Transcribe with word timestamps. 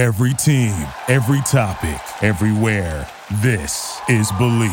Every 0.00 0.32
team, 0.32 0.72
every 1.08 1.42
topic, 1.42 2.00
everywhere. 2.22 3.06
This 3.42 4.00
is 4.08 4.32
Believe. 4.38 4.70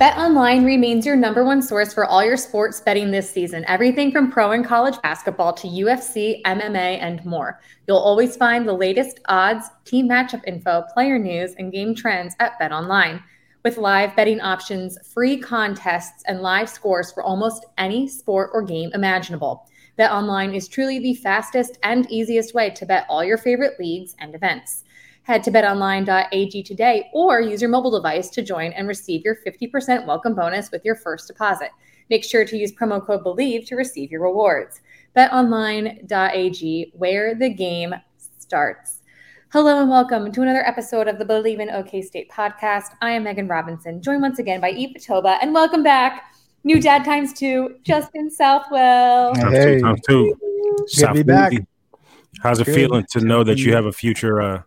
BetOnline 0.00 0.64
remains 0.64 1.06
your 1.06 1.14
number 1.14 1.44
one 1.44 1.62
source 1.62 1.94
for 1.94 2.04
all 2.04 2.24
your 2.24 2.36
sports 2.36 2.80
betting 2.80 3.12
this 3.12 3.30
season. 3.30 3.64
Everything 3.68 4.10
from 4.10 4.28
pro 4.28 4.50
and 4.50 4.66
college 4.66 5.00
basketball 5.00 5.52
to 5.52 5.68
UFC, 5.68 6.42
MMA, 6.42 6.98
and 7.00 7.24
more. 7.24 7.60
You'll 7.86 7.98
always 7.98 8.34
find 8.34 8.66
the 8.66 8.72
latest 8.72 9.20
odds, 9.28 9.66
team 9.84 10.08
matchup 10.08 10.42
info, 10.44 10.82
player 10.92 11.20
news, 11.20 11.54
and 11.56 11.70
game 11.70 11.94
trends 11.94 12.34
at 12.40 12.58
BetOnline. 12.60 13.22
With 13.68 13.76
live 13.76 14.16
betting 14.16 14.40
options, 14.40 14.96
free 15.12 15.36
contests, 15.36 16.22
and 16.26 16.40
live 16.40 16.70
scores 16.70 17.12
for 17.12 17.22
almost 17.22 17.66
any 17.76 18.08
sport 18.08 18.48
or 18.54 18.62
game 18.62 18.90
imaginable. 18.94 19.68
BetOnline 19.98 20.56
is 20.56 20.68
truly 20.68 20.98
the 20.98 21.12
fastest 21.16 21.78
and 21.82 22.10
easiest 22.10 22.54
way 22.54 22.70
to 22.70 22.86
bet 22.86 23.04
all 23.10 23.22
your 23.22 23.36
favorite 23.36 23.78
leagues 23.78 24.16
and 24.20 24.34
events. 24.34 24.84
Head 25.24 25.44
to 25.44 25.50
betonline.ag 25.50 26.62
today 26.62 27.10
or 27.12 27.42
use 27.42 27.60
your 27.60 27.70
mobile 27.70 27.90
device 27.90 28.30
to 28.30 28.42
join 28.42 28.72
and 28.72 28.88
receive 28.88 29.22
your 29.22 29.36
50% 29.46 30.06
welcome 30.06 30.34
bonus 30.34 30.70
with 30.70 30.82
your 30.82 30.94
first 30.94 31.28
deposit. 31.28 31.68
Make 32.08 32.24
sure 32.24 32.46
to 32.46 32.56
use 32.56 32.72
promo 32.72 33.04
code 33.04 33.22
BELIEVE 33.22 33.66
to 33.66 33.76
receive 33.76 34.10
your 34.10 34.22
rewards. 34.22 34.80
BetOnline.ag, 35.14 36.92
where 36.96 37.34
the 37.34 37.50
game 37.50 37.94
starts. 38.38 38.97
Hello 39.50 39.80
and 39.80 39.88
welcome 39.90 40.30
to 40.32 40.42
another 40.42 40.66
episode 40.66 41.08
of 41.08 41.18
the 41.18 41.24
Believe 41.24 41.58
in 41.60 41.70
OK 41.70 42.02
State 42.02 42.30
podcast. 42.30 42.88
I 43.00 43.12
am 43.12 43.24
Meghan 43.24 43.48
Robinson, 43.48 44.02
joined 44.02 44.20
once 44.22 44.38
again 44.38 44.60
by 44.60 44.70
Yves 44.70 45.06
Batoba, 45.06 45.38
and 45.40 45.54
welcome 45.54 45.82
back, 45.82 46.34
new 46.64 46.80
dad 46.80 47.04
times 47.04 47.32
two, 47.32 47.76
Justin 47.82 48.30
Southwell. 48.30 49.34
Hey, 49.34 49.80
Times 49.80 50.00
two. 50.08 50.34
Good 50.96 51.06
to 51.06 51.14
be 51.14 51.22
back. 51.22 51.52
How's 52.42 52.60
it 52.60 52.66
Good. 52.66 52.74
feeling 52.74 53.06
to 53.12 53.20
know 53.20 53.42
that 53.44 53.58
you 53.58 53.74
have 53.74 53.86
a 53.86 53.92
future? 53.92 54.40
Uh, 54.40 54.62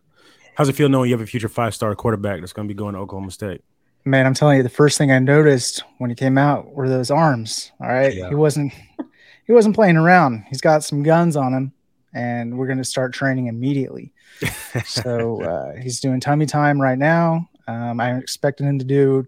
how's 0.56 0.68
it 0.68 0.74
feel 0.74 0.90
knowing 0.90 1.10
you 1.10 1.16
have 1.16 1.22
a 1.24 1.28
future 1.30 1.48
five 1.50 1.76
star 1.76 1.94
quarterback 1.96 2.40
that's 2.40 2.54
going 2.54 2.68
to 2.68 2.74
be 2.74 2.78
going 2.78 2.94
to 2.96 3.00
Oklahoma 3.00 3.32
State? 3.32 3.64
man, 4.04 4.26
I'm 4.26 4.34
telling 4.34 4.58
you, 4.58 4.64
the 4.64 4.70
first 4.70 4.98
thing 4.98 5.12
I 5.12 5.20
noticed 5.20 5.84
when 6.00 6.10
he 6.10 6.16
came 6.16 6.36
out 6.36 6.74
were 6.74 6.90
those 6.90 7.12
arms. 7.12 7.72
All 7.80 7.88
right, 7.88 8.16
Yeah. 8.16 8.30
he 8.30 8.36
wasn't 8.36 8.74
he 9.46 9.54
wasn't 9.54 9.76
playing 9.76 9.96
around. 9.96 10.44
He's 10.50 10.60
got 10.62 10.84
some 10.84 11.04
guns 11.04 11.36
on 11.36 11.54
him, 11.54 11.72
and 12.14 12.58
we're 12.58 12.68
going 12.68 12.78
to 12.78 12.84
start 12.84 13.14
training 13.14 13.48
immediately. 13.48 14.14
so 14.86 15.42
uh, 15.44 15.76
he's 15.82 16.00
doing 16.00 16.20
tummy 16.20 16.46
time 16.46 16.82
right 16.82 16.98
now. 16.98 17.50
Um, 17.68 18.00
I'm 18.00 18.18
expecting 18.18 18.68
him 18.68 18.80
to 18.80 18.86
do 18.86 19.26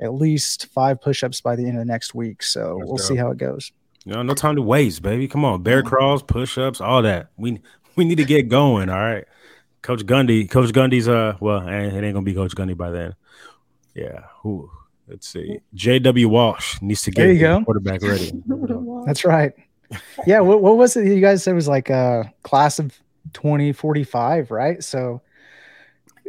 at 0.00 0.14
least 0.14 0.66
five 0.66 1.00
push-ups 1.00 1.40
by 1.40 1.56
the 1.56 1.62
end 1.62 1.72
of 1.72 1.78
the 1.80 1.84
next 1.84 2.14
week. 2.14 2.42
So 2.42 2.76
That's 2.78 2.88
we'll 2.88 2.98
see 2.98 3.16
how 3.16 3.30
it 3.30 3.38
goes. 3.38 3.72
You 4.04 4.14
know, 4.14 4.22
no 4.22 4.34
time 4.34 4.56
to 4.56 4.62
waste, 4.62 5.02
baby. 5.02 5.28
Come 5.28 5.44
on, 5.44 5.62
bear 5.62 5.82
crawls, 5.82 6.22
push 6.22 6.56
ups, 6.56 6.80
all 6.80 7.02
that. 7.02 7.28
We 7.36 7.60
we 7.94 8.04
need 8.04 8.16
to 8.16 8.24
get 8.24 8.48
going. 8.48 8.88
All 8.88 8.96
right, 8.98 9.24
Coach 9.82 10.06
Gundy. 10.06 10.48
Coach 10.48 10.70
Gundy's 10.70 11.08
uh, 11.08 11.36
well, 11.40 11.66
it 11.66 11.92
ain't 11.92 12.14
gonna 12.14 12.22
be 12.22 12.32
Coach 12.32 12.54
Gundy 12.54 12.76
by 12.76 12.90
then. 12.90 13.14
Yeah. 13.94 14.20
Who? 14.42 14.70
Let's 15.08 15.28
see. 15.28 15.58
J.W. 15.74 16.28
Walsh 16.28 16.80
needs 16.80 17.02
to 17.02 17.10
get 17.10 17.22
There 17.22 17.32
you 17.32 17.38
his 17.38 17.42
go. 17.42 17.64
quarterback 17.64 18.02
ready. 18.02 18.32
That's 19.06 19.24
right. 19.24 19.52
Yeah. 20.26 20.40
What, 20.40 20.62
what 20.62 20.76
was 20.76 20.96
it? 20.96 21.06
You 21.06 21.20
guys 21.20 21.42
said 21.42 21.52
it 21.52 21.54
was 21.54 21.68
like 21.68 21.90
a 21.90 22.32
class 22.42 22.78
of 22.78 22.98
2045, 23.32 24.50
right? 24.50 24.82
So, 24.82 25.22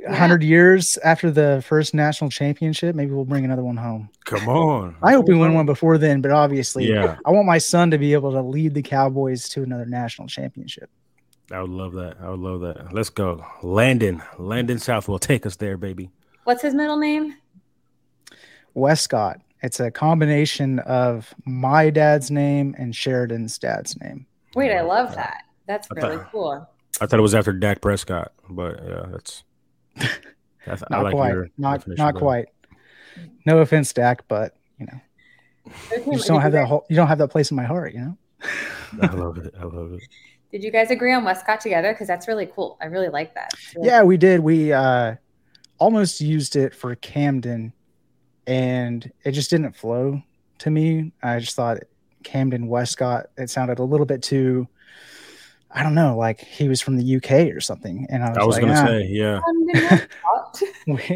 a 0.05 0.09
100 0.11 0.43
years 0.43 0.97
after 1.03 1.29
the 1.29 1.63
first 1.66 1.93
national 1.93 2.29
championship, 2.29 2.95
maybe 2.95 3.11
we'll 3.11 3.25
bring 3.25 3.43
another 3.43 3.63
one 3.63 3.75
home. 3.77 4.09
Come 4.25 4.47
on. 4.47 4.95
I 5.03 5.11
hope 5.11 5.27
we 5.27 5.35
win 5.35 5.53
one 5.53 5.66
before 5.66 5.97
then, 5.97 6.21
but 6.21 6.31
obviously, 6.31 6.88
Yeah, 6.88 7.17
I 7.25 7.31
want 7.31 7.45
my 7.45 7.57
son 7.57 7.91
to 7.91 7.97
be 7.97 8.13
able 8.13 8.31
to 8.31 8.41
lead 8.41 8.73
the 8.73 8.81
Cowboys 8.81 9.49
to 9.49 9.63
another 9.63 9.85
national 9.85 10.27
championship. 10.27 10.89
I 11.51 11.61
would 11.61 11.71
love 11.71 11.94
that. 11.94 12.17
I 12.21 12.29
would 12.29 12.39
love 12.39 12.61
that. 12.61 12.94
Let's 12.94 13.09
go, 13.09 13.44
Landon. 13.63 14.22
Landon 14.38 14.79
Southwell, 14.79 15.19
take 15.19 15.45
us 15.45 15.55
there, 15.55 15.78
baby. 15.78 16.11
What's 16.44 16.61
his 16.61 16.73
middle 16.75 16.97
name? 16.97 17.35
Westcott. 18.73 19.41
It's 19.62 19.80
a 19.80 19.92
combination 19.92 20.80
of 20.80 21.34
my 21.46 21.90
dad's 21.90 22.31
name 22.31 22.75
and 22.78 22.96
Sheridan's 22.96 23.58
dad's 23.58 24.00
name. 24.00 24.25
Wait, 24.56 24.74
I 24.74 24.81
love 24.81 25.14
that. 25.16 25.44
That's 25.68 25.88
I 25.92 25.96
really 25.96 26.18
thought- 26.18 26.31
cool. 26.31 26.70
I 27.02 27.06
thought 27.06 27.20
it 27.20 27.22
was 27.22 27.36
after 27.36 27.53
Dak 27.53 27.81
Prescott, 27.81 28.34
but 28.50 28.81
yeah, 28.86 29.06
that's. 29.12 29.44
that's 30.66 30.84
I 30.84 30.88
Not 30.90 31.03
like 31.03 31.14
quite. 31.14 31.31
your 31.34 31.50
Not 31.58 31.88
not 31.88 32.14
better. 32.14 32.20
quite. 32.20 32.46
No 33.46 33.59
offense, 33.59 33.94
Dak, 33.94 34.28
but 34.28 34.56
you 34.78 34.86
know, 34.88 35.00
Okay, 35.94 36.03
you 36.06 36.14
just 36.18 36.28
don't 36.28 36.41
have 36.41 36.52
that 36.53 36.68
whole, 36.68 36.86
you 36.90 36.96
don't 36.96 37.08
have 37.08 37.20
that 37.20 37.30
place 37.30 37.52
in 37.52 37.58
my 37.58 37.64
heart, 37.64 37.94
you 37.94 38.00
know. 38.02 38.18
I 39.02 39.08
love 39.14 39.38
it. 39.38 39.53
I 39.59 39.64
love 39.64 39.94
it. 39.94 40.02
Did 40.52 40.64
you 40.64 40.72
guys 40.72 40.90
agree 40.90 41.14
on 41.14 41.24
Westcott 41.24 41.62
together? 41.62 41.94
Because 41.94 42.08
that's 42.08 42.28
really 42.28 42.47
cool. 42.47 42.78
I 42.81 42.86
really 42.88 43.09
like 43.09 43.36
that. 43.36 43.52
Yeah, 43.80 44.02
we 44.03 44.18
did. 44.18 44.40
We 44.40 44.74
uh 44.74 45.16
almost 45.78 46.20
used 46.22 46.56
it 46.56 46.74
for 46.74 46.96
Camden 46.96 47.72
and 48.49 49.09
it 49.23 49.31
just 49.31 49.49
didn't 49.49 49.73
flow 49.73 50.21
to 50.59 50.69
me. 50.69 51.11
I 51.23 51.39
just 51.39 51.55
thought 51.55 51.77
Camden 52.23 52.67
Westcott, 52.67 53.27
it 53.37 53.49
sounded 53.49 53.79
a 53.79 53.83
little 53.83 54.05
bit 54.05 54.21
too 54.21 54.67
I 55.71 55.83
don't 55.83 55.93
know, 55.93 56.17
like 56.17 56.41
he 56.41 56.67
was 56.67 56.81
from 56.81 56.97
the 56.97 57.17
UK 57.17 57.55
or 57.55 57.59
something. 57.59 58.07
And 58.09 58.23
I 58.23 58.29
was, 58.29 58.37
I 58.37 58.45
was 58.45 58.55
like, 58.55 58.65
gonna 58.65 58.79
"Ah." 58.79 58.85
say, 58.85 59.07
yeah. 59.07 59.39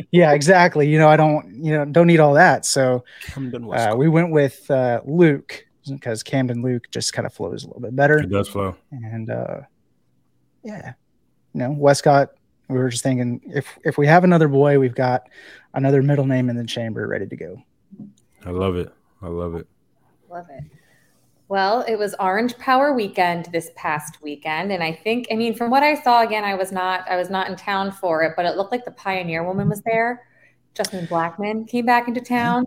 yeah, 0.12 0.34
exactly. 0.34 0.88
You 0.88 1.00
know, 1.00 1.10
I 1.10 1.18
don't, 1.18 1.64
you 1.64 1.74
know, 1.74 1.86
don't 1.86 2.06
need 2.06 2.20
all 2.20 2.36
that. 2.36 2.64
So 2.66 3.04
Camden 3.24 3.68
uh, 3.74 3.96
we 3.96 4.10
went 4.10 4.32
with 4.32 4.70
uh, 4.70 5.02
Luke 5.06 5.66
because 5.90 6.22
Camden 6.22 6.62
Luke 6.62 6.86
just 6.92 7.14
kind 7.14 7.26
of 7.26 7.34
flows 7.34 7.64
a 7.64 7.68
little 7.68 7.82
bit 7.82 7.96
better. 7.96 8.20
it 8.20 8.30
does 8.30 8.48
flow. 8.48 8.76
And 8.92 9.32
uh, 9.32 9.62
yeah, 10.64 10.94
you 11.54 11.60
know, 11.60 11.72
Westcott. 11.72 12.34
We 12.70 12.78
were 12.78 12.90
just 12.90 13.04
thinking 13.04 13.42
if 13.46 13.68
if 13.84 13.98
we 13.98 14.08
have 14.08 14.24
another 14.24 14.48
boy, 14.48 14.80
we've 14.80 14.96
got 14.96 15.28
another 15.74 16.02
middle 16.02 16.26
name 16.26 16.50
in 16.50 16.56
the 16.56 16.66
chamber 16.66 17.08
ready 17.08 17.28
to 17.28 17.36
go. 17.36 17.62
I 18.46 18.52
love 18.52 18.76
it. 18.76 18.94
I 19.22 19.28
love 19.28 19.56
it. 19.56 19.68
Love 20.30 20.48
it. 20.50 20.64
Well, 21.50 21.82
it 21.88 21.98
was 21.98 22.16
Orange 22.20 22.58
Power 22.58 22.94
Weekend 22.94 23.46
this 23.52 23.70
past 23.76 24.24
weekend, 24.24 24.72
and 24.72 24.82
I 24.82 24.92
think, 24.92 25.28
I 25.32 25.36
mean, 25.36 25.54
from 25.54 25.70
what 25.70 25.84
I 25.84 25.94
saw, 26.02 26.24
again, 26.24 26.44
I 26.44 26.56
was 26.56 26.72
not, 26.72 27.08
I 27.08 27.16
was 27.16 27.30
not 27.30 27.48
in 27.48 27.56
town 27.56 27.92
for 27.92 28.24
it, 28.24 28.34
but 28.36 28.46
it 28.46 28.56
looked 28.58 28.72
like 28.72 28.86
the 28.86 28.92
Pioneer 28.92 29.44
Woman 29.44 29.70
was 29.70 29.82
there. 29.82 30.26
Justin 30.74 31.06
Blackmon 31.06 31.68
came 31.68 31.86
back 31.86 32.08
into 32.08 32.22
town. 32.22 32.66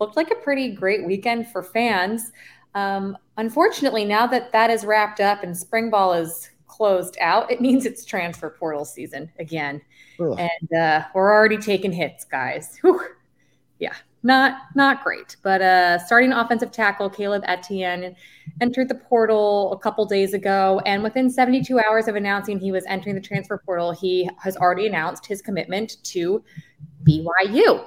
Looked 0.00 0.16
like 0.16 0.30
a 0.30 0.36
pretty 0.36 0.72
great 0.72 1.04
weekend 1.04 1.48
for 1.48 1.62
fans. 1.62 2.32
Um, 2.74 3.18
unfortunately, 3.36 4.04
now 4.04 4.26
that 4.28 4.50
that 4.52 4.70
is 4.70 4.84
wrapped 4.84 5.20
up 5.20 5.42
and 5.42 5.56
spring 5.56 5.90
ball 5.90 6.14
is 6.14 6.50
closed 6.76 7.16
out, 7.20 7.50
it 7.50 7.60
means 7.60 7.86
it's 7.86 8.04
transfer 8.04 8.50
portal 8.50 8.84
season 8.84 9.30
again 9.38 9.80
Ugh. 10.20 10.38
and 10.38 10.68
uh, 10.78 11.04
we're 11.14 11.32
already 11.32 11.56
taking 11.58 11.92
hits, 11.92 12.24
guys. 12.24 12.76
Whew. 12.82 13.00
Yeah, 13.78 13.94
not 14.22 14.58
not 14.74 15.02
great. 15.04 15.36
But 15.42 15.60
uh, 15.60 15.98
starting 15.98 16.32
offensive 16.32 16.70
tackle 16.70 17.10
Caleb 17.10 17.42
Etienne 17.46 18.14
entered 18.60 18.88
the 18.88 18.94
portal 18.94 19.72
a 19.72 19.78
couple 19.78 20.04
days 20.06 20.32
ago, 20.32 20.80
and 20.86 21.02
within 21.02 21.28
72 21.28 21.78
hours 21.80 22.06
of 22.08 22.14
announcing 22.16 22.58
he 22.58 22.70
was 22.72 22.84
entering 22.86 23.14
the 23.16 23.20
transfer 23.20 23.60
portal, 23.66 23.90
he 23.92 24.28
has 24.40 24.56
already 24.56 24.86
announced 24.86 25.26
his 25.26 25.42
commitment 25.42 25.96
to 26.04 26.42
BYU. 27.04 27.86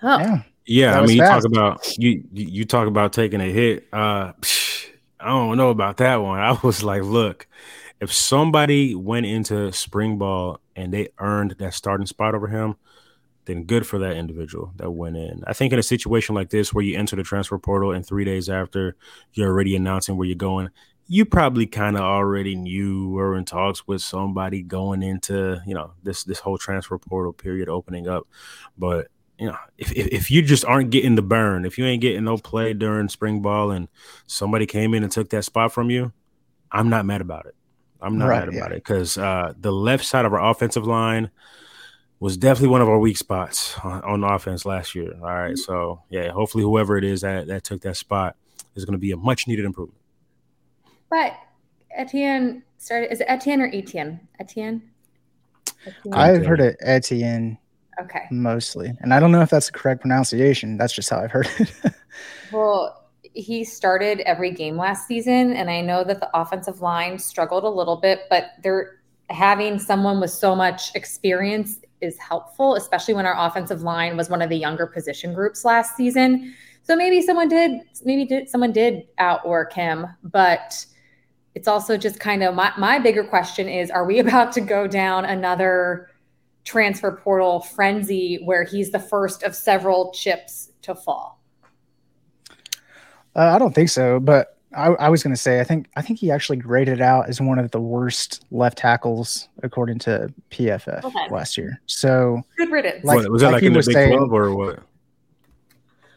So, 0.00 0.08
Yeah, 0.18 0.42
Yeah, 0.66 0.98
I 0.98 1.00
was 1.00 1.08
mean, 1.08 1.18
you 1.18 1.22
fast. 1.24 1.42
talk 1.42 1.52
about 1.52 1.98
you 1.98 2.10
you 2.32 2.46
you 2.46 2.64
talk 2.64 2.86
about 2.88 3.12
taking 3.12 3.40
a 3.40 3.50
hit. 3.50 3.86
Uh, 3.92 4.32
psh, 4.40 4.69
I 5.20 5.28
don't 5.28 5.56
know 5.56 5.70
about 5.70 5.98
that 5.98 6.16
one. 6.16 6.40
I 6.40 6.58
was 6.62 6.82
like, 6.82 7.02
look, 7.02 7.46
if 8.00 8.12
somebody 8.12 8.94
went 8.94 9.26
into 9.26 9.72
spring 9.72 10.18
ball 10.18 10.60
and 10.74 10.92
they 10.92 11.08
earned 11.18 11.56
that 11.58 11.74
starting 11.74 12.06
spot 12.06 12.34
over 12.34 12.48
him, 12.48 12.76
then 13.44 13.64
good 13.64 13.86
for 13.86 13.98
that 13.98 14.16
individual 14.16 14.72
that 14.76 14.90
went 14.90 15.16
in. 15.16 15.42
I 15.46 15.52
think 15.52 15.72
in 15.72 15.78
a 15.78 15.82
situation 15.82 16.34
like 16.34 16.50
this 16.50 16.72
where 16.72 16.84
you 16.84 16.96
enter 16.98 17.16
the 17.16 17.22
transfer 17.22 17.58
portal 17.58 17.92
and 17.92 18.06
three 18.06 18.24
days 18.24 18.48
after 18.48 18.96
you're 19.32 19.48
already 19.48 19.76
announcing 19.76 20.16
where 20.16 20.26
you're 20.26 20.36
going, 20.36 20.70
you 21.08 21.24
probably 21.24 21.66
kind 21.66 21.96
of 21.96 22.02
already 22.02 22.54
knew 22.54 23.18
or 23.18 23.30
were 23.30 23.36
in 23.36 23.44
talks 23.44 23.86
with 23.88 24.00
somebody 24.00 24.62
going 24.62 25.02
into 25.02 25.60
you 25.66 25.74
know 25.74 25.92
this 26.04 26.22
this 26.22 26.38
whole 26.38 26.56
transfer 26.56 26.96
portal 26.98 27.32
period 27.32 27.68
opening 27.68 28.06
up, 28.06 28.28
but 28.78 29.08
you 29.40 29.46
know, 29.46 29.56
if, 29.78 29.90
if 29.92 30.06
if 30.08 30.30
you 30.30 30.42
just 30.42 30.64
aren't 30.66 30.90
getting 30.90 31.14
the 31.16 31.22
burn, 31.22 31.64
if 31.64 31.78
you 31.78 31.86
ain't 31.86 32.02
getting 32.02 32.24
no 32.24 32.36
play 32.36 32.74
during 32.74 33.08
spring 33.08 33.40
ball, 33.42 33.70
and 33.70 33.88
somebody 34.26 34.66
came 34.66 34.94
in 34.94 35.02
and 35.02 35.10
took 35.10 35.30
that 35.30 35.44
spot 35.44 35.72
from 35.72 35.90
you, 35.90 36.12
I'm 36.70 36.90
not 36.90 37.06
mad 37.06 37.22
about 37.22 37.46
it. 37.46 37.54
I'm 38.02 38.18
not 38.18 38.28
Right, 38.28 38.44
mad 38.44 38.52
yeah. 38.54 38.60
about 38.60 38.72
it 38.72 38.76
because 38.84 39.18
uh, 39.18 39.54
the 39.58 39.72
left 39.72 40.04
side 40.04 40.24
of 40.26 40.32
our 40.32 40.50
offensive 40.50 40.86
line 40.86 41.30
was 42.20 42.36
definitely 42.36 42.68
one 42.68 42.82
of 42.82 42.88
our 42.88 42.98
weak 42.98 43.16
spots 43.16 43.78
on, 43.82 44.02
on 44.02 44.24
offense 44.24 44.66
last 44.66 44.94
year. 44.94 45.14
All 45.14 45.26
right, 45.26 45.56
so 45.56 46.02
yeah, 46.10 46.28
hopefully 46.30 46.62
whoever 46.64 46.98
it 46.98 47.04
is 47.04 47.22
that 47.22 47.46
that 47.46 47.64
took 47.64 47.80
that 47.80 47.96
spot 47.96 48.36
is 48.74 48.84
going 48.84 48.92
to 48.92 48.98
be 48.98 49.10
a 49.12 49.16
much 49.16 49.48
needed 49.48 49.64
improvement. 49.64 49.98
but 51.08 51.34
Etienne 51.96 52.62
started. 52.78 53.10
Is 53.10 53.20
it 53.20 53.26
Etienne 53.28 53.62
or 53.62 53.70
Etienne? 53.72 54.20
Etienne. 54.38 54.82
Etienne? 55.86 56.14
I've 56.14 56.44
heard 56.46 56.60
it 56.60 56.76
Etienne. 56.80 57.58
Okay. 58.00 58.26
Mostly. 58.30 58.92
And 59.00 59.12
I 59.12 59.20
don't 59.20 59.32
know 59.32 59.42
if 59.42 59.50
that's 59.50 59.66
the 59.66 59.72
correct 59.72 60.00
pronunciation. 60.00 60.76
That's 60.76 60.92
just 60.92 61.10
how 61.10 61.18
I've 61.18 61.30
heard 61.30 61.48
it. 61.58 61.70
well, 62.52 63.10
he 63.34 63.64
started 63.64 64.20
every 64.20 64.50
game 64.50 64.76
last 64.76 65.06
season, 65.06 65.52
and 65.52 65.70
I 65.70 65.80
know 65.80 66.02
that 66.04 66.20
the 66.20 66.30
offensive 66.34 66.80
line 66.80 67.18
struggled 67.18 67.64
a 67.64 67.68
little 67.68 67.96
bit, 67.96 68.20
but 68.28 68.52
they're 68.62 69.00
having 69.28 69.78
someone 69.78 70.20
with 70.20 70.30
so 70.30 70.56
much 70.56 70.94
experience 70.94 71.80
is 72.00 72.18
helpful, 72.18 72.74
especially 72.74 73.14
when 73.14 73.26
our 73.26 73.46
offensive 73.46 73.82
line 73.82 74.16
was 74.16 74.28
one 74.28 74.42
of 74.42 74.48
the 74.48 74.56
younger 74.56 74.86
position 74.86 75.34
groups 75.34 75.64
last 75.64 75.96
season. 75.96 76.54
So 76.82 76.96
maybe 76.96 77.22
someone 77.22 77.48
did, 77.48 77.82
maybe 78.04 78.24
did 78.24 78.48
someone 78.48 78.72
did 78.72 79.06
outwork 79.18 79.72
him, 79.72 80.06
but 80.24 80.84
it's 81.54 81.68
also 81.68 81.96
just 81.96 82.18
kind 82.18 82.42
of 82.42 82.54
my, 82.54 82.72
my 82.78 82.98
bigger 82.98 83.22
question 83.22 83.68
is 83.68 83.90
are 83.90 84.04
we 84.04 84.18
about 84.24 84.52
to 84.52 84.60
go 84.60 84.86
down 84.86 85.24
another 85.24 86.09
transfer 86.64 87.12
portal 87.12 87.60
frenzy 87.60 88.40
where 88.44 88.64
he's 88.64 88.90
the 88.90 88.98
first 88.98 89.42
of 89.42 89.54
several 89.54 90.12
chips 90.12 90.70
to 90.82 90.94
fall? 90.94 91.40
Uh, 93.36 93.52
I 93.54 93.58
don't 93.58 93.74
think 93.74 93.88
so, 93.88 94.20
but 94.20 94.58
I, 94.74 94.88
I 94.88 95.08
was 95.08 95.22
going 95.22 95.34
to 95.34 95.40
say 95.40 95.60
I 95.60 95.64
think 95.64 95.88
I 95.96 96.02
think 96.02 96.18
he 96.18 96.30
actually 96.30 96.58
graded 96.58 97.00
out 97.00 97.28
as 97.28 97.40
one 97.40 97.58
of 97.58 97.70
the 97.70 97.80
worst 97.80 98.44
left 98.50 98.78
tackles 98.78 99.48
according 99.62 99.98
to 100.00 100.32
PFF 100.50 101.04
okay. 101.04 101.28
last 101.30 101.58
year. 101.58 101.80
So 101.86 102.42
good 102.56 102.70
riddance. 102.70 103.04
Like, 103.04 103.18
what, 103.18 103.30
was 103.30 103.42
that 103.42 103.48
like, 103.48 103.54
like 103.54 103.62
in 103.64 103.72
the 103.72 103.80
Big 103.80 103.92
saying, 103.92 104.16
Twelve 104.16 104.32
or 104.32 104.54
what? 104.54 104.80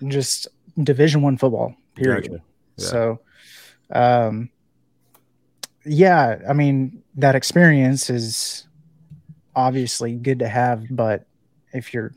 Just 0.07 0.47
Division 0.83 1.21
One 1.21 1.37
football. 1.37 1.75
Period. 1.95 2.29
Gotcha. 2.29 2.43
Yeah. 2.77 2.85
So, 2.85 3.19
um, 3.91 4.49
yeah, 5.85 6.39
I 6.47 6.53
mean 6.53 7.01
that 7.15 7.35
experience 7.35 8.09
is 8.09 8.67
obviously 9.55 10.15
good 10.15 10.39
to 10.39 10.47
have, 10.47 10.85
but 10.89 11.25
if 11.73 11.93
you're 11.93 12.13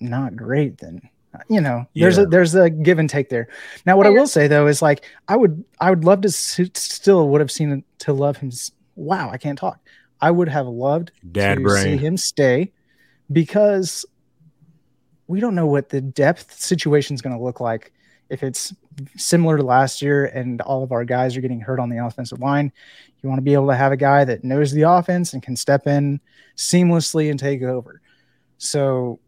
not 0.00 0.36
great, 0.36 0.78
then 0.78 1.00
you 1.48 1.60
know 1.60 1.86
there's 1.94 2.16
yeah. 2.16 2.24
a 2.24 2.26
there's 2.26 2.54
a 2.54 2.70
give 2.70 2.98
and 2.98 3.10
take 3.10 3.28
there. 3.28 3.48
Now, 3.86 3.96
what 3.96 4.06
I 4.06 4.10
will 4.10 4.26
say 4.26 4.48
though 4.48 4.66
is 4.66 4.82
like 4.82 5.04
I 5.28 5.36
would 5.36 5.64
I 5.80 5.90
would 5.90 6.04
love 6.04 6.22
to 6.22 6.30
still 6.30 7.28
would 7.28 7.40
have 7.40 7.50
seen 7.50 7.84
to 8.00 8.12
love 8.12 8.36
him. 8.38 8.50
Wow, 8.96 9.30
I 9.30 9.38
can't 9.38 9.58
talk. 9.58 9.78
I 10.20 10.30
would 10.30 10.48
have 10.48 10.66
loved 10.66 11.12
Dad 11.30 11.56
to 11.56 11.60
brain. 11.62 11.84
see 11.84 11.96
him 11.96 12.16
stay 12.16 12.72
because 13.30 14.04
we 15.26 15.40
don't 15.40 15.54
know 15.54 15.66
what 15.66 15.90
the 15.90 16.00
depth 16.00 16.58
situation 16.58 17.14
is 17.14 17.22
going 17.22 17.36
to 17.36 17.42
look 17.42 17.60
like 17.60 17.92
if 18.30 18.42
it's 18.42 18.74
similar 19.16 19.56
to 19.56 19.62
last 19.62 20.02
year 20.02 20.26
and 20.26 20.60
all 20.60 20.82
of 20.82 20.92
our 20.92 21.04
guys 21.04 21.36
are 21.36 21.40
getting 21.40 21.60
hurt 21.60 21.80
on 21.80 21.88
the 21.88 22.04
offensive 22.04 22.40
line. 22.40 22.72
You 23.22 23.28
want 23.28 23.38
to 23.38 23.42
be 23.42 23.54
able 23.54 23.68
to 23.68 23.76
have 23.76 23.92
a 23.92 23.96
guy 23.96 24.24
that 24.24 24.44
knows 24.44 24.72
the 24.72 24.82
offense 24.82 25.32
and 25.32 25.42
can 25.42 25.56
step 25.56 25.86
in 25.86 26.20
seamlessly 26.56 27.30
and 27.30 27.38
take 27.38 27.62
over. 27.62 28.00
So 28.58 29.20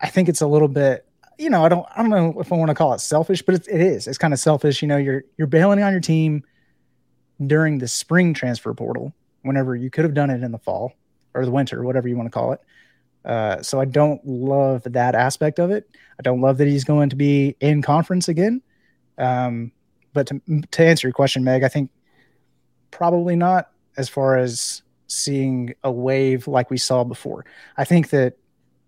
I 0.00 0.08
think 0.08 0.28
it's 0.28 0.40
a 0.40 0.46
little 0.46 0.68
bit, 0.68 1.06
you 1.38 1.50
know, 1.50 1.64
I 1.64 1.68
don't, 1.68 1.86
I 1.94 2.02
don't 2.02 2.10
know 2.10 2.40
if 2.40 2.52
I 2.52 2.56
want 2.56 2.70
to 2.70 2.74
call 2.74 2.92
it 2.94 3.00
selfish, 3.00 3.42
but 3.42 3.54
it 3.54 3.80
is. 3.80 4.06
It's 4.06 4.18
kind 4.18 4.32
of 4.32 4.40
selfish. 4.40 4.82
You 4.82 4.88
know, 4.88 4.96
you're 4.96 5.24
you're 5.36 5.46
bailing 5.46 5.82
on 5.82 5.92
your 5.92 6.00
team 6.00 6.42
during 7.46 7.78
the 7.78 7.88
spring 7.88 8.32
transfer 8.32 8.72
portal, 8.72 9.12
whenever 9.42 9.76
you 9.76 9.90
could 9.90 10.04
have 10.04 10.14
done 10.14 10.30
it 10.30 10.42
in 10.42 10.52
the 10.52 10.58
fall 10.58 10.92
or 11.34 11.44
the 11.44 11.50
winter, 11.50 11.82
whatever 11.82 12.08
you 12.08 12.16
want 12.16 12.26
to 12.26 12.30
call 12.30 12.52
it. 12.52 12.60
Uh, 13.26 13.60
so 13.60 13.80
I 13.80 13.84
don't 13.84 14.24
love 14.24 14.84
that 14.84 15.16
aspect 15.16 15.58
of 15.58 15.70
it. 15.70 15.88
I 16.18 16.22
don't 16.22 16.40
love 16.40 16.58
that 16.58 16.68
he's 16.68 16.84
going 16.84 17.10
to 17.10 17.16
be 17.16 17.56
in 17.60 17.82
conference 17.82 18.28
again. 18.28 18.62
Um, 19.18 19.72
but 20.12 20.28
to, 20.28 20.40
to 20.70 20.86
answer 20.86 21.08
your 21.08 21.12
question, 21.12 21.42
Meg, 21.42 21.64
I 21.64 21.68
think 21.68 21.90
probably 22.92 23.34
not 23.36 23.70
as 23.96 24.08
far 24.08 24.38
as 24.38 24.82
seeing 25.08 25.74
a 25.82 25.90
wave 25.90 26.46
like 26.46 26.70
we 26.70 26.78
saw 26.78 27.04
before. 27.04 27.44
I 27.76 27.84
think 27.84 28.10
that 28.10 28.34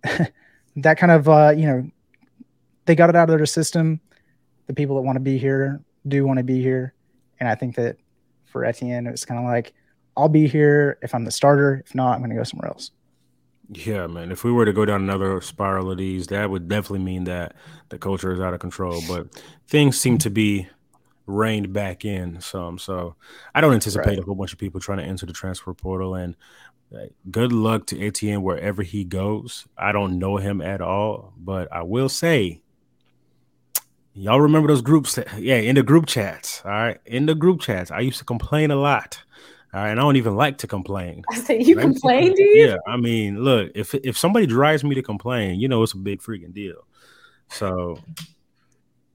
that 0.76 0.98
kind 0.98 1.12
of 1.12 1.28
uh, 1.28 1.52
you 1.56 1.66
know 1.66 1.90
they 2.86 2.94
got 2.94 3.10
it 3.10 3.16
out 3.16 3.28
of 3.28 3.36
their 3.36 3.46
system. 3.46 4.00
The 4.66 4.74
people 4.74 4.96
that 4.96 5.02
want 5.02 5.16
to 5.16 5.20
be 5.20 5.38
here 5.38 5.80
do 6.06 6.26
want 6.26 6.38
to 6.38 6.44
be 6.44 6.62
here, 6.62 6.94
and 7.40 7.48
I 7.48 7.54
think 7.54 7.74
that 7.76 7.96
for 8.46 8.64
Etienne, 8.64 9.06
it's 9.06 9.24
kind 9.24 9.40
of 9.40 9.46
like 9.46 9.74
I'll 10.16 10.28
be 10.28 10.46
here 10.46 10.98
if 11.02 11.14
I'm 11.14 11.24
the 11.24 11.30
starter. 11.30 11.82
If 11.84 11.94
not, 11.94 12.14
I'm 12.14 12.18
going 12.20 12.30
to 12.30 12.36
go 12.36 12.44
somewhere 12.44 12.68
else. 12.68 12.92
Yeah, 13.70 14.06
man. 14.06 14.32
If 14.32 14.44
we 14.44 14.52
were 14.52 14.64
to 14.64 14.72
go 14.72 14.84
down 14.84 15.02
another 15.02 15.40
spiral 15.40 15.90
of 15.90 15.98
these, 15.98 16.28
that 16.28 16.48
would 16.48 16.68
definitely 16.68 17.04
mean 17.04 17.24
that 17.24 17.54
the 17.90 17.98
culture 17.98 18.32
is 18.32 18.40
out 18.40 18.54
of 18.54 18.60
control. 18.60 19.02
But 19.06 19.42
things 19.66 20.00
seem 20.00 20.18
to 20.18 20.30
be 20.30 20.68
reined 21.26 21.72
back 21.72 22.04
in 22.04 22.40
some. 22.40 22.78
So 22.78 23.14
I 23.54 23.60
don't 23.60 23.74
anticipate 23.74 24.06
right. 24.06 24.18
a 24.18 24.22
whole 24.22 24.34
bunch 24.34 24.54
of 24.54 24.58
people 24.58 24.80
trying 24.80 24.98
to 24.98 25.04
enter 25.04 25.26
the 25.26 25.34
transfer 25.34 25.74
portal. 25.74 26.14
And 26.14 26.34
uh, 26.94 27.06
good 27.30 27.52
luck 27.52 27.86
to 27.86 28.00
Etienne 28.02 28.42
wherever 28.42 28.82
he 28.82 29.04
goes. 29.04 29.66
I 29.76 29.92
don't 29.92 30.18
know 30.18 30.38
him 30.38 30.62
at 30.62 30.80
all, 30.80 31.34
but 31.36 31.70
I 31.70 31.82
will 31.82 32.08
say, 32.08 32.62
y'all 34.14 34.40
remember 34.40 34.68
those 34.68 34.80
groups? 34.80 35.16
That, 35.16 35.38
yeah, 35.38 35.56
in 35.56 35.74
the 35.74 35.82
group 35.82 36.06
chats. 36.06 36.62
All 36.64 36.70
right, 36.70 36.98
in 37.04 37.26
the 37.26 37.34
group 37.34 37.60
chats, 37.60 37.90
I 37.90 38.00
used 38.00 38.18
to 38.18 38.24
complain 38.24 38.70
a 38.70 38.76
lot. 38.76 39.22
All 39.74 39.80
right, 39.80 39.90
and 39.90 40.00
I 40.00 40.02
don't 40.02 40.16
even 40.16 40.34
like 40.34 40.58
to 40.58 40.66
complain. 40.66 41.22
I 41.30 41.36
say 41.36 41.60
you 41.60 41.76
complain, 41.76 42.34
do 42.34 42.42
you? 42.42 42.68
Yeah, 42.68 42.76
I 42.86 42.96
mean, 42.96 43.44
look, 43.44 43.70
if 43.74 43.94
if 43.94 44.16
somebody 44.16 44.46
drives 44.46 44.82
me 44.82 44.94
to 44.94 45.02
complain, 45.02 45.60
you 45.60 45.68
know 45.68 45.82
it's 45.82 45.92
a 45.92 45.98
big 45.98 46.20
freaking 46.20 46.54
deal. 46.54 46.86
So 47.50 47.98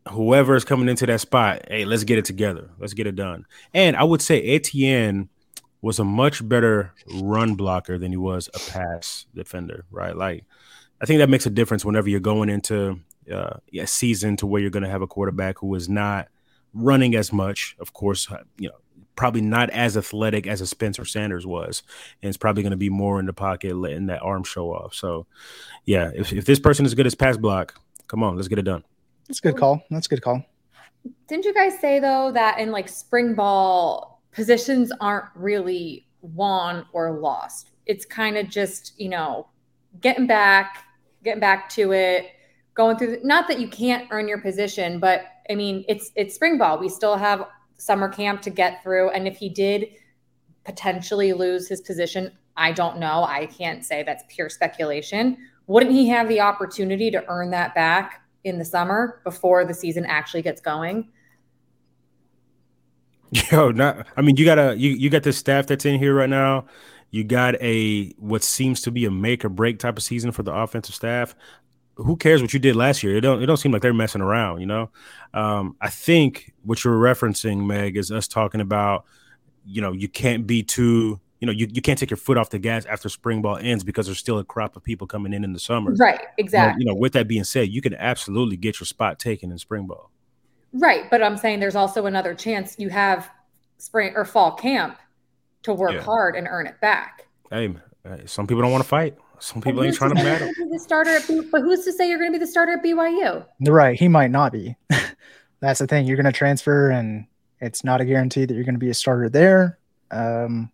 whoever 0.10 0.56
is 0.56 0.66
coming 0.66 0.90
into 0.90 1.06
that 1.06 1.22
spot, 1.22 1.64
hey, 1.68 1.86
let's 1.86 2.04
get 2.04 2.18
it 2.18 2.26
together. 2.26 2.70
Let's 2.78 2.94
get 2.94 3.08
it 3.08 3.16
done. 3.16 3.46
And 3.74 3.96
I 3.96 4.04
would 4.04 4.22
say 4.22 4.44
Etienne 4.44 5.30
was 5.82 6.00
a 6.00 6.04
much 6.04 6.48
better 6.48 6.94
run 7.22 7.56
blocker 7.56 7.98
than 7.98 8.12
he 8.12 8.18
was 8.18 8.50
a 8.54 8.72
pass 8.72 9.26
defender, 9.34 9.86
right? 9.92 10.16
Like, 10.16 10.46
I 11.02 11.06
think 11.06 11.20
that 11.20 11.30
makes 11.30 11.46
a 11.46 11.50
difference 11.50 11.84
whenever 11.84 12.10
you're 12.10 12.20
going 12.20 12.50
into 12.50 13.00
uh, 13.32 13.58
a 13.78 13.88
season 13.88 14.38
to 14.38 14.48
where 14.48 14.62
you're 14.62 14.72
going 14.72 14.84
to 14.84 14.90
have 14.90 15.02
a 15.02 15.08
quarterback 15.08 15.58
who 15.60 15.74
is 15.76 15.90
not 15.90 16.28
running 16.74 17.16
as 17.16 17.34
much. 17.34 17.76
Of 17.80 17.94
course, 17.94 18.30
you 18.58 18.70
know, 18.70 18.76
probably 19.16 19.42
not 19.42 19.70
as 19.70 19.98
athletic 19.98 20.48
as 20.48 20.62
a 20.62 20.68
Spencer 20.68 21.06
Sanders 21.06 21.46
was, 21.46 21.84
and 22.22 22.30
it's 22.30 22.38
probably 22.38 22.64
going 22.64 22.72
to 22.72 22.78
be 22.78 22.90
more 22.90 23.20
in 23.20 23.26
the 23.26 23.34
pocket, 23.34 23.76
letting 23.76 24.08
that 24.08 24.22
arm 24.22 24.44
show 24.44 24.74
off. 24.74 24.94
So, 24.94 25.26
yeah, 25.86 26.12
if, 26.16 26.34
if 26.34 26.46
this 26.46 26.60
person 26.60 26.86
is 26.86 26.96
good 26.96 27.08
as 27.08 27.16
pass 27.16 27.38
block, 27.38 27.80
come 28.08 28.24
on, 28.24 28.36
let's 28.36 28.48
get 28.48 28.60
it 28.60 28.64
done. 28.64 28.84
That's 29.28 29.40
a 29.40 29.44
good 29.44 29.58
call. 29.58 29.84
That's 29.90 30.08
a 30.08 30.10
good 30.10 30.22
call. 30.22 30.44
Didn't 31.28 31.46
you 31.46 31.54
guys 31.54 31.80
say 31.80 32.00
though 32.00 32.32
that 32.32 32.60
in 32.60 32.72
like 32.72 32.88
spring 32.88 33.36
ball 33.36 34.22
positions 34.32 34.92
aren't 35.00 35.26
really 35.36 36.08
won 36.22 36.86
or 36.94 37.12
lost. 37.20 37.72
It's 37.86 38.06
kind 38.06 38.38
of 38.38 38.50
just, 38.50 39.00
you 39.00 39.10
know, 39.10 39.48
getting 40.02 40.28
back, 40.28 40.86
getting 41.24 41.40
back 41.40 41.70
to 41.70 41.92
it, 41.92 42.32
going 42.74 42.98
through 42.98 43.18
the, 43.18 43.20
not 43.24 43.48
that 43.48 43.60
you 43.60 43.68
can't 43.68 44.08
earn 44.12 44.28
your 44.28 44.40
position, 44.40 45.00
but 45.00 45.26
I 45.50 45.56
mean, 45.56 45.84
it's 45.88 46.12
it's 46.16 46.36
spring 46.36 46.58
ball. 46.58 46.80
We 46.80 46.90
still 46.90 47.18
have 47.18 47.46
summer 47.78 48.10
camp 48.10 48.42
to 48.42 48.50
get 48.50 48.82
through 48.84 49.10
and 49.12 49.28
if 49.28 49.38
he 49.38 49.50
did 49.50 49.90
potentially 50.64 51.34
lose 51.34 51.68
his 51.68 51.82
position, 51.82 52.32
I 52.56 52.72
don't 52.72 53.00
know. 53.00 53.24
I 53.24 53.48
can't 53.48 53.84
say 53.84 54.04
that's 54.04 54.24
pure 54.30 54.50
speculation. 54.50 55.38
Wouldn't 55.68 55.92
he 55.92 56.08
have 56.10 56.28
the 56.28 56.42
opportunity 56.42 57.10
to 57.12 57.24
earn 57.28 57.50
that 57.52 57.74
back 57.74 58.22
in 58.44 58.60
the 58.60 58.66
summer 58.66 59.22
before 59.24 59.66
the 59.66 59.74
season 59.74 60.06
actually 60.06 60.42
gets 60.42 60.62
going? 60.62 61.10
Yo, 63.52 63.72
not. 63.72 64.06
I 64.16 64.22
mean, 64.22 64.38
you 64.38 64.46
got 64.46 64.60
a 64.60 64.76
you 64.78 64.92
you 64.92 65.10
got 65.10 65.24
the 65.24 65.34
staff 65.34 65.68
that's 65.68 65.86
in 65.86 65.98
here 65.98 66.14
right 66.14 66.30
now. 66.30 66.66
You 67.10 67.24
got 67.24 67.56
a 67.62 68.10
what 68.18 68.44
seems 68.44 68.82
to 68.82 68.92
be 68.92 69.06
a 69.06 69.12
make 69.12 69.44
or 69.44 69.50
break 69.50 69.80
type 69.80 69.98
of 69.98 70.04
season 70.04 70.32
for 70.32 70.44
the 70.44 70.54
offensive 70.54 70.94
staff. 70.94 71.36
Who 71.96 72.16
cares 72.16 72.42
what 72.42 72.54
you 72.54 72.60
did 72.60 72.76
last 72.76 73.04
year? 73.04 73.18
It 73.18 73.22
don't 73.22 73.42
it 73.42 73.46
don't 73.46 73.58
seem 73.58 73.72
like 73.72 73.82
they're 73.82 73.94
messing 73.94 74.22
around. 74.22 74.62
You 74.62 74.66
know, 74.66 74.90
um, 75.34 75.76
I 75.80 75.90
think 75.90 76.54
what 76.64 76.84
you're 76.84 77.00
referencing, 77.00 77.66
Meg, 77.66 77.98
is 77.98 78.12
us 78.12 78.28
talking 78.28 78.62
about. 78.62 79.06
You 79.66 79.82
know, 79.82 79.94
you 79.94 80.10
can't 80.10 80.46
be 80.46 80.62
too 80.62 81.22
you 81.44 81.48
know, 81.48 81.52
you, 81.52 81.68
you 81.74 81.82
can't 81.82 82.00
take 82.00 82.10
your 82.10 82.16
foot 82.16 82.38
off 82.38 82.52
the 82.52 82.58
gas 82.58 82.86
after 82.86 83.10
spring 83.10 83.42
ball 83.42 83.58
ends 83.58 83.84
because 83.84 84.06
there's 84.06 84.18
still 84.18 84.40
a 84.40 84.46
crop 84.46 84.78
of 84.78 84.84
people 84.84 85.06
coming 85.06 85.34
in 85.34 85.44
in 85.44 85.52
the 85.52 85.60
summer. 85.60 85.94
Right. 85.94 86.22
Exactly. 86.38 86.82
You 86.82 86.90
know, 86.90 86.96
with 86.96 87.12
that 87.12 87.28
being 87.28 87.44
said, 87.44 87.68
you 87.68 87.82
can 87.82 87.94
absolutely 87.96 88.56
get 88.56 88.80
your 88.80 88.88
spot 88.88 89.20
taken 89.20 89.52
in 89.52 89.58
spring 89.58 89.86
ball. 89.86 90.10
Right. 90.72 91.12
But 91.12 91.22
I'm 91.22 91.36
saying 91.36 91.60
there's 91.60 91.76
also 91.76 92.06
another 92.06 92.34
chance 92.34 92.80
you 92.80 92.88
have 92.92 93.30
spring 93.78 94.14
or 94.16 94.24
fall 94.24 94.54
camp 94.54 95.00
to 95.64 95.74
work 95.74 95.92
yeah. 95.92 96.02
hard 96.02 96.38
and 96.38 96.48
earn 96.50 96.66
it 96.66 96.80
back. 96.80 97.28
Hey, 97.52 97.76
some 98.26 98.48
people 98.48 98.62
don't 98.62 98.72
want 98.72 98.86
to 98.86 98.90
fight. 98.90 99.18
Some 99.44 99.62
people 99.62 99.84
ain't 99.84 99.94
trying 99.94 100.16
to 100.16 100.24
battle. 100.24 100.50
The 100.72 100.80
starter 100.80 101.10
at 101.10 101.28
B- 101.28 101.42
but 101.52 101.64
who's 101.64 101.84
to 101.84 101.92
say 101.92 102.08
you're 102.08 102.18
going 102.18 102.32
to 102.32 102.40
be 102.40 102.46
the 102.46 102.50
starter 102.50 102.72
at 102.72 102.84
BYU? 102.84 103.46
Right. 103.68 104.00
He 104.00 104.08
might 104.08 104.32
not 104.32 104.54
be. 104.54 104.78
That's 105.60 105.80
the 105.80 105.88
thing. 105.88 106.08
You're 106.08 106.16
going 106.16 106.26
to 106.26 106.32
transfer, 106.32 106.90
and 106.90 107.26
it's 107.60 107.84
not 107.84 108.00
a 108.00 108.06
guarantee 108.06 108.46
that 108.46 108.54
you're 108.54 108.64
going 108.64 108.76
to 108.76 108.80
be 108.80 108.90
a 108.90 108.94
starter 108.94 109.28
there. 109.28 109.80
Um, 110.12 110.72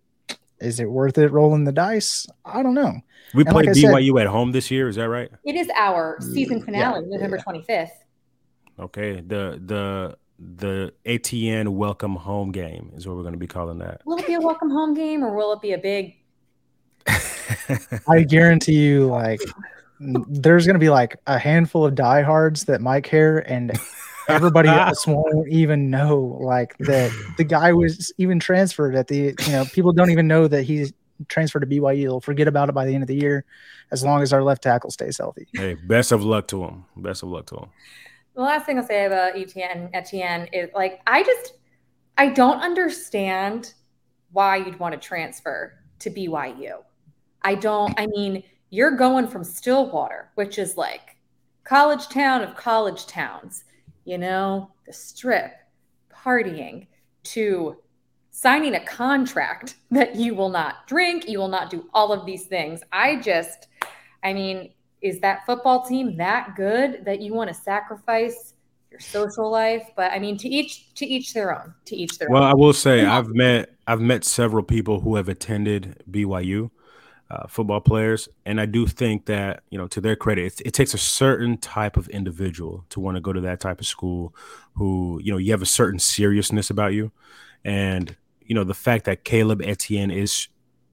is 0.60 0.80
it 0.80 0.86
worth 0.86 1.18
it 1.18 1.32
rolling 1.32 1.64
the 1.64 1.72
dice? 1.72 2.28
I 2.46 2.62
don't 2.62 2.76
know. 2.76 2.94
We 3.34 3.42
and 3.42 3.50
played 3.50 3.66
like 3.70 3.76
BYU 3.76 4.18
said, 4.18 4.28
at 4.28 4.28
home 4.28 4.52
this 4.52 4.70
year. 4.70 4.88
Is 4.88 4.98
that 4.98 5.10
right? 5.10 5.32
It 5.44 5.56
is 5.56 5.68
our 5.76 6.20
season 6.22 6.62
finale, 6.62 7.06
yeah, 7.10 7.16
November 7.16 7.40
twenty 7.40 7.66
yeah. 7.68 7.86
fifth. 7.86 8.04
Okay. 8.80 9.22
The 9.22 9.60
the 9.66 10.18
the 10.38 10.94
Etienne 11.08 11.76
welcome 11.76 12.16
home 12.16 12.52
game 12.52 12.92
is 12.96 13.08
what 13.08 13.16
we're 13.16 13.24
going 13.24 13.34
to 13.34 13.40
be 13.40 13.48
calling 13.48 13.80
that. 13.80 14.02
Will 14.06 14.18
it 14.18 14.28
be 14.28 14.36
a 14.36 14.40
welcome 14.40 14.70
home 14.70 14.94
game 14.94 15.24
or 15.24 15.36
will 15.36 15.54
it 15.54 15.62
be 15.62 15.74
a 15.74 15.78
big 15.80 16.18
I 18.08 18.24
guarantee 18.24 18.80
you, 18.80 19.08
like, 19.08 19.42
there's 20.00 20.66
going 20.66 20.76
to 20.76 20.80
be 20.80 20.90
like 20.90 21.18
a 21.28 21.38
handful 21.38 21.86
of 21.86 21.96
diehards 21.96 22.66
that 22.66 22.82
might 22.82 23.04
care, 23.04 23.40
and 23.40 23.72
everybody 24.28 24.70
else 24.70 25.06
won't 25.08 25.48
even 25.50 25.90
know, 25.90 26.40
like, 26.42 26.78
that 26.80 27.12
the 27.38 27.44
guy 27.44 27.74
was 27.74 28.14
even 28.18 28.40
transferred 28.40 28.96
at 28.96 29.08
the, 29.08 29.36
you 29.46 29.52
know, 29.52 29.66
people 29.66 29.92
don't 29.92 30.12
even 30.12 30.28
know 30.28 30.48
that 30.48 30.64
he's 30.64 30.94
transferred 31.28 31.62
to 31.62 31.68
BYU. 31.68 32.04
They'll 32.04 32.22
forget 32.22 32.48
about 32.48 32.70
it 32.70 32.74
by 32.74 32.86
the 32.86 32.94
end 32.94 33.04
of 33.04 33.08
the 33.08 33.16
year, 33.16 33.46
as 33.92 34.04
long 34.04 34.22
as 34.22 34.32
our 34.32 34.44
left 34.44 34.64
tackle 34.64 34.92
stays 34.92 35.18
healthy. 35.18 35.48
Hey, 35.54 35.74
best 35.74 36.12
of 36.12 36.24
luck 36.24 36.48
to 36.50 36.64
him. 36.64 36.86
Best 36.96 37.24
of 37.24 37.30
luck 37.30 37.46
to 37.48 37.58
him. 37.58 37.70
The 38.36 38.42
last 38.42 38.66
thing 38.66 38.78
I'll 38.78 38.86
say 38.86 39.06
about 39.06 39.38
Etienne 39.38 39.90
Etienne 39.94 40.48
is 40.54 40.70
like 40.74 41.02
I 41.06 41.24
just 41.24 41.54
I 42.18 42.30
don't 42.30 42.62
understand 42.62 43.74
why 44.32 44.58
you'd 44.58 44.80
want 44.80 44.94
to 44.94 45.00
transfer 45.00 45.74
to 46.00 46.10
BYU. 46.10 46.84
I 47.42 47.56
don't, 47.56 47.94
I 48.00 48.08
mean, 48.08 48.44
you're 48.70 48.96
going 48.96 49.28
from 49.28 49.44
Stillwater, 49.44 50.30
which 50.36 50.58
is 50.58 50.78
like 50.78 51.18
college 51.64 52.08
town 52.08 52.42
of 52.42 52.56
college 52.56 53.08
towns, 53.08 53.64
you 54.06 54.18
know, 54.18 54.72
the 54.86 54.94
strip, 54.94 55.54
partying, 56.14 56.88
to 57.24 57.78
signing 58.32 58.76
a 58.76 58.86
contract 58.86 59.76
that 59.92 60.16
you 60.16 60.34
will 60.34 60.50
not 60.50 60.88
drink, 60.88 61.28
you 61.28 61.40
will 61.40 61.48
not 61.48 61.70
do 61.70 61.90
all 61.94 62.12
of 62.12 62.26
these 62.26 62.46
things. 62.46 62.82
I 62.92 63.18
just, 63.18 63.68
I 64.24 64.34
mean, 64.34 64.72
is 65.02 65.20
that 65.22 65.46
football 65.46 65.86
team 65.86 66.18
that 66.18 66.56
good 66.56 67.06
that 67.06 67.22
you 67.22 67.34
want 67.34 67.50
to 67.50 67.54
sacrifice 67.54 68.54
your 68.92 69.00
social 69.00 69.50
life? 69.50 69.84
But 69.96 70.12
I 70.12 70.20
mean, 70.20 70.38
to 70.38 70.50
each 70.50 70.94
to 70.96 71.06
each 71.06 71.34
their 71.34 71.58
own. 71.58 71.74
To 71.86 71.96
each 71.96 72.18
their 72.18 72.30
well, 72.30 72.44
own. 72.44 72.44
Well, 72.44 72.52
I 72.52 72.56
will 72.56 72.74
say 72.74 73.06
I've 73.06 73.30
met 73.30 73.76
I've 73.88 74.02
met 74.02 74.26
several 74.26 74.64
people 74.64 75.00
who 75.00 75.16
have 75.16 75.30
attended 75.30 76.04
BYU. 76.10 76.72
Uh, 77.32 77.46
football 77.48 77.80
players, 77.80 78.28
and 78.44 78.60
I 78.60 78.66
do 78.66 78.88
think 78.88 79.28
that 79.28 79.62
you 79.70 79.78
know, 79.78 79.86
to 79.90 80.02
their 80.02 80.16
credit, 80.16 80.46
it, 80.46 80.62
it 80.66 80.74
takes 80.74 80.96
a 80.96 80.98
certain 80.98 81.60
type 81.60 81.96
of 81.96 82.10
individual 82.10 82.86
to 82.90 83.00
want 83.00 83.18
to 83.18 83.22
go 83.22 83.32
to 83.32 83.42
that 83.42 83.60
type 83.60 83.80
of 83.80 83.86
school. 83.86 84.34
Who 84.74 85.20
you 85.24 85.32
know, 85.32 85.38
you 85.38 85.52
have 85.52 85.62
a 85.62 85.68
certain 85.68 86.00
seriousness 86.00 86.72
about 86.72 86.94
you, 86.94 87.12
and 87.64 88.16
you 88.42 88.56
know, 88.56 88.64
the 88.64 88.74
fact 88.74 89.06
that 89.06 89.24
Caleb 89.24 89.62
Etienne 89.62 90.10
is 90.10 90.48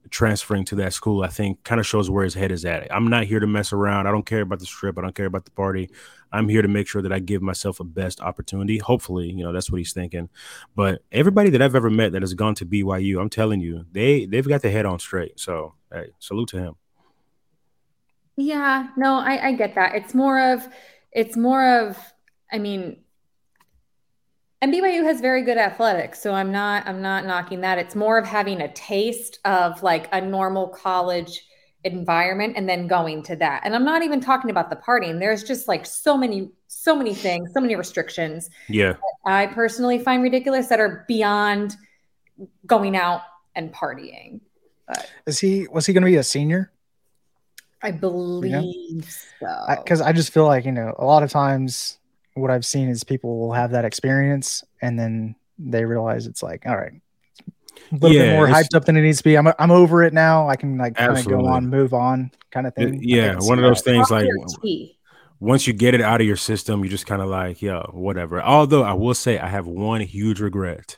transferring 0.09 0.65
to 0.65 0.75
that 0.75 0.93
school, 0.93 1.23
I 1.23 1.27
think 1.27 1.63
kind 1.63 1.79
of 1.79 1.87
shows 1.87 2.09
where 2.09 2.23
his 2.23 2.33
head 2.33 2.51
is 2.51 2.65
at. 2.65 2.93
I'm 2.93 3.07
not 3.07 3.25
here 3.25 3.39
to 3.39 3.47
mess 3.47 3.73
around. 3.73 4.07
I 4.07 4.11
don't 4.11 4.25
care 4.25 4.41
about 4.41 4.59
the 4.59 4.65
strip. 4.65 4.97
I 4.97 5.01
don't 5.01 5.15
care 5.15 5.25
about 5.25 5.45
the 5.45 5.51
party. 5.51 5.89
I'm 6.31 6.49
here 6.49 6.61
to 6.61 6.67
make 6.67 6.87
sure 6.87 7.01
that 7.01 7.11
I 7.11 7.19
give 7.19 7.41
myself 7.41 7.79
a 7.79 7.83
best 7.83 8.21
opportunity. 8.21 8.77
Hopefully, 8.77 9.29
you 9.29 9.43
know, 9.43 9.53
that's 9.53 9.71
what 9.71 9.77
he's 9.77 9.93
thinking. 9.93 10.29
But 10.75 11.01
everybody 11.11 11.49
that 11.51 11.61
I've 11.61 11.75
ever 11.75 11.89
met 11.89 12.11
that 12.11 12.21
has 12.21 12.33
gone 12.33 12.55
to 12.55 12.65
BYU, 12.65 13.19
I'm 13.19 13.29
telling 13.29 13.59
you, 13.59 13.85
they 13.91 14.25
they've 14.25 14.47
got 14.47 14.61
their 14.61 14.71
head 14.71 14.85
on 14.85 14.99
straight. 14.99 15.39
So 15.39 15.73
hey, 15.91 16.07
salute 16.19 16.49
to 16.49 16.57
him. 16.57 16.75
Yeah, 18.35 18.89
no, 18.95 19.15
I, 19.15 19.47
I 19.47 19.51
get 19.53 19.75
that. 19.75 19.95
It's 19.95 20.13
more 20.13 20.53
of 20.53 20.67
it's 21.11 21.35
more 21.35 21.79
of 21.79 21.97
I 22.51 22.59
mean, 22.59 22.97
and 24.61 24.73
BYU 24.73 25.03
has 25.03 25.21
very 25.21 25.41
good 25.43 25.57
athletics, 25.57 26.21
so 26.21 26.33
I'm 26.33 26.51
not 26.51 26.87
I'm 26.87 27.01
not 27.01 27.25
knocking 27.25 27.61
that. 27.61 27.77
It's 27.77 27.95
more 27.95 28.17
of 28.17 28.25
having 28.25 28.61
a 28.61 28.71
taste 28.73 29.39
of 29.43 29.81
like 29.81 30.07
a 30.11 30.21
normal 30.21 30.67
college 30.67 31.43
environment 31.83 32.53
and 32.57 32.67
then 32.67 32.87
going 32.87 33.23
to 33.23 33.35
that. 33.37 33.61
And 33.63 33.75
I'm 33.75 33.85
not 33.85 34.03
even 34.03 34.19
talking 34.19 34.51
about 34.51 34.69
the 34.69 34.75
partying. 34.75 35.19
There's 35.19 35.43
just 35.43 35.67
like 35.67 35.85
so 35.85 36.17
many 36.17 36.51
so 36.67 36.95
many 36.95 37.15
things, 37.15 37.51
so 37.53 37.59
many 37.59 37.75
restrictions. 37.75 38.49
Yeah. 38.69 38.95
I 39.25 39.47
personally 39.47 39.99
find 39.99 40.21
ridiculous 40.21 40.67
that 40.67 40.79
are 40.79 41.05
beyond 41.07 41.75
going 42.65 42.95
out 42.95 43.21
and 43.55 43.73
partying. 43.73 44.41
But 44.87 45.09
is 45.25 45.39
he 45.39 45.67
was 45.67 45.85
he 45.85 45.93
going 45.93 46.03
to 46.03 46.05
be 46.05 46.15
a 46.15 46.23
senior? 46.23 46.71
I 47.81 47.91
believe 47.91 49.05
so. 49.39 49.65
Because 49.69 50.01
I, 50.01 50.09
I 50.09 50.11
just 50.13 50.31
feel 50.33 50.45
like 50.45 50.65
you 50.65 50.71
know 50.71 50.95
a 50.97 51.05
lot 51.05 51.23
of 51.23 51.29
times 51.29 51.99
what 52.33 52.51
I've 52.51 52.65
seen 52.65 52.89
is 52.89 53.03
people 53.03 53.39
will 53.39 53.53
have 53.53 53.71
that 53.71 53.85
experience 53.85 54.63
and 54.81 54.97
then 54.97 55.35
they 55.59 55.85
realize 55.85 56.27
it's 56.27 56.43
like, 56.43 56.65
all 56.65 56.75
right, 56.75 56.93
a 57.91 57.95
little 57.95 58.15
yeah, 58.15 58.23
bit 58.23 58.33
more 58.33 58.47
hyped 58.47 58.75
up 58.75 58.85
than 58.85 58.97
it 58.97 59.01
needs 59.01 59.19
to 59.19 59.23
be. 59.23 59.37
I'm 59.37 59.47
I'm 59.59 59.71
over 59.71 60.03
it 60.03 60.13
now. 60.13 60.47
I 60.47 60.55
can 60.55 60.77
like 60.77 60.95
kind 60.95 61.17
of 61.17 61.27
go 61.27 61.45
on, 61.45 61.67
move 61.67 61.93
on, 61.93 62.31
kind 62.51 62.67
of 62.67 62.75
thing. 62.75 62.95
It, 62.95 63.03
yeah, 63.03 63.35
one 63.39 63.57
of 63.57 63.63
those 63.63 63.81
that. 63.81 63.91
things 63.91 64.11
like 64.11 64.27
once 65.39 65.67
you 65.67 65.73
get 65.73 65.93
it 65.93 66.01
out 66.01 66.19
of 66.19 66.27
your 66.27 66.35
system, 66.35 66.83
you're 66.83 66.89
just 66.89 67.05
kind 67.05 67.21
of 67.21 67.27
like, 67.27 67.61
yo, 67.61 67.89
whatever. 67.93 68.41
Although 68.41 68.83
I 68.83 68.93
will 68.93 69.13
say 69.13 69.37
I 69.37 69.47
have 69.47 69.67
one 69.67 70.01
huge 70.01 70.39
regret 70.39 70.97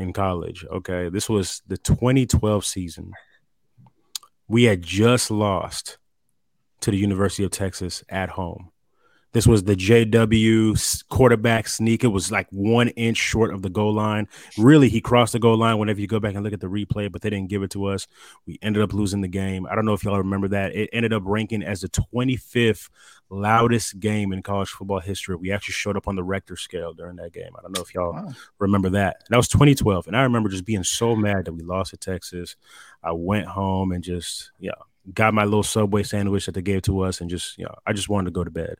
in 0.00 0.12
college. 0.12 0.64
Okay, 0.70 1.08
this 1.08 1.28
was 1.28 1.62
the 1.66 1.76
2012 1.76 2.64
season. 2.64 3.12
We 4.48 4.64
had 4.64 4.82
just 4.82 5.30
lost 5.30 5.98
to 6.80 6.90
the 6.90 6.96
University 6.96 7.44
of 7.44 7.50
Texas 7.50 8.02
at 8.08 8.30
home. 8.30 8.70
This 9.32 9.46
was 9.46 9.62
the 9.62 9.76
JW 9.76 11.04
quarterback 11.08 11.68
sneak. 11.68 12.02
It 12.02 12.08
was 12.08 12.32
like 12.32 12.48
one 12.50 12.88
inch 12.88 13.16
short 13.16 13.54
of 13.54 13.62
the 13.62 13.70
goal 13.70 13.94
line. 13.94 14.26
Really, 14.58 14.88
he 14.88 15.00
crossed 15.00 15.32
the 15.34 15.38
goal 15.38 15.56
line 15.56 15.78
whenever 15.78 16.00
you 16.00 16.06
go 16.06 16.18
back 16.18 16.34
and 16.34 16.42
look 16.42 16.52
at 16.52 16.60
the 16.60 16.66
replay, 16.66 17.10
but 17.10 17.22
they 17.22 17.30
didn't 17.30 17.48
give 17.48 17.62
it 17.62 17.70
to 17.70 17.86
us. 17.86 18.08
We 18.46 18.58
ended 18.60 18.82
up 18.82 18.92
losing 18.92 19.20
the 19.20 19.28
game. 19.28 19.66
I 19.70 19.74
don't 19.74 19.84
know 19.84 19.92
if 19.92 20.02
y'all 20.02 20.18
remember 20.18 20.48
that. 20.48 20.74
It 20.74 20.90
ended 20.92 21.12
up 21.12 21.22
ranking 21.24 21.62
as 21.62 21.80
the 21.80 21.88
25th 21.88 22.88
loudest 23.30 24.00
game 24.00 24.32
in 24.32 24.42
college 24.42 24.70
football 24.70 24.98
history. 24.98 25.36
We 25.36 25.52
actually 25.52 25.74
showed 25.74 25.96
up 25.96 26.08
on 26.08 26.16
the 26.16 26.24
Richter 26.24 26.56
scale 26.56 26.92
during 26.92 27.16
that 27.16 27.32
game. 27.32 27.50
I 27.56 27.62
don't 27.62 27.76
know 27.76 27.82
if 27.82 27.94
y'all 27.94 28.12
wow. 28.12 28.32
remember 28.58 28.90
that. 28.90 29.22
That 29.28 29.36
was 29.36 29.48
2012. 29.48 30.08
And 30.08 30.16
I 30.16 30.22
remember 30.22 30.48
just 30.48 30.64
being 30.64 30.82
so 30.82 31.14
mad 31.14 31.44
that 31.44 31.52
we 31.52 31.62
lost 31.62 31.90
to 31.90 31.96
Texas. 31.96 32.56
I 33.02 33.12
went 33.12 33.46
home 33.46 33.92
and 33.92 34.02
just, 34.02 34.50
yeah, 34.58 34.72
got 35.12 35.34
my 35.34 35.44
little 35.44 35.62
Subway 35.62 36.02
sandwich 36.02 36.46
that 36.46 36.52
they 36.52 36.62
gave 36.62 36.82
to 36.82 37.00
us, 37.00 37.20
and 37.20 37.30
just 37.30 37.58
you 37.58 37.64
know, 37.64 37.74
I 37.86 37.92
just 37.92 38.08
wanted 38.08 38.26
to 38.26 38.32
go 38.32 38.44
to 38.44 38.50
bed. 38.50 38.76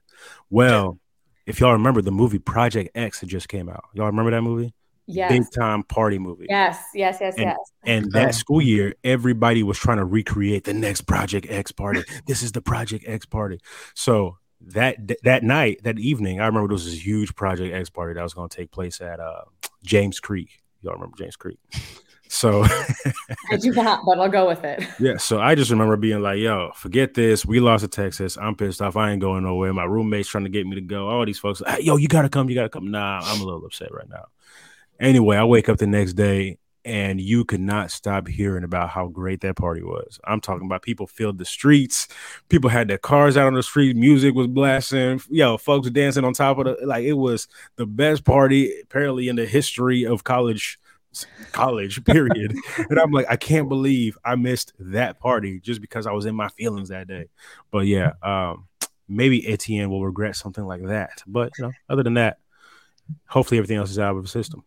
Well, 0.48 0.98
if 1.46 1.60
y'all 1.60 1.72
remember, 1.72 2.02
the 2.02 2.12
movie 2.12 2.38
Project 2.38 2.90
X 2.94 3.20
that 3.20 3.26
just 3.26 3.48
came 3.48 3.68
out. 3.68 3.84
Y'all 3.94 4.06
remember 4.06 4.30
that 4.30 4.42
movie? 4.42 4.74
Yes. 5.06 5.32
Big 5.32 5.42
time 5.52 5.82
party 5.82 6.18
movie. 6.18 6.46
Yes, 6.48 6.78
yes, 6.94 7.18
yes, 7.20 7.34
and, 7.36 7.44
yes. 7.44 7.56
And 7.84 8.12
that 8.12 8.34
school 8.34 8.62
year, 8.62 8.94
everybody 9.02 9.64
was 9.64 9.76
trying 9.76 9.96
to 9.96 10.04
recreate 10.04 10.64
the 10.64 10.74
next 10.74 11.02
Project 11.02 11.46
X 11.50 11.72
party. 11.72 12.04
this 12.26 12.42
is 12.42 12.52
the 12.52 12.62
Project 12.62 13.04
X 13.08 13.26
party. 13.26 13.58
So 13.94 14.36
that 14.60 14.96
that 15.24 15.42
night, 15.42 15.80
that 15.82 15.98
evening, 15.98 16.40
I 16.40 16.46
remember 16.46 16.68
there 16.68 16.74
was 16.74 16.84
this 16.84 17.04
huge 17.04 17.34
Project 17.34 17.74
X 17.74 17.90
party 17.90 18.14
that 18.14 18.22
was 18.22 18.34
going 18.34 18.48
to 18.48 18.56
take 18.56 18.70
place 18.70 19.00
at 19.00 19.18
uh, 19.18 19.42
James 19.82 20.20
Creek. 20.20 20.60
Y'all 20.82 20.94
remember 20.94 21.16
James 21.16 21.36
Creek? 21.36 21.58
So 22.30 22.62
I 23.50 23.56
do 23.56 23.72
not, 23.72 24.04
but 24.06 24.20
I'll 24.20 24.28
go 24.28 24.46
with 24.46 24.62
it. 24.62 24.86
Yeah. 25.00 25.16
So 25.16 25.40
I 25.40 25.56
just 25.56 25.70
remember 25.72 25.96
being 25.96 26.22
like, 26.22 26.38
yo, 26.38 26.70
forget 26.76 27.12
this. 27.12 27.44
We 27.44 27.58
lost 27.58 27.82
to 27.82 27.88
Texas. 27.88 28.38
I'm 28.38 28.54
pissed 28.54 28.80
off. 28.80 28.96
I 28.96 29.10
ain't 29.10 29.20
going 29.20 29.42
nowhere. 29.42 29.74
My 29.74 29.84
roommate's 29.84 30.28
trying 30.28 30.44
to 30.44 30.50
get 30.50 30.64
me 30.64 30.76
to 30.76 30.80
go. 30.80 31.08
All 31.08 31.26
these 31.26 31.40
folks, 31.40 31.60
hey, 31.66 31.82
yo, 31.82 31.96
you 31.96 32.06
gotta 32.06 32.28
come, 32.28 32.48
you 32.48 32.54
gotta 32.54 32.68
come. 32.68 32.88
Nah, 32.88 33.20
I'm 33.24 33.40
a 33.40 33.44
little 33.44 33.66
upset 33.66 33.92
right 33.92 34.08
now. 34.08 34.26
Anyway, 35.00 35.36
I 35.36 35.44
wake 35.44 35.68
up 35.68 35.78
the 35.78 35.88
next 35.88 36.12
day 36.12 36.58
and 36.84 37.20
you 37.20 37.44
could 37.44 37.60
not 37.60 37.90
stop 37.90 38.28
hearing 38.28 38.62
about 38.62 38.90
how 38.90 39.08
great 39.08 39.40
that 39.40 39.56
party 39.56 39.82
was. 39.82 40.20
I'm 40.24 40.40
talking 40.40 40.66
about 40.66 40.82
people 40.82 41.08
filled 41.08 41.38
the 41.38 41.44
streets, 41.44 42.06
people 42.48 42.70
had 42.70 42.86
their 42.86 42.96
cars 42.96 43.36
out 43.36 43.48
on 43.48 43.54
the 43.54 43.62
street, 43.62 43.96
music 43.96 44.34
was 44.34 44.46
blasting, 44.46 45.20
yo, 45.28 45.58
folks 45.58 45.90
dancing 45.90 46.24
on 46.24 46.32
top 46.32 46.58
of 46.58 46.66
the 46.66 46.86
like 46.86 47.04
it 47.04 47.14
was 47.14 47.48
the 47.74 47.86
best 47.86 48.24
party 48.24 48.72
apparently 48.82 49.28
in 49.28 49.36
the 49.36 49.46
history 49.46 50.06
of 50.06 50.22
college 50.22 50.78
college 51.52 52.04
period. 52.06 52.54
And 52.88 52.98
i'm 52.98 53.10
like 53.10 53.26
i 53.28 53.36
can't 53.36 53.68
believe 53.68 54.16
i 54.24 54.36
missed 54.36 54.72
that 54.78 55.18
party 55.18 55.60
just 55.60 55.80
because 55.80 56.06
i 56.06 56.12
was 56.12 56.26
in 56.26 56.34
my 56.34 56.48
feelings 56.48 56.88
that 56.90 57.08
day. 57.08 57.26
But 57.70 57.86
yeah 57.86 58.12
um 58.22 58.68
maybe 59.08 59.46
etienne 59.48 59.90
will 59.90 60.04
regret 60.04 60.36
something 60.36 60.64
like 60.64 60.86
that. 60.86 61.22
But 61.26 61.52
you 61.58 61.64
know 61.64 61.72
other 61.88 62.02
than 62.02 62.14
that 62.14 62.38
hopefully 63.26 63.58
everything 63.58 63.76
else 63.76 63.90
is 63.90 63.98
out 63.98 64.16
of 64.16 64.22
the 64.22 64.28
system. 64.28 64.64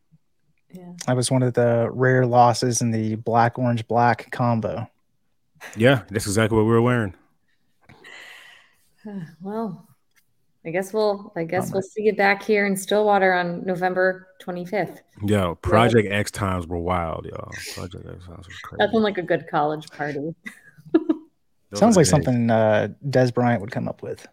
Yeah. 0.72 0.92
That 1.08 1.16
was 1.16 1.30
one 1.30 1.44
of 1.44 1.54
the 1.54 1.88
rare 1.92 2.26
losses 2.26 2.82
in 2.82 2.92
the 2.92 3.16
black 3.16 3.60
orange 3.60 3.88
black 3.88 4.32
combo. 4.32 4.90
Yeah 5.78 6.04
that's 6.10 6.26
exactly 6.26 6.58
what 6.58 6.66
we 6.66 6.72
were 6.72 6.82
wearing. 6.82 7.16
Well 9.42 9.88
I 10.66 10.70
guess 10.72 10.94
we'll 10.94 11.34
I 11.36 11.44
guess 11.44 11.74
we'll 11.74 11.82
see 11.82 12.04
you 12.04 12.16
back 12.16 12.42
here 12.42 12.66
in 12.66 12.78
Stillwater 12.78 13.34
on 13.34 13.66
November 13.66 14.30
25th. 14.42 15.00
Yo, 15.26 15.56
Project 15.56 16.10
X 16.10 16.32
times 16.32 16.68
were 16.68 16.80
wild, 16.80 17.26
y'all. 17.26 17.52
Project 17.74 18.08
X 18.08 18.26
times 18.26 18.48
were 18.48 18.54
crazy. 18.64 18.78
That's 18.80 18.94
like 18.94 19.18
a 19.18 19.24
good 19.24 19.46
college 19.50 19.90
party. 19.90 20.34
Sounds 21.74 21.98
like 21.98 22.06
something 22.06 22.50
uh, 22.50 22.90
Dez 23.10 23.34
Bryant 23.34 23.60
would 23.60 23.72
come 23.72 23.90
up 23.90 24.02
with. 24.02 24.26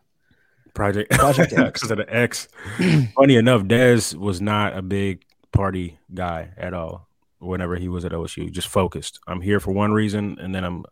Project 0.73 1.11
Project 1.19 1.53
X 1.53 1.81
because 1.81 1.91
of 1.91 1.99
the 1.99 2.15
X. 2.15 2.47
Funny 3.17 3.35
enough, 3.35 3.63
Dez 3.63 4.15
was 4.15 4.41
not 4.41 4.77
a 4.77 4.83
big 4.83 5.25
party 5.51 5.99
guy 6.15 6.51
at 6.57 6.75
all. 6.75 7.09
Whenever 7.41 7.75
he 7.77 7.89
was 7.89 8.05
at 8.05 8.13
OSU, 8.13 8.53
just 8.53 8.69
focused. 8.69 9.19
I'm 9.27 9.41
here 9.41 9.59
for 9.59 9.73
one 9.73 9.93
reason, 9.93 10.37
and 10.39 10.55
then 10.55 10.63
I'm, 10.63 10.85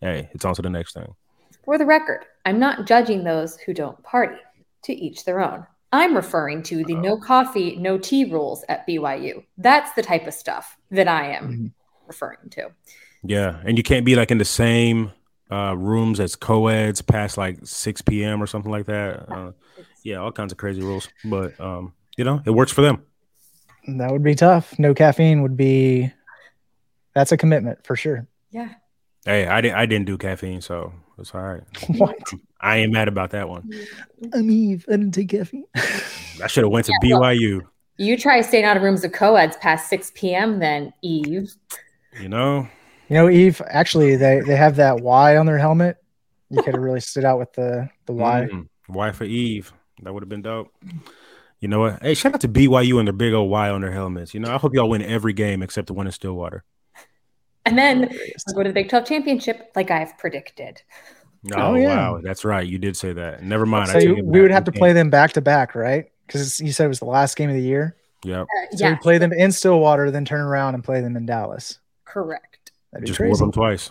hey, 0.00 0.28
it's 0.32 0.44
on 0.44 0.54
to 0.54 0.62
the 0.62 0.68
next 0.68 0.92
thing. 0.92 1.14
For 1.64 1.78
the 1.78 1.86
record, 1.86 2.26
I'm 2.44 2.60
not 2.60 2.86
judging 2.86 3.24
those 3.24 3.56
who 3.56 3.72
don't 3.72 4.00
party 4.02 4.36
to 4.86 4.94
each 4.94 5.24
their 5.24 5.40
own. 5.40 5.66
I'm 5.92 6.16
referring 6.16 6.62
to 6.64 6.84
the 6.84 6.94
no 6.94 7.16
coffee, 7.16 7.76
no 7.76 7.96
tea 7.96 8.24
rules 8.24 8.64
at 8.68 8.86
BYU. 8.86 9.44
That's 9.56 9.92
the 9.92 10.02
type 10.02 10.26
of 10.26 10.34
stuff 10.34 10.76
that 10.90 11.08
I 11.08 11.32
am 11.32 11.44
mm-hmm. 11.44 11.66
referring 12.06 12.50
to. 12.50 12.70
Yeah. 13.22 13.60
And 13.64 13.78
you 13.78 13.84
can't 13.84 14.04
be 14.04 14.16
like 14.16 14.30
in 14.30 14.38
the 14.38 14.44
same 14.44 15.12
uh, 15.50 15.76
rooms 15.76 16.20
as 16.20 16.36
co-eds 16.36 17.02
past 17.02 17.38
like 17.38 17.58
6 17.62 18.02
p.m. 18.02 18.42
or 18.42 18.46
something 18.46 18.70
like 18.70 18.86
that. 18.86 19.30
Uh, 19.30 19.52
yeah, 20.02 20.16
all 20.16 20.32
kinds 20.32 20.52
of 20.52 20.58
crazy 20.58 20.82
rules, 20.82 21.08
but 21.24 21.58
um, 21.60 21.92
you 22.16 22.24
know, 22.24 22.42
it 22.44 22.50
works 22.50 22.72
for 22.72 22.82
them. 22.82 23.02
That 23.88 24.10
would 24.10 24.22
be 24.22 24.34
tough. 24.34 24.78
No 24.78 24.94
caffeine 24.94 25.42
would 25.42 25.56
be. 25.56 26.12
That's 27.14 27.32
a 27.32 27.36
commitment 27.36 27.84
for 27.84 27.96
sure. 27.96 28.26
Yeah. 28.50 28.70
Hey, 29.24 29.46
I 29.46 29.60
didn't. 29.60 29.76
I 29.76 29.86
didn't 29.86 30.06
do 30.06 30.18
caffeine, 30.18 30.60
so 30.60 30.92
it's 31.18 31.34
all 31.34 31.42
right. 31.42 31.62
What? 31.96 32.18
I 32.60 32.78
ain't 32.78 32.92
mad 32.92 33.08
about 33.08 33.30
that 33.30 33.48
one. 33.48 33.70
I'm 34.32 34.48
Yves. 34.50 34.84
I 34.88 34.92
didn't 34.92 35.12
take 35.12 35.28
caffeine. 35.28 35.64
I 36.42 36.46
should 36.46 36.64
have 36.64 36.70
went 36.72 36.86
to 36.86 36.92
Yeah, 37.02 37.16
well- 37.18 37.30
BYU. 37.34 37.60
You 37.98 38.18
try 38.18 38.42
staying 38.42 38.64
out 38.64 38.76
of 38.76 38.82
rooms 38.82 39.04
of 39.04 39.12
co-eds 39.12 39.56
past 39.56 39.88
6 39.88 40.12
p.m. 40.14 40.58
then, 40.58 40.92
Yves. 41.02 41.56
You 42.20 42.28
know, 42.28 42.68
You 43.08 43.16
know, 43.16 43.28
Yves. 43.28 43.62
Actually, 43.68 44.16
they 44.16 44.40
they 44.40 44.54
have 44.56 44.76
that 44.76 45.00
Y 45.00 45.36
on 45.36 45.46
their 45.46 45.58
helmet. 45.58 45.96
You 46.50 46.62
could 46.62 46.74
have 46.74 46.82
really 46.82 47.00
stood 47.00 47.24
out 47.24 47.38
with 47.38 47.52
the 47.54 47.88
the 48.04 48.12
Y. 48.12 48.48
Mm, 48.52 48.68
Y 48.88 49.12
for 49.12 49.24
Yves. 49.24 49.72
That 50.02 50.12
would 50.12 50.22
have 50.22 50.28
been 50.28 50.42
dope. 50.42 50.74
You 51.60 51.68
know 51.68 51.80
what? 51.80 52.02
Hey, 52.02 52.12
shout 52.12 52.34
out 52.34 52.42
to 52.42 52.48
BYU 52.48 52.98
and 52.98 53.08
their 53.08 53.14
big 53.14 53.32
old 53.32 53.50
Y 53.50 53.70
on 53.70 53.80
their 53.80 53.92
helmets. 53.92 54.34
You 54.34 54.40
know, 54.40 54.52
I 54.54 54.58
hope 54.58 54.74
y'all 54.74 54.90
win 54.90 55.00
every 55.02 55.32
game 55.32 55.62
except 55.62 55.86
the 55.86 55.94
one 55.94 56.04
in 56.06 56.12
Stillwater. 56.12 56.64
And 57.64 57.78
then 57.78 58.10
go 58.54 58.62
to 58.62 58.68
the 58.68 58.74
Big 58.74 58.88
12 58.90 59.06
championship 59.06 59.72
like 59.74 59.90
I've 59.90 60.16
predicted. 60.18 60.82
Oh, 61.54 61.72
Oh, 61.72 61.74
yeah. 61.74 61.88
wow, 61.88 62.20
that's 62.22 62.44
right. 62.44 62.66
You 62.66 62.78
did 62.78 62.96
say 62.96 63.12
that. 63.12 63.42
Never 63.42 63.66
mind. 63.66 63.88
So 63.88 63.94
take 63.94 64.08
you, 64.08 64.24
we 64.24 64.40
would 64.40 64.50
have 64.50 64.64
to 64.64 64.70
We 64.72 64.78
play 64.78 64.92
them 64.92 65.10
back 65.10 65.32
to 65.34 65.40
back, 65.40 65.74
right? 65.74 66.10
Because 66.26 66.58
you 66.60 66.72
said 66.72 66.86
it 66.86 66.88
was 66.88 66.98
the 66.98 67.04
last 67.06 67.36
game 67.36 67.48
of 67.48 67.54
the 67.54 67.62
year. 67.62 67.96
Yep. 68.24 68.42
Uh, 68.42 68.76
So 68.76 68.84
yeah, 68.84 68.90
we 68.92 68.96
play 68.96 69.18
them 69.18 69.32
in 69.32 69.52
Stillwater, 69.52 70.10
then 70.10 70.24
turn 70.24 70.40
around 70.40 70.74
and 70.74 70.82
play 70.82 71.00
them 71.00 71.16
in 71.16 71.26
Dallas. 71.26 71.78
correct. 72.04 72.72
That'd 72.92 73.04
be 73.04 73.08
Just 73.08 73.20
whoop 73.20 73.28
crazy. 73.30 73.40
them 73.44 73.52
twice. 73.52 73.90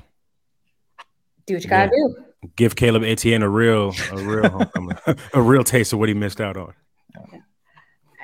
Do 1.45 1.53
what 1.53 1.63
you 1.63 1.69
gotta 1.69 1.91
Yeah. 1.95 2.07
do. 2.07 2.49
Give 2.55 2.75
Caleb 2.75 3.03
Etienne 3.03 3.41
a 3.43 3.49
real, 3.49 3.93
a 4.11 4.17
real, 4.17 4.71
a 5.33 5.41
real 5.41 5.63
taste 5.63 5.93
of 5.93 5.99
what 5.99 6.09
he 6.09 6.15
missed 6.15 6.41
out 6.41 6.57
on. 6.57 6.73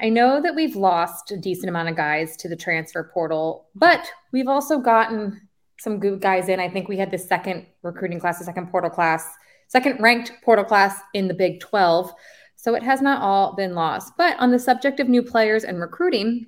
I 0.01 0.10
know 0.10 0.42
that 0.42 0.56
we've 0.56 0.75
lost 0.75 1.32
a 1.32 1.38
decent 1.38 1.70
amount 1.70 1.90
of 1.90 1.96
guys 1.96 2.36
to 2.38 2.50
the 2.50 2.56
transfer 2.56 3.04
portal, 3.13 3.68
but 3.75 4.10
we've 4.32 4.48
also 4.48 4.80
gotten 4.80 5.40
some 5.82 6.00
good 6.00 6.22
guys 6.22 6.48
in. 6.48 6.60
I 6.60 6.70
think 6.70 6.88
we 6.88 6.98
had 6.98 7.12
the 7.12 7.18
second 7.18 7.66
recruiting 7.82 8.20
class, 8.20 8.40
the 8.40 8.46
second 8.46 8.68
portal 8.68 8.90
class, 8.90 9.28
second 9.68 10.00
ranked 10.00 10.32
portal 10.44 10.66
class 10.66 11.00
in 11.14 11.28
the 11.28 11.34
Big 11.34 11.60
12. 11.60 12.14
So 12.56 12.76
it 12.76 12.84
has 12.84 13.02
not 13.02 13.22
all 13.22 13.56
been 13.56 13.74
lost. 13.74 14.14
But 14.18 14.40
on 14.40 14.52
the 14.52 14.60
subject 14.60 15.00
of 15.00 15.10
new 15.10 15.24
players 15.24 15.64
and 15.64 15.80
recruiting, 15.80 16.46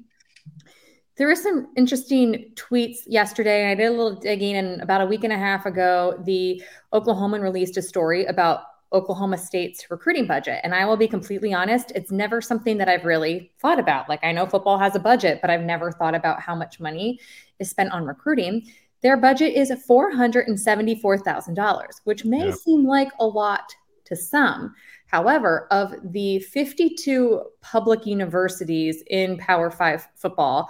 there 1.17 1.27
were 1.27 1.35
some 1.35 1.67
interesting 1.75 2.51
tweets 2.55 2.97
yesterday. 3.07 3.71
I 3.71 3.75
did 3.75 3.85
a 3.85 3.91
little 3.91 4.15
digging, 4.15 4.55
and 4.55 4.81
about 4.81 5.01
a 5.01 5.05
week 5.05 5.23
and 5.23 5.33
a 5.33 5.37
half 5.37 5.65
ago, 5.65 6.21
the 6.25 6.61
Oklahoman 6.93 7.41
released 7.41 7.77
a 7.77 7.81
story 7.81 8.25
about 8.25 8.61
Oklahoma 8.93 9.37
State's 9.39 9.89
recruiting 9.89 10.27
budget. 10.27 10.59
And 10.63 10.73
I 10.75 10.85
will 10.85 10.97
be 10.97 11.07
completely 11.07 11.53
honest, 11.53 11.91
it's 11.95 12.11
never 12.11 12.41
something 12.41 12.77
that 12.77 12.87
I've 12.87 13.05
really 13.05 13.51
thought 13.59 13.79
about. 13.79 14.07
Like, 14.07 14.23
I 14.23 14.31
know 14.31 14.45
football 14.45 14.77
has 14.77 14.95
a 14.95 14.99
budget, 14.99 15.39
but 15.41 15.49
I've 15.49 15.63
never 15.63 15.91
thought 15.91 16.13
about 16.13 16.39
how 16.39 16.53
much 16.53 16.79
money 16.79 17.19
is 17.59 17.71
spent 17.71 17.91
on 17.91 18.05
recruiting. 18.05 18.67
Their 19.03 19.17
budget 19.17 19.53
is 19.53 19.69
$474,000, 19.71 22.01
which 22.05 22.25
may 22.25 22.47
Yeah. 22.47 22.51
seem 22.53 22.85
like 22.87 23.09
a 23.19 23.27
lot 23.27 23.75
to 24.05 24.15
some. 24.15 24.73
However, 25.07 25.67
of 25.71 25.93
the 26.03 26.39
52 26.39 27.43
public 27.61 28.05
universities 28.05 29.03
in 29.07 29.37
Power 29.37 29.69
Five 29.69 30.07
football, 30.15 30.69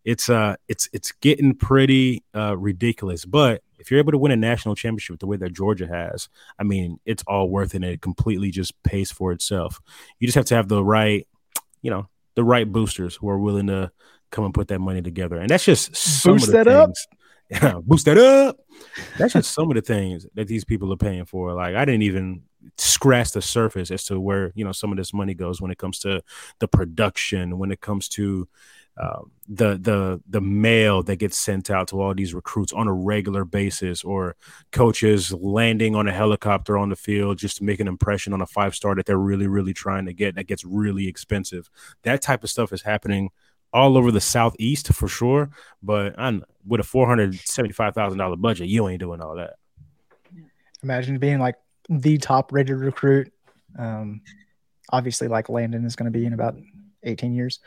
It's 0.03 0.29
uh 0.29 0.55
it's 0.67 0.89
it's 0.93 1.11
getting 1.11 1.55
pretty 1.55 2.23
uh 2.35 2.57
ridiculous. 2.57 3.25
But 3.25 3.61
if 3.79 3.91
you're 3.91 3.99
able 3.99 4.11
to 4.11 4.17
win 4.17 4.31
a 4.31 4.37
national 4.37 4.75
championship 4.75 5.19
the 5.19 5.27
way 5.27 5.37
that 5.37 5.53
Georgia 5.53 5.87
has, 5.87 6.29
I 6.57 6.63
mean, 6.63 6.99
it's 7.05 7.23
all 7.27 7.49
worth 7.49 7.73
it 7.73 7.77
and 7.77 7.85
it 7.85 8.01
completely 8.01 8.51
just 8.51 8.81
pays 8.83 9.11
for 9.11 9.31
itself. 9.31 9.81
You 10.19 10.27
just 10.27 10.35
have 10.35 10.45
to 10.45 10.55
have 10.55 10.67
the 10.67 10.83
right, 10.83 11.27
you 11.81 11.91
know, 11.91 12.07
the 12.35 12.43
right 12.43 12.69
boosters 12.69 13.15
who 13.15 13.29
are 13.29 13.39
willing 13.39 13.67
to 13.67 13.91
come 14.31 14.45
and 14.45 14.53
put 14.53 14.69
that 14.69 14.79
money 14.79 15.01
together. 15.01 15.37
And 15.37 15.49
that's 15.49 15.65
just 15.65 15.95
some 15.95 16.33
Boost 16.33 16.47
of 16.47 16.51
the 16.51 16.63
that 16.63 16.67
up. 16.67 16.91
Yeah, 17.49 17.79
boost 17.83 18.05
that 18.05 18.17
up. 18.17 18.57
That's 19.17 19.33
just 19.33 19.53
some 19.53 19.69
of 19.69 19.75
the 19.75 19.81
things 19.81 20.25
that 20.33 20.47
these 20.47 20.65
people 20.65 20.91
are 20.91 20.97
paying 20.97 21.25
for. 21.25 21.53
Like 21.53 21.75
I 21.75 21.85
didn't 21.85 22.03
even 22.03 22.43
scratch 22.77 23.31
the 23.31 23.41
surface 23.41 23.91
as 23.91 24.05
to 24.05 24.19
where 24.19 24.51
you 24.55 24.63
know 24.63 24.71
some 24.71 24.91
of 24.91 24.97
this 24.97 25.13
money 25.13 25.33
goes 25.33 25.61
when 25.61 25.71
it 25.71 25.77
comes 25.77 25.99
to 25.99 26.21
the 26.59 26.67
production, 26.67 27.57
when 27.57 27.71
it 27.71 27.81
comes 27.81 28.07
to 28.09 28.47
um, 28.95 29.31
the 29.47 29.77
the 29.77 30.21
the 30.29 30.41
mail 30.41 31.01
that 31.03 31.15
gets 31.15 31.37
sent 31.37 31.71
out 31.71 31.87
to 31.87 31.99
all 31.99 32.13
these 32.13 32.33
recruits 32.33 32.73
on 32.73 32.87
a 32.87 32.93
regular 32.93 33.43
basis, 33.43 34.03
or 34.03 34.35
coaches 34.71 35.33
landing 35.33 35.95
on 35.95 36.07
a 36.07 36.11
helicopter 36.11 36.77
on 36.77 36.89
the 36.89 36.95
field 36.95 37.39
just 37.39 37.57
to 37.57 37.63
make 37.63 37.79
an 37.79 37.87
impression 37.87 38.33
on 38.33 38.41
a 38.41 38.45
five 38.45 38.75
star 38.75 38.93
that 38.95 39.05
they're 39.05 39.17
really 39.17 39.47
really 39.47 39.73
trying 39.73 40.05
to 40.05 40.13
get. 40.13 40.35
That 40.35 40.47
gets 40.47 40.63
really 40.63 41.07
expensive. 41.07 41.69
That 42.03 42.21
type 42.21 42.43
of 42.43 42.49
stuff 42.49 42.71
is 42.71 42.83
happening 42.83 43.31
all 43.73 43.97
over 43.97 44.11
the 44.11 44.21
southeast 44.21 44.93
for 44.93 45.07
sure. 45.07 45.49
But 45.81 46.13
I'm, 46.17 46.45
with 46.65 46.79
a 46.79 46.83
four 46.83 47.07
hundred 47.07 47.33
seventy 47.39 47.73
five 47.73 47.95
thousand 47.95 48.19
dollar 48.19 48.35
budget, 48.35 48.67
you 48.67 48.87
ain't 48.87 48.99
doing 48.99 49.21
all 49.21 49.35
that. 49.37 49.55
Imagine 50.83 51.17
being 51.17 51.39
like 51.39 51.55
the 51.89 52.17
top 52.17 52.51
rated 52.51 52.77
recruit. 52.77 53.31
Um, 53.77 54.21
obviously, 54.89 55.27
like 55.27 55.49
Landon 55.49 55.85
is 55.85 55.95
going 55.95 56.11
to 56.11 56.17
be 56.17 56.25
in 56.25 56.33
about 56.33 56.55
18 57.03 57.33
years. 57.33 57.59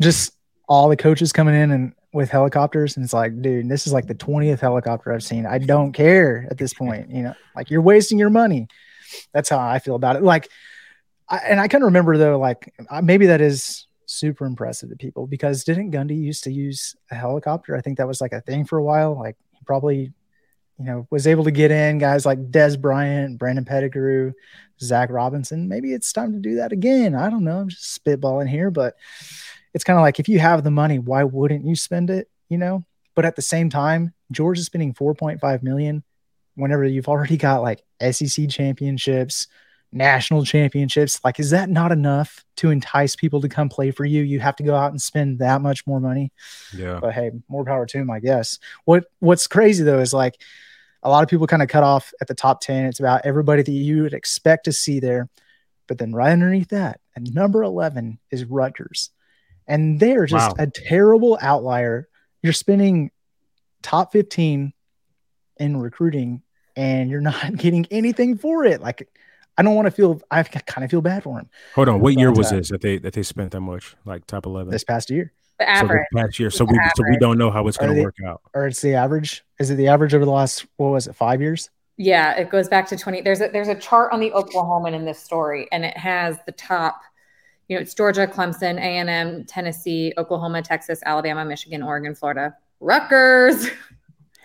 Just 0.00 0.34
all 0.68 0.88
the 0.88 0.96
coaches 0.96 1.32
coming 1.32 1.54
in 1.54 1.70
and 1.70 1.94
with 2.12 2.30
helicopters, 2.30 2.96
and 2.96 3.04
it's 3.04 3.12
like, 3.12 3.40
dude, 3.40 3.68
this 3.68 3.86
is 3.86 3.92
like 3.92 4.06
the 4.06 4.14
20th 4.14 4.60
helicopter 4.60 5.12
I've 5.12 5.22
seen. 5.22 5.46
I 5.46 5.58
don't 5.58 5.92
care 5.92 6.46
at 6.50 6.58
this 6.58 6.74
point. 6.74 7.10
You 7.10 7.22
know, 7.22 7.34
like 7.54 7.70
you're 7.70 7.82
wasting 7.82 8.18
your 8.18 8.30
money. 8.30 8.68
That's 9.32 9.48
how 9.48 9.58
I 9.58 9.78
feel 9.78 9.94
about 9.94 10.16
it. 10.16 10.22
Like, 10.22 10.48
I, 11.28 11.38
and 11.38 11.60
I 11.60 11.66
of 11.66 11.82
remember 11.82 12.16
though, 12.16 12.38
like 12.38 12.72
maybe 13.02 13.26
that 13.26 13.40
is 13.40 13.86
super 14.06 14.44
impressive 14.44 14.90
to 14.90 14.96
people 14.96 15.26
because 15.28 15.62
didn't 15.62 15.92
Gundy 15.92 16.20
used 16.20 16.44
to 16.44 16.52
use 16.52 16.96
a 17.10 17.14
helicopter? 17.14 17.76
I 17.76 17.80
think 17.80 17.98
that 17.98 18.08
was 18.08 18.20
like 18.20 18.32
a 18.32 18.40
thing 18.40 18.64
for 18.64 18.78
a 18.78 18.84
while. 18.84 19.16
Like 19.16 19.36
he 19.52 19.60
probably 19.64 20.12
you 20.80 20.86
know, 20.86 21.06
was 21.10 21.26
able 21.26 21.44
to 21.44 21.50
get 21.50 21.70
in 21.70 21.98
guys 21.98 22.24
like 22.24 22.50
Dez 22.50 22.80
Bryant, 22.80 23.38
Brandon 23.38 23.66
Pettigrew, 23.66 24.32
Zach 24.80 25.10
Robinson. 25.10 25.68
Maybe 25.68 25.92
it's 25.92 26.10
time 26.10 26.32
to 26.32 26.38
do 26.38 26.54
that 26.56 26.72
again. 26.72 27.14
I 27.14 27.28
don't 27.28 27.44
know. 27.44 27.58
I'm 27.58 27.68
just 27.68 28.02
spitballing 28.02 28.48
here, 28.48 28.70
but 28.70 28.96
it's 29.74 29.84
kind 29.84 29.98
of 29.98 30.02
like 30.02 30.18
if 30.18 30.28
you 30.28 30.38
have 30.38 30.64
the 30.64 30.70
money, 30.70 30.98
why 30.98 31.22
wouldn't 31.24 31.66
you 31.66 31.76
spend 31.76 32.08
it? 32.08 32.30
You 32.48 32.56
know, 32.56 32.84
but 33.14 33.26
at 33.26 33.36
the 33.36 33.42
same 33.42 33.68
time, 33.68 34.14
Georgia's 34.32 34.66
spending 34.66 34.94
4.5 34.94 35.62
million 35.62 36.02
whenever 36.54 36.84
you've 36.84 37.08
already 37.08 37.36
got 37.36 37.60
like 37.60 37.84
SEC 38.10 38.48
championships, 38.48 39.48
national 39.92 40.46
championships, 40.46 41.20
like 41.22 41.38
is 41.38 41.50
that 41.50 41.68
not 41.68 41.92
enough 41.92 42.42
to 42.56 42.70
entice 42.70 43.16
people 43.16 43.42
to 43.42 43.50
come 43.50 43.68
play 43.68 43.90
for 43.90 44.06
you? 44.06 44.22
You 44.22 44.40
have 44.40 44.56
to 44.56 44.62
go 44.62 44.74
out 44.74 44.92
and 44.92 45.02
spend 45.02 45.40
that 45.40 45.60
much 45.60 45.86
more 45.86 46.00
money. 46.00 46.32
Yeah. 46.74 47.00
But 47.00 47.12
hey, 47.12 47.32
more 47.48 47.66
power 47.66 47.84
to 47.84 47.98
him, 47.98 48.10
I 48.10 48.20
guess. 48.20 48.58
What 48.86 49.04
what's 49.18 49.46
crazy 49.46 49.84
though 49.84 50.00
is 50.00 50.14
like 50.14 50.40
a 51.02 51.08
lot 51.08 51.22
of 51.22 51.28
people 51.28 51.46
kind 51.46 51.62
of 51.62 51.68
cut 51.68 51.82
off 51.82 52.12
at 52.20 52.26
the 52.28 52.34
top 52.34 52.60
10. 52.60 52.84
It's 52.86 53.00
about 53.00 53.22
everybody 53.24 53.62
that 53.62 53.70
you 53.72 54.02
would 54.02 54.14
expect 54.14 54.64
to 54.66 54.72
see 54.72 55.00
there. 55.00 55.28
But 55.86 55.98
then 55.98 56.12
right 56.12 56.30
underneath 56.32 56.68
that, 56.68 57.00
and 57.16 57.34
number 57.34 57.62
11 57.62 58.18
is 58.30 58.44
Rutgers. 58.44 59.10
And 59.66 59.98
they're 59.98 60.26
just 60.26 60.56
Wow. 60.56 60.64
a 60.64 60.66
terrible 60.68 61.38
outlier. 61.40 62.08
You're 62.42 62.52
spending 62.52 63.10
top 63.82 64.12
15 64.12 64.72
in 65.58 65.76
recruiting 65.76 66.42
and 66.76 67.10
you're 67.10 67.20
not 67.32 67.56
getting 67.56 67.86
anything 67.90 68.36
for 68.38 68.64
it. 68.64 68.80
Like, 68.80 69.08
I 69.58 69.62
don't 69.62 69.74
want 69.74 69.86
to 69.86 69.90
feel, 69.90 70.20
I 70.30 70.42
kind 70.42 70.84
of 70.84 70.90
feel 70.90 71.02
bad 71.02 71.22
for 71.22 71.38
him 71.38 71.50
Hold 71.74 71.88
on. 71.88 72.00
What 72.00 72.14
year 72.18 72.30
was 72.32 72.52
uh, 72.52 72.56
this 72.56 72.70
that 72.70 72.80
they 72.80 72.98
that 72.98 73.12
they 73.12 73.22
spent 73.22 73.50
that 73.52 73.60
much? 73.60 73.94
Like 74.06 74.26
top 74.26 74.46
eleven. 74.46 74.70
this 74.70 74.84
past 74.84 75.10
year. 75.10 75.32
The 75.60 75.66
so 75.66 75.70
average. 75.70 76.06
this 76.12 76.22
past 76.22 76.38
year. 76.38 76.50
So 76.50 76.64
The 76.64 76.72
we 76.72 76.78
so 76.96 77.04
we 77.10 77.16
don't 77.18 77.36
know 77.38 77.50
how 77.50 77.68
it's 77.68 77.76
going 77.76 77.94
to 77.94 78.02
work 78.02 78.16
out. 78.26 78.40
Or 78.54 78.66
it's 78.66 78.80
the 78.80 78.94
average. 78.94 79.44
Is 79.58 79.70
it 79.70 79.74
the 79.74 79.88
average 79.88 80.14
over 80.14 80.24
the 80.24 80.30
last, 80.30 80.66
what 80.76 80.88
was 80.88 81.06
it, 81.06 81.14
five 81.14 81.40
years? 81.42 81.68
Yeah, 81.98 82.34
it 82.34 82.48
goes 82.48 82.66
back 82.66 82.88
to 82.88 82.96
20. 82.96 83.20
There's 83.20 83.42
a 83.42 83.48
there's 83.48 83.68
a 83.68 83.74
chart 83.74 84.10
on 84.10 84.20
the 84.20 84.30
Oklahoman 84.30 84.94
in 84.94 85.04
this 85.04 85.22
story, 85.22 85.68
and 85.70 85.84
it 85.84 85.94
has 85.98 86.38
the 86.46 86.52
top, 86.52 87.02
you 87.68 87.76
know, 87.76 87.82
it's 87.82 87.92
Georgia, 87.92 88.26
Clemson, 88.26 88.78
A&M, 88.78 89.44
Tennessee, 89.44 90.14
Oklahoma, 90.16 90.62
Texas, 90.62 91.00
Alabama, 91.04 91.44
Michigan, 91.44 91.82
Oregon, 91.82 92.14
Florida, 92.14 92.56
Rutgers. 92.80 93.68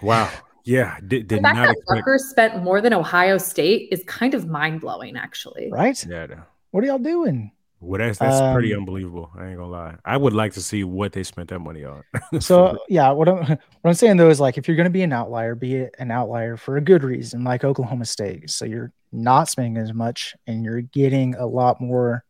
Wow. 0.02 0.30
Yeah. 0.66 0.98
Did, 1.08 1.30
The 1.30 1.36
did 1.36 1.42
fact 1.44 1.56
not 1.56 1.68
that 1.68 1.78
expect. 1.78 2.06
Rutgers 2.06 2.30
spent 2.30 2.62
more 2.62 2.82
than 2.82 2.94
Ohio 2.94 3.38
State 3.38 3.88
is 3.90 4.04
kind 4.06 4.34
of 4.34 4.48
mind 4.48 4.82
blowing, 4.82 5.16
actually. 5.16 5.70
Right? 5.72 6.06
Yeah. 6.06 6.42
What 6.72 6.84
are 6.84 6.88
y'all 6.88 7.00
doing? 7.00 7.52
Well, 7.86 8.00
that's 8.00 8.18
that's 8.20 8.54
pretty 8.54 8.74
Um, 8.74 8.80
unbelievable. 8.82 9.32
I 9.38 9.48
ain't 9.48 9.58
gonna 9.58 9.72
lie. 9.72 9.96
I 10.04 10.18
would 10.18 10.34
like 10.34 10.54
to 10.54 10.62
see 10.62 10.84
what 10.84 11.12
they 11.12 11.24
spent 11.24 11.50
that 11.50 11.60
money 11.60 11.84
on. 11.86 12.04
So 12.40 12.78
yeah, 12.90 13.12
what 13.12 13.30
I'm 13.30 13.38
what 13.48 13.60
I'm 13.84 13.94
saying 13.94 14.18
though 14.18 14.30
is 14.30 14.40
like 14.40 14.58
if 14.58 14.68
you're 14.68 14.78
going 14.78 14.86
to 14.86 14.90
be 14.92 15.04
an 15.04 15.14
outlier, 15.14 15.56
be 15.56 15.88
an 16.00 16.12
outlier 16.12 16.58
for 16.58 16.78
a 16.78 16.82
good 16.82 17.04
reason, 17.04 17.44
like 17.44 17.64
Oklahoma 17.64 18.06
State. 18.06 18.50
So 18.50 18.66
you're 18.66 18.92
not 19.12 19.50
spending 19.50 19.78
as 19.78 19.94
much, 19.94 20.36
and 20.48 20.64
you're 20.66 20.82
getting 20.82 21.36
a 21.36 21.46
lot 21.46 21.80
more 21.80 22.24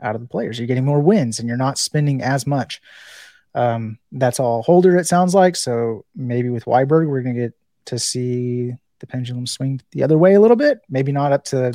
out 0.00 0.14
of 0.14 0.20
the 0.22 0.26
players. 0.28 0.58
You're 0.58 0.66
getting 0.66 0.84
more 0.86 1.00
wins, 1.00 1.38
and 1.38 1.46
you're 1.46 1.56
not 1.56 1.78
spending 1.78 2.22
as 2.22 2.46
much. 2.46 2.80
Um, 3.54 3.98
that's 4.12 4.40
all 4.40 4.62
Holder. 4.62 4.96
It 4.96 5.06
sounds 5.06 5.34
like 5.34 5.56
so. 5.56 6.04
Maybe 6.16 6.48
with 6.48 6.64
Weiberg, 6.64 7.08
we're 7.08 7.22
going 7.22 7.34
to 7.36 7.40
get 7.42 7.52
to 7.86 7.98
see 7.98 8.72
the 9.00 9.06
pendulum 9.06 9.46
swing 9.46 9.80
the 9.92 10.02
other 10.02 10.16
way 10.18 10.34
a 10.34 10.40
little 10.40 10.56
bit. 10.56 10.80
Maybe 10.88 11.10
not 11.12 11.32
up 11.32 11.44
to, 11.46 11.72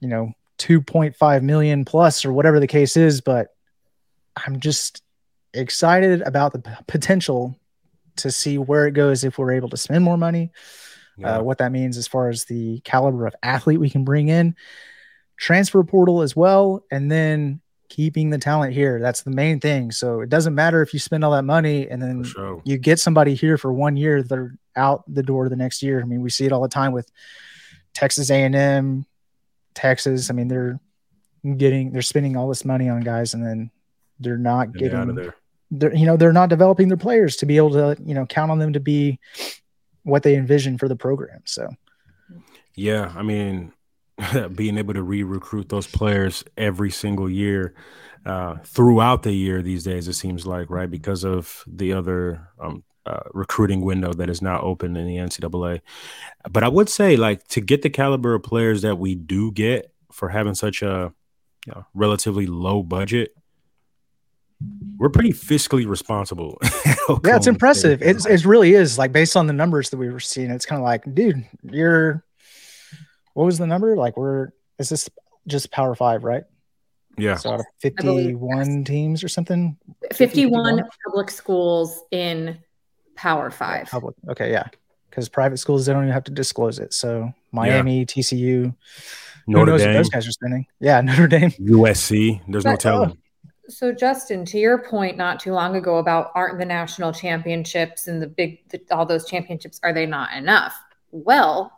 you 0.00 0.08
know, 0.08 0.32
2.5 0.58 1.42
million 1.42 1.84
plus 1.84 2.24
or 2.24 2.32
whatever 2.32 2.60
the 2.60 2.66
case 2.66 2.96
is, 2.96 3.20
but 3.20 3.48
I'm 4.36 4.60
just 4.60 5.02
excited 5.54 6.22
about 6.22 6.52
the 6.52 6.62
potential 6.86 7.58
to 8.16 8.30
see 8.30 8.58
where 8.58 8.86
it 8.86 8.92
goes 8.92 9.24
if 9.24 9.38
we're 9.38 9.52
able 9.52 9.68
to 9.70 9.76
spend 9.76 10.04
more 10.04 10.16
money, 10.16 10.50
Yeah. 11.18 11.38
uh, 11.38 11.42
what 11.42 11.58
that 11.58 11.72
means 11.72 11.96
as 11.96 12.06
far 12.06 12.28
as 12.28 12.44
the 12.44 12.80
caliber 12.80 13.26
of 13.26 13.34
athlete 13.42 13.80
we 13.80 13.90
can 13.90 14.04
bring 14.04 14.28
in, 14.28 14.54
transfer 15.36 15.82
portal 15.84 16.22
as 16.22 16.34
well, 16.34 16.84
and 16.90 17.10
then 17.10 17.60
keeping 17.88 18.30
the 18.30 18.38
talent 18.38 18.72
here. 18.72 18.98
That's 19.00 19.22
the 19.22 19.30
main 19.30 19.60
thing. 19.60 19.90
So 19.92 20.20
it 20.20 20.28
doesn't 20.28 20.54
matter 20.54 20.82
if 20.82 20.92
you 20.92 20.98
spend 20.98 21.24
all 21.24 21.32
that 21.32 21.44
money 21.44 21.88
and 21.88 22.02
then 22.02 22.24
sure. 22.24 22.60
you 22.64 22.78
get 22.78 22.98
somebody 22.98 23.34
here 23.34 23.56
for 23.56 23.72
one 23.72 23.96
year, 23.96 24.22
they're 24.22 24.54
out 24.74 25.04
the 25.06 25.22
door 25.22 25.48
the 25.48 25.56
next 25.56 25.82
year. 25.82 26.00
I 26.00 26.04
mean, 26.04 26.20
we 26.20 26.30
see 26.30 26.46
it 26.46 26.52
all 26.52 26.62
the 26.62 26.68
time 26.68 26.92
with 26.92 27.10
Texas 27.94 28.30
A&M, 28.30 29.06
Texas. 29.76 30.30
I 30.30 30.34
mean, 30.34 30.48
they're 30.48 30.80
getting 31.56 31.92
they're 31.92 32.02
spending 32.02 32.36
all 32.36 32.48
this 32.48 32.64
money 32.64 32.88
on 32.88 33.00
guys 33.02 33.32
and 33.34 33.44
then 33.46 33.70
they're 34.18 34.36
not 34.38 34.74
And 34.74 34.74
getting 34.74 34.98
out 34.98 35.08
of 35.10 35.14
there. 35.14 35.36
they're 35.70 35.94
you 35.94 36.04
know 36.06 36.16
they're 36.16 36.32
not 36.32 36.48
developing 36.48 36.88
their 36.88 36.96
players 36.96 37.36
to 37.36 37.46
be 37.46 37.56
able 37.56 37.70
to 37.70 37.96
you 38.04 38.14
know 38.14 38.26
count 38.26 38.50
on 38.50 38.58
them 38.58 38.72
to 38.72 38.80
be 38.80 39.20
what 40.02 40.24
they 40.24 40.34
envision 40.36 40.76
for 40.78 40.88
the 40.88 40.96
program 40.96 41.42
so 41.44 41.68
Yeah, 42.74 43.12
I 43.16 43.22
mean, 43.22 43.72
being 44.54 44.78
able 44.78 44.94
to 44.94 45.02
re-recruit 45.02 45.68
those 45.68 45.86
players 45.86 46.44
every 46.56 46.90
single 46.90 47.30
year, 47.30 47.74
uh, 48.24 48.56
throughout 48.64 49.22
the 49.22 49.32
year 49.32 49.62
these 49.62 49.84
days, 49.84 50.08
it 50.08 50.14
seems 50.14 50.46
like 50.46 50.68
right 50.70 50.90
because 50.90 51.24
of 51.24 51.62
the 51.66 51.92
other 51.92 52.48
um, 52.60 52.82
uh, 53.06 53.20
recruiting 53.32 53.80
window 53.80 54.12
that 54.12 54.28
is 54.28 54.42
now 54.42 54.60
open 54.60 54.96
in 54.96 55.06
the 55.06 55.16
NCAA. 55.16 55.80
But 56.50 56.64
I 56.64 56.68
would 56.68 56.88
say, 56.88 57.16
like, 57.16 57.46
to 57.48 57.60
get 57.60 57.82
the 57.82 57.90
caliber 57.90 58.34
of 58.34 58.42
players 58.42 58.82
that 58.82 58.98
we 58.98 59.14
do 59.14 59.52
get 59.52 59.92
for 60.12 60.28
having 60.28 60.54
such 60.54 60.82
a 60.82 61.12
you 61.66 61.72
know, 61.74 61.86
relatively 61.94 62.46
low 62.46 62.82
budget, 62.82 63.34
we're 64.98 65.10
pretty 65.10 65.32
fiscally 65.32 65.86
responsible. 65.86 66.58
yeah 67.24 67.36
it's 67.36 67.46
impressive 67.46 68.02
it's, 68.02 68.26
it 68.26 68.44
really 68.44 68.74
is 68.74 68.98
like 68.98 69.12
based 69.12 69.36
on 69.36 69.46
the 69.46 69.52
numbers 69.52 69.90
that 69.90 69.96
we 69.96 70.08
were 70.08 70.20
seeing 70.20 70.50
it's 70.50 70.66
kind 70.66 70.80
of 70.80 70.84
like 70.84 71.02
dude 71.14 71.44
you're 71.62 72.24
what 73.34 73.44
was 73.44 73.58
the 73.58 73.66
number 73.66 73.96
like 73.96 74.16
we're 74.16 74.48
is 74.78 74.88
this 74.88 75.08
just 75.46 75.70
power 75.70 75.94
five 75.94 76.24
right 76.24 76.44
yeah. 77.18 77.36
so 77.36 77.52
out 77.52 77.60
of 77.60 77.66
I 77.84 77.90
believe, 77.90 78.38
51 78.38 78.84
teams 78.84 79.24
or 79.24 79.28
something 79.28 79.76
51 80.12 80.76
51? 80.76 80.90
public 81.06 81.30
schools 81.30 82.02
in 82.10 82.58
Power 83.16 83.50
Five. 83.50 83.88
public 83.88 84.14
okay 84.28 84.50
yeah 84.50 84.68
because 85.10 85.28
private 85.28 85.56
schools 85.56 85.86
they 85.86 85.92
don't 85.92 86.02
even 86.04 86.12
have 86.12 86.24
to 86.24 86.30
disclose 86.32 86.78
it 86.78 86.92
so 86.92 87.32
miami 87.52 88.04
tcu 88.06 88.64
who 89.46 89.52
Notre 89.52 89.72
knows 89.72 89.80
what 89.80 89.86
Dame, 89.86 89.94
those 89.94 90.08
guys 90.10 90.28
are 90.28 90.32
spending 90.32 90.66
yeah 90.80 91.00
notre 91.08 91.26
dame 91.28 91.50
USC. 91.52 92.40
There's 92.48 92.64
no 92.64 92.72
But- 92.72 92.86
oh, 92.86 92.90
telling. 92.90 93.18
So, 93.68 93.92
Justin, 93.92 94.44
to 94.46 94.58
your 94.58 94.78
point 94.78 95.16
not 95.16 95.40
too 95.40 95.52
long 95.52 95.74
ago 95.74 95.96
about 95.96 96.30
aren't 96.36 96.58
the 96.60 96.64
national 96.64 97.12
championships 97.12 98.06
and 98.06 98.22
the 98.22 98.28
big, 98.28 98.60
the, 98.68 98.80
all 98.92 99.04
those 99.04 99.28
championships, 99.28 99.80
are 99.82 99.92
they 99.92 100.06
not 100.06 100.32
enough? 100.36 100.72
Well, 101.10 101.72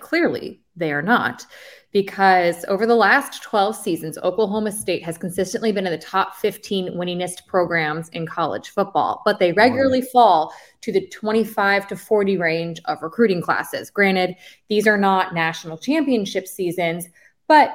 clearly 0.00 0.60
they 0.74 0.90
are 0.92 1.00
not. 1.00 1.46
Because 1.90 2.66
over 2.68 2.84
the 2.84 2.94
last 2.94 3.42
12 3.42 3.74
seasons, 3.74 4.18
Oklahoma 4.18 4.72
State 4.72 5.02
has 5.04 5.16
consistently 5.16 5.72
been 5.72 5.86
in 5.86 5.92
the 5.92 5.98
top 5.98 6.36
15 6.36 6.94
winningest 6.94 7.46
programs 7.46 8.10
in 8.10 8.26
college 8.26 8.68
football, 8.68 9.22
but 9.24 9.38
they 9.38 9.52
regularly 9.52 10.02
fall 10.02 10.52
to 10.82 10.92
the 10.92 11.06
25 11.08 11.88
to 11.88 11.96
40 11.96 12.36
range 12.36 12.80
of 12.84 13.02
recruiting 13.02 13.40
classes. 13.40 13.88
Granted, 13.88 14.36
these 14.68 14.86
are 14.86 14.98
not 14.98 15.32
national 15.32 15.78
championship 15.78 16.46
seasons, 16.46 17.06
but 17.46 17.74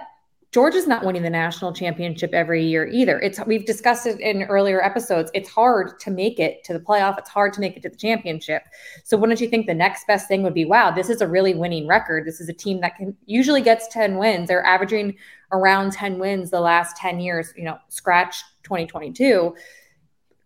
Georgia's 0.54 0.86
not 0.86 1.04
winning 1.04 1.24
the 1.24 1.32
national 1.32 1.74
championship 1.74 2.32
every 2.32 2.64
year 2.64 2.88
either. 2.88 3.20
It's 3.20 3.40
we've 3.48 3.66
discussed 3.66 4.06
it 4.06 4.20
in 4.20 4.44
earlier 4.44 4.84
episodes. 4.84 5.32
It's 5.34 5.50
hard 5.50 6.00
to 6.02 6.12
make 6.12 6.40
it 6.40 6.64
to 6.66 6.74
the 6.74 6.80
playoff. 6.80 7.18
It's 7.18 7.30
hard 7.30 7.54
to 7.54 7.60
make 7.60 7.76
it 7.76 7.82
to 7.82 7.90
the 7.90 7.98
championship. 7.98 8.62
So 9.04 9.18
wouldn't 9.18 9.42
you 9.42 9.50
think 9.50 9.66
the 9.66 9.74
next 9.74 10.06
best 10.06 10.28
thing 10.28 10.44
would 10.44 10.54
be, 10.54 10.66
wow, 10.66 10.92
this 10.92 11.10
is 11.10 11.22
a 11.22 11.28
really 11.28 11.56
winning 11.56 11.88
record. 11.88 12.28
This 12.28 12.40
is 12.40 12.50
a 12.50 12.54
team 12.54 12.82
that 12.82 12.96
can 12.98 13.18
usually 13.26 13.62
gets 13.62 13.88
10 13.88 14.20
wins. 14.20 14.48
They're 14.48 14.64
averaging 14.64 15.16
around 15.52 15.94
10 15.94 16.20
wins 16.20 16.52
the 16.52 16.62
last 16.62 16.98
10 16.98 17.20
years, 17.20 17.52
you 17.58 17.64
know, 17.64 17.80
scratch 17.90 18.44
2022. 18.62 19.56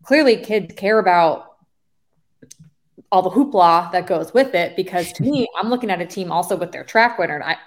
Clearly 0.03 0.37
kids 0.37 0.73
care 0.77 0.99
about 0.99 1.57
all 3.11 3.21
the 3.21 3.29
hoopla 3.29 3.91
that 3.91 4.07
goes 4.07 4.33
with 4.33 4.55
it 4.55 4.77
because 4.77 5.11
to 5.13 5.23
me, 5.23 5.49
I'm 5.61 5.69
looking 5.69 5.89
at 5.89 5.99
a 5.99 6.05
team 6.05 6.31
also 6.31 6.55
with 6.55 6.71
their 6.71 6.85
track 6.85 7.19
record. 7.19 7.41
I 7.41 7.57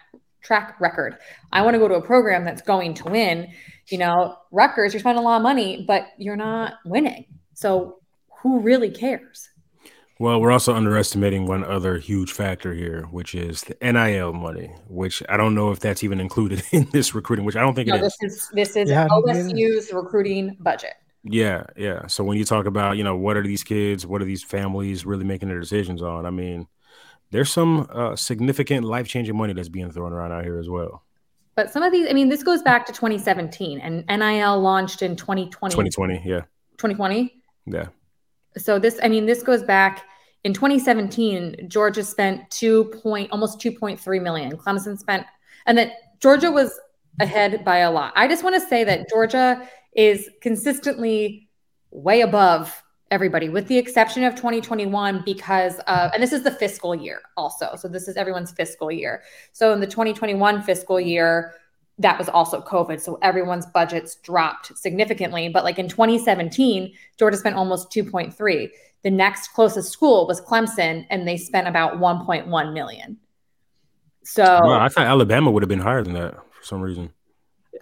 track 0.43 0.81
record. 0.81 1.19
I 1.53 1.63
want 1.63 1.75
to 1.75 1.79
go 1.79 1.89
to 1.89 1.95
a 1.95 2.03
program 2.03 2.45
that's 2.45 2.63
going 2.63 2.95
to 2.95 3.05
win. 3.05 3.49
You 3.89 3.99
know, 3.99 4.37
Rutgers, 4.51 4.93
you're 4.93 5.01
spending 5.01 5.23
a 5.23 5.27
lot 5.27 5.37
of 5.37 5.43
money, 5.43 5.85
but 5.87 6.09
you're 6.19 6.37
not 6.37 6.75
winning. 6.85 7.27
So 7.55 7.99
who 8.43 8.61
really 8.61 8.91
cares? 8.91 9.49
Well, 10.19 10.39
we're 10.39 10.53
also 10.53 10.75
underestimating 10.75 11.47
one 11.47 11.65
other 11.65 11.97
huge 11.97 12.33
factor 12.33 12.75
here, 12.75 13.05
which 13.11 13.35
is 13.35 13.63
the 13.63 13.77
NIL 13.81 14.35
money, 14.35 14.71
which 14.87 15.23
I 15.31 15.39
don't 15.39 15.55
know 15.55 15.71
if 15.71 15.81
that's 15.81 16.05
even 16.05 16.21
included 16.21 16.63
in 16.73 16.89
this 16.93 17.15
recruiting, 17.15 17.47
which 17.47 17.57
I 17.57 17.61
don't 17.61 17.75
think 17.75 17.89
No, 17.89 17.95
it 17.95 18.03
is. 18.03 18.17
this 18.21 18.33
is 18.33 18.51
this 18.53 18.77
is 18.77 18.91
Yeah, 18.91 19.07
I 19.07 19.09
don't 19.09 19.25
think 19.25 19.51
it 19.51 19.57
OSU's 19.57 19.93
recruiting 19.95 20.59
budget. 20.61 20.93
Yeah, 21.23 21.65
yeah. 21.77 22.07
So 22.07 22.23
when 22.25 22.37
you 22.37 22.45
talk 22.45 22.67
about, 22.67 22.97
you 22.99 23.05
know, 23.05 23.17
what 23.17 23.37
are 23.37 23.43
these 23.43 23.63
kids, 23.63 24.07
what 24.07 24.21
are 24.21 24.27
these 24.27 24.43
families 24.43 25.07
really 25.07 25.25
making 25.25 25.49
their 25.49 25.61
decisions 25.61 26.03
on? 26.03 26.27
I 26.27 26.31
mean, 26.31 26.67
there's 27.31 27.51
some 27.51 27.89
uh, 27.93 28.17
significant 28.17 28.85
life 28.85 29.07
changing 29.09 29.37
money 29.37 29.53
that's 29.53 29.69
being 29.69 29.91
thrown 29.91 30.13
around 30.13 30.33
out 30.33 30.45
here 30.45 30.59
as 30.59 30.69
well. 30.69 31.05
But 31.55 31.73
some 31.73 31.83
of 31.83 31.93
these, 31.93 32.09
I 32.09 32.13
mean, 32.13 32.29
this 32.29 32.43
goes 32.43 32.63
back 32.63 32.87
to 32.87 32.93
2017 32.93 33.81
and 33.81 34.05
NIL 34.07 34.61
launched 34.61 35.03
in 35.03 35.17
2020. 35.17 35.73
2020, 35.73 36.23
yeah, 36.25 36.41
2020. 36.79 37.35
yeah, 37.67 37.87
So 38.57 38.79
this, 38.79 38.99
I 39.03 39.09
mean, 39.09 39.27
this 39.27 39.43
goes 39.43 39.63
back 39.63 40.05
in 40.45 40.55
2017. 40.55 41.69
Georgia 41.69 42.03
spent 42.03 42.51
two 42.51 42.85
point, 43.03 43.31
almost 43.31 43.61
2.3 43.61 44.23
million. 44.23 44.57
Clemson 44.57 44.99
spent, 44.99 45.27
and 45.67 45.77
that 45.77 45.93
Georgia 46.21 46.51
was 46.51 46.79
ahead 47.21 47.65
by 47.65 47.79
a 47.79 47.91
lot. 47.91 48.13
I 48.17 48.27
just 48.29 48.43
want 48.43 48.55
to 48.55 48.67
say 48.67 48.85
that 48.85 49.09
Georgia 49.11 49.69
is 49.95 50.31
consistently 50.41 51.49
way 51.91 52.21
above 52.21 52.83
everybody, 53.11 53.49
with 53.49 53.67
the 53.67 53.77
exception 53.77 54.25
of 54.25 54.35
2021, 54.35 55.23
because 55.25 55.79
of, 55.81 56.13
and 56.13 56.23
this 56.23 56.33
is 56.33 56.43
the 56.43 56.51
fiscal 56.51 56.95
year 56.95 57.21
also. 57.37 57.75
So 57.77 57.89
this 57.89 58.09
is 58.09 58.17
everyone's 58.17 58.53
fiscal 58.53 58.91
year. 58.91 59.23
So 59.53 59.73
in 59.73 59.81
the 59.81 59.87
2021 59.87 60.63
fiscal 60.63 61.01
year, 61.01 61.55
that 61.99 62.19
was 62.19 62.29
also 62.29 62.63
COVID. 62.63 63.01
So 63.01 63.19
everyone's 63.21 63.67
budgets 63.67 64.17
dropped 64.17 64.77
significantly. 64.79 65.49
But 65.49 65.65
like 65.65 65.79
in 65.79 65.89
2017, 65.89 66.95
Georgia 67.19 67.37
spent 67.37 67.57
almost 67.57 67.91
2.3. 67.93 68.71
The 69.03 69.11
next 69.11 69.49
closest 69.49 69.93
school 69.93 70.27
was 70.27 70.41
Clemson, 70.41 71.07
and 71.11 71.27
they 71.27 71.37
spent 71.37 71.69
about 71.69 71.99
1.1 71.99 72.73
million. 72.73 73.19
So 74.23 74.45
I 74.45 74.89
thought 74.89 75.07
Alabama 75.07 75.51
would 75.51 75.63
have 75.63 75.69
been 75.69 75.81
higher 75.81 76.03
than 76.03 76.15
that 76.15 76.35
for 76.35 76.65
some 76.65 76.81
reason. 76.81 77.13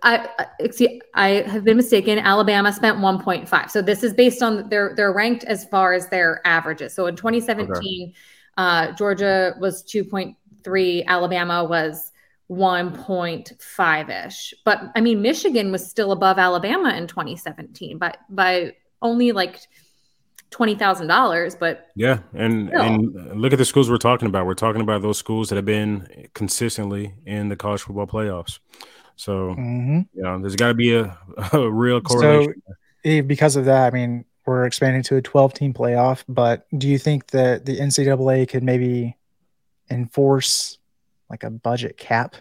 I 0.03 0.29
see. 0.71 1.01
I 1.15 1.29
have 1.43 1.65
been 1.65 1.77
mistaken. 1.77 2.19
Alabama 2.19 2.73
spent 2.73 2.99
1.5. 2.99 3.71
So 3.71 3.83
this 3.83 4.03
is 4.03 4.13
based 4.13 4.43
on 4.43 4.69
their 4.69 4.95
they're 4.95 5.13
ranked 5.13 5.45
as 5.45 5.65
far 5.65 5.93
as 5.93 6.09
their 6.09 6.41
averages. 6.47 6.95
So 6.95 7.07
in 7.07 7.17
2017, 7.17 7.69
okay. 7.77 8.15
uh, 8.57 8.93
Georgia 8.93 9.55
was 9.61 9.83
2.3. 9.85 11.07
Alabama 11.07 11.65
was 11.65 12.13
1.5 12.51 14.27
ish. 14.27 14.55
But 14.65 14.83
I 14.95 15.01
mean, 15.01 15.21
Michigan 15.23 15.73
was 15.73 15.89
still 15.89 16.13
above 16.13 16.39
Alabama 16.39 16.95
in 16.95 17.07
2017, 17.07 17.99
but 17.99 18.19
by 18.31 18.75
only 19.03 19.33
like 19.33 19.61
twenty 20.51 20.75
thousand 20.75 21.09
dollars. 21.09 21.55
But 21.55 21.89
yeah, 21.95 22.21
and 22.35 22.69
still. 22.69 22.81
and 22.81 23.41
look 23.41 23.53
at 23.53 23.59
the 23.59 23.65
schools 23.65 23.91
we're 23.91 23.99
talking 23.99 24.29
about. 24.29 24.47
We're 24.47 24.55
talking 24.55 24.81
about 24.81 25.03
those 25.03 25.19
schools 25.19 25.49
that 25.49 25.57
have 25.57 25.65
been 25.65 26.29
consistently 26.35 27.15
in 27.27 27.49
the 27.49 27.57
college 27.57 27.83
football 27.83 28.07
playoffs. 28.07 28.59
So 29.19 29.51
mm-hmm. 29.51 30.01
yeah, 30.15 30.39
there's 30.41 30.57
got 30.57 30.69
to 30.69 30.75
be 30.75 30.95
a, 30.95 31.19
a 31.53 31.71
real 31.71 32.01
correlation. 32.01 32.63
So 33.05 33.23
because 33.23 33.57
of 33.57 33.65
that, 33.65 33.93
I 33.93 33.97
mean, 33.97 34.25
we're 34.47 34.65
expanding 34.65 35.03
to 35.05 35.17
a 35.17 35.23
12 35.23 35.55
team 35.55 35.75
playoff. 35.75 36.25
But 36.29 36.67
do 36.77 36.89
you 36.89 36.99
think 36.99 37.29
that 37.29 37.67
the 37.67 37.79
NCAA 37.79 38.49
could 38.49 38.63
maybe 38.63 39.17
enforce 39.91 40.79
like 41.29 41.43
a 41.43 41.51
budget 41.51 41.97
cap 41.97 42.37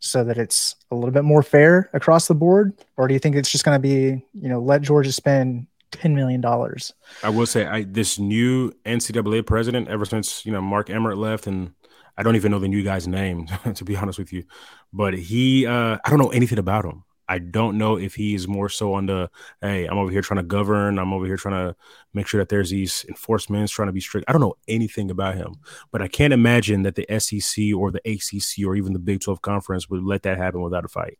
so 0.00 0.24
that 0.24 0.38
it's 0.38 0.76
a 0.90 0.94
little 0.94 1.10
bit 1.10 1.24
more 1.24 1.42
fair 1.42 1.90
across 1.92 2.26
the 2.26 2.34
board, 2.34 2.74
or 2.96 3.06
do 3.08 3.14
you 3.14 3.20
think 3.20 3.36
it's 3.36 3.50
just 3.50 3.64
going 3.64 3.76
to 3.76 3.80
be 3.80 4.24
you 4.34 4.48
know 4.48 4.60
let 4.60 4.82
Georgia 4.82 5.12
spend 5.12 5.66
ten 5.90 6.14
million 6.14 6.40
dollars? 6.40 6.92
I 7.22 7.30
will 7.30 7.46
say, 7.46 7.66
I 7.66 7.84
this 7.84 8.18
new 8.18 8.72
NCAA 8.84 9.46
president, 9.46 9.88
ever 9.88 10.04
since 10.04 10.44
you 10.44 10.52
know 10.52 10.60
Mark 10.60 10.90
Emmert 10.90 11.16
left 11.16 11.46
and 11.46 11.72
I 12.16 12.22
don't 12.22 12.36
even 12.36 12.52
know 12.52 12.58
the 12.58 12.68
new 12.68 12.82
guy's 12.82 13.08
name, 13.08 13.46
to 13.74 13.84
be 13.84 13.96
honest 13.96 14.18
with 14.18 14.32
you. 14.32 14.44
But 14.92 15.14
he, 15.14 15.66
uh, 15.66 15.98
I 16.04 16.10
don't 16.10 16.18
know 16.18 16.28
anything 16.28 16.58
about 16.58 16.84
him. 16.84 17.04
I 17.28 17.38
don't 17.38 17.78
know 17.78 17.96
if 17.96 18.14
he's 18.14 18.46
more 18.46 18.68
so 18.68 18.92
on 18.94 19.06
the 19.06 19.30
hey, 19.62 19.86
I'm 19.86 19.96
over 19.96 20.10
here 20.10 20.20
trying 20.20 20.38
to 20.38 20.44
govern. 20.44 20.98
I'm 20.98 21.12
over 21.12 21.24
here 21.24 21.38
trying 21.38 21.68
to 21.68 21.76
make 22.12 22.26
sure 22.26 22.38
that 22.38 22.50
there's 22.50 22.70
these 22.70 23.04
enforcements 23.08 23.72
trying 23.72 23.88
to 23.88 23.92
be 23.92 24.00
strict. 24.00 24.28
I 24.28 24.32
don't 24.32 24.42
know 24.42 24.56
anything 24.68 25.10
about 25.10 25.34
him, 25.34 25.54
but 25.90 26.02
I 26.02 26.08
can't 26.08 26.34
imagine 26.34 26.82
that 26.82 26.96
the 26.96 27.06
SEC 27.18 27.74
or 27.74 27.90
the 27.90 28.02
ACC 28.04 28.66
or 28.66 28.76
even 28.76 28.92
the 28.92 28.98
Big 28.98 29.20
12 29.20 29.40
conference 29.40 29.88
would 29.88 30.02
let 30.02 30.22
that 30.24 30.36
happen 30.36 30.60
without 30.60 30.84
a 30.84 30.88
fight. 30.88 31.18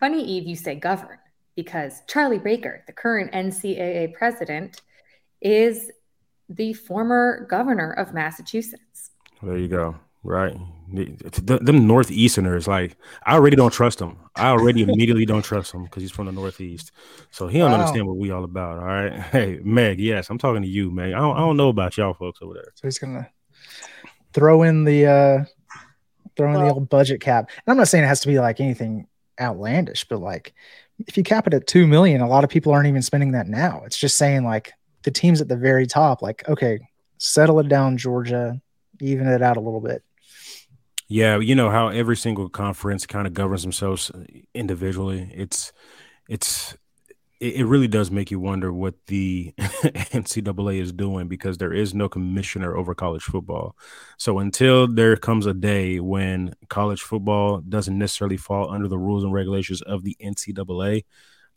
Funny, 0.00 0.38
Yves, 0.38 0.48
you 0.48 0.56
say 0.56 0.74
govern 0.74 1.18
because 1.54 2.02
Charlie 2.08 2.38
Baker, 2.38 2.82
the 2.86 2.92
current 2.92 3.32
NCAA 3.32 4.14
president, 4.14 4.82
is 5.40 5.90
the 6.48 6.72
former 6.72 7.46
governor 7.48 7.92
of 7.92 8.12
Massachusetts. 8.12 8.91
There 9.42 9.58
you 9.58 9.68
go. 9.68 9.96
Right. 10.24 10.56
The, 10.92 11.58
them 11.62 11.88
Northeasterners, 11.88 12.68
like, 12.68 12.96
I 13.26 13.34
already 13.34 13.56
don't 13.56 13.72
trust 13.72 14.00
him. 14.00 14.18
I 14.36 14.48
already 14.48 14.82
immediately 14.88 15.24
don't 15.24 15.42
trust 15.42 15.74
him 15.74 15.84
because 15.84 16.02
he's 16.02 16.12
from 16.12 16.26
the 16.26 16.32
Northeast. 16.32 16.92
So 17.30 17.48
he 17.48 17.58
don't 17.58 17.72
wow. 17.72 17.78
understand 17.78 18.06
what 18.06 18.16
we 18.16 18.30
all 18.30 18.44
about. 18.44 18.78
All 18.78 18.84
right. 18.84 19.12
Hey, 19.32 19.60
Meg, 19.64 19.98
yes, 19.98 20.30
I'm 20.30 20.38
talking 20.38 20.62
to 20.62 20.68
you, 20.68 20.90
Meg. 20.90 21.12
I 21.12 21.18
don't, 21.18 21.36
I 21.36 21.40
don't 21.40 21.56
know 21.56 21.70
about 21.70 21.96
y'all 21.96 22.14
folks 22.14 22.40
over 22.42 22.54
there. 22.54 22.72
So 22.74 22.86
he's 22.86 22.98
going 22.98 23.14
to 23.14 23.28
throw 24.32 24.62
in 24.62 24.84
the, 24.84 25.06
uh, 25.06 25.44
throw 26.36 26.48
in 26.48 26.54
well, 26.54 26.66
the 26.66 26.74
old 26.74 26.88
budget 26.88 27.20
cap. 27.20 27.48
And 27.48 27.72
I'm 27.72 27.76
not 27.76 27.88
saying 27.88 28.04
it 28.04 28.08
has 28.08 28.20
to 28.20 28.28
be 28.28 28.38
like 28.38 28.60
anything 28.60 29.08
outlandish, 29.40 30.04
but 30.04 30.20
like, 30.20 30.54
if 31.08 31.16
you 31.16 31.24
cap 31.24 31.46
it 31.46 31.54
at 31.54 31.66
2 31.66 31.86
million, 31.86 32.20
a 32.20 32.28
lot 32.28 32.44
of 32.44 32.50
people 32.50 32.72
aren't 32.72 32.86
even 32.86 33.02
spending 33.02 33.32
that 33.32 33.48
now. 33.48 33.82
It's 33.84 33.98
just 33.98 34.16
saying 34.16 34.44
like 34.44 34.72
the 35.02 35.10
teams 35.10 35.40
at 35.40 35.48
the 35.48 35.56
very 35.56 35.86
top, 35.86 36.22
like, 36.22 36.48
okay, 36.48 36.78
settle 37.18 37.58
it 37.58 37.68
down, 37.68 37.96
Georgia 37.96 38.60
even 39.02 39.26
it 39.26 39.42
out 39.42 39.56
a 39.56 39.60
little 39.60 39.80
bit. 39.80 40.02
Yeah, 41.08 41.38
you 41.38 41.54
know 41.54 41.68
how 41.68 41.88
every 41.88 42.16
single 42.16 42.48
conference 42.48 43.04
kind 43.04 43.26
of 43.26 43.34
governs 43.34 43.62
themselves 43.62 44.10
individually. 44.54 45.30
It's 45.34 45.72
it's 46.28 46.74
it 47.42 47.66
really 47.66 47.88
does 47.88 48.08
make 48.08 48.30
you 48.30 48.38
wonder 48.38 48.72
what 48.72 48.94
the 49.08 49.52
NCAA 49.58 50.80
is 50.80 50.92
doing 50.92 51.26
because 51.26 51.58
there 51.58 51.72
is 51.72 51.92
no 51.92 52.08
commissioner 52.08 52.76
over 52.76 52.94
college 52.94 53.24
football. 53.24 53.74
So 54.16 54.38
until 54.38 54.86
there 54.86 55.16
comes 55.16 55.46
a 55.46 55.52
day 55.52 55.98
when 55.98 56.54
college 56.68 57.02
football 57.02 57.58
doesn't 57.58 57.98
necessarily 57.98 58.36
fall 58.36 58.70
under 58.70 58.86
the 58.86 58.96
rules 58.96 59.24
and 59.24 59.32
regulations 59.32 59.82
of 59.82 60.04
the 60.04 60.16
NCAA, 60.22 61.04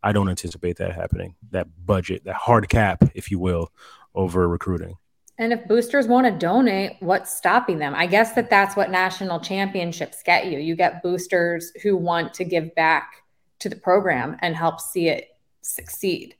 I 0.01 0.11
don't 0.11 0.27
anticipate 0.27 0.77
that 0.77 0.95
happening. 0.95 1.35
That 1.51 1.67
budget, 1.85 2.23
that 2.23 2.35
hard 2.35 2.67
cap, 2.67 3.03
if 3.13 3.29
you 3.29 3.37
will, 3.37 3.71
over 4.15 4.47
recruiting. 4.47 4.97
And 5.37 5.51
if 5.51 5.67
boosters 5.67 6.07
want 6.07 6.25
to 6.27 6.31
donate, 6.31 6.95
what's 7.01 7.35
stopping 7.35 7.79
them? 7.79 7.93
I 7.93 8.05
guess 8.05 8.33
that 8.33 8.49
that's 8.49 8.75
what 8.75 8.89
national 8.89 9.41
championships 9.41 10.23
get 10.23 10.47
you. 10.47 10.59
You 10.59 10.75
get 10.75 11.03
boosters 11.03 11.71
who 11.83 11.97
want 11.97 12.33
to 12.35 12.45
give 12.45 12.73
back 12.75 13.23
to 13.59 13.69
the 13.69 13.75
program 13.75 14.37
and 14.39 14.55
help 14.55 14.79
see 14.79 15.09
it 15.09 15.29
succeed. 15.61 16.35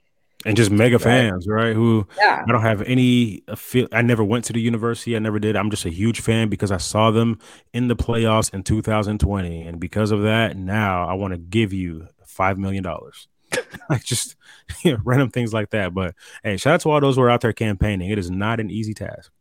And 0.46 0.56
just 0.56 0.70
mega 0.70 1.00
fans, 1.00 1.48
right? 1.48 1.76
Who 1.76 2.08
yeah. 2.18 2.44
I 2.48 2.52
don't 2.52 2.62
have 2.62 2.84
any 2.84 3.44
feel. 3.56 3.88
I 3.92 4.04
never 4.04 4.24
went 4.24 4.46
to 4.46 4.54
the 4.54 4.62
university. 4.62 5.16
I 5.16 5.20
never 5.20 5.40
did. 5.40 5.56
I'm 5.56 5.72
just 5.72 5.86
a 5.86 5.90
huge 5.90 6.22
fan 6.22 6.50
because 6.50 6.72
I 6.72 6.78
saw 6.78 7.10
them 7.10 7.40
in 7.74 7.88
the 7.88 7.96
playoffs 7.96 8.54
in 8.54 8.62
2020, 8.62 9.64
and 9.64 9.80
because 9.80 10.12
of 10.12 10.22
that, 10.22 10.56
now 10.56 11.08
I 11.08 11.14
want 11.16 11.34
to 11.34 11.40
give 11.40 11.74
you 11.74 12.08
five 12.28 12.60
million 12.60 12.84
dollars. 12.84 13.28
like 13.90 14.04
just 14.04 14.36
you 14.84 14.94
know, 14.94 15.00
random 15.04 15.30
things 15.30 15.54
like 15.54 15.72
that. 15.72 15.94
But 15.94 16.16
hey, 16.44 16.58
shout 16.58 16.76
out 16.76 16.82
to 16.82 16.92
all 16.92 17.02
those 17.02 17.16
who 17.16 17.22
are 17.22 17.30
out 17.30 17.42
there 17.42 17.54
campaigning. 17.54 18.10
It 18.10 18.18
is 18.18 18.32
not 18.32 18.60
an 18.60 18.70
easy 18.70 18.94
task. 18.94 19.32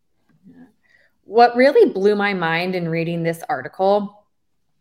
What 1.24 1.56
really 1.56 1.90
blew 1.90 2.14
my 2.14 2.34
mind 2.34 2.74
in 2.74 2.88
reading 2.88 3.22
this 3.22 3.42
article 3.48 4.24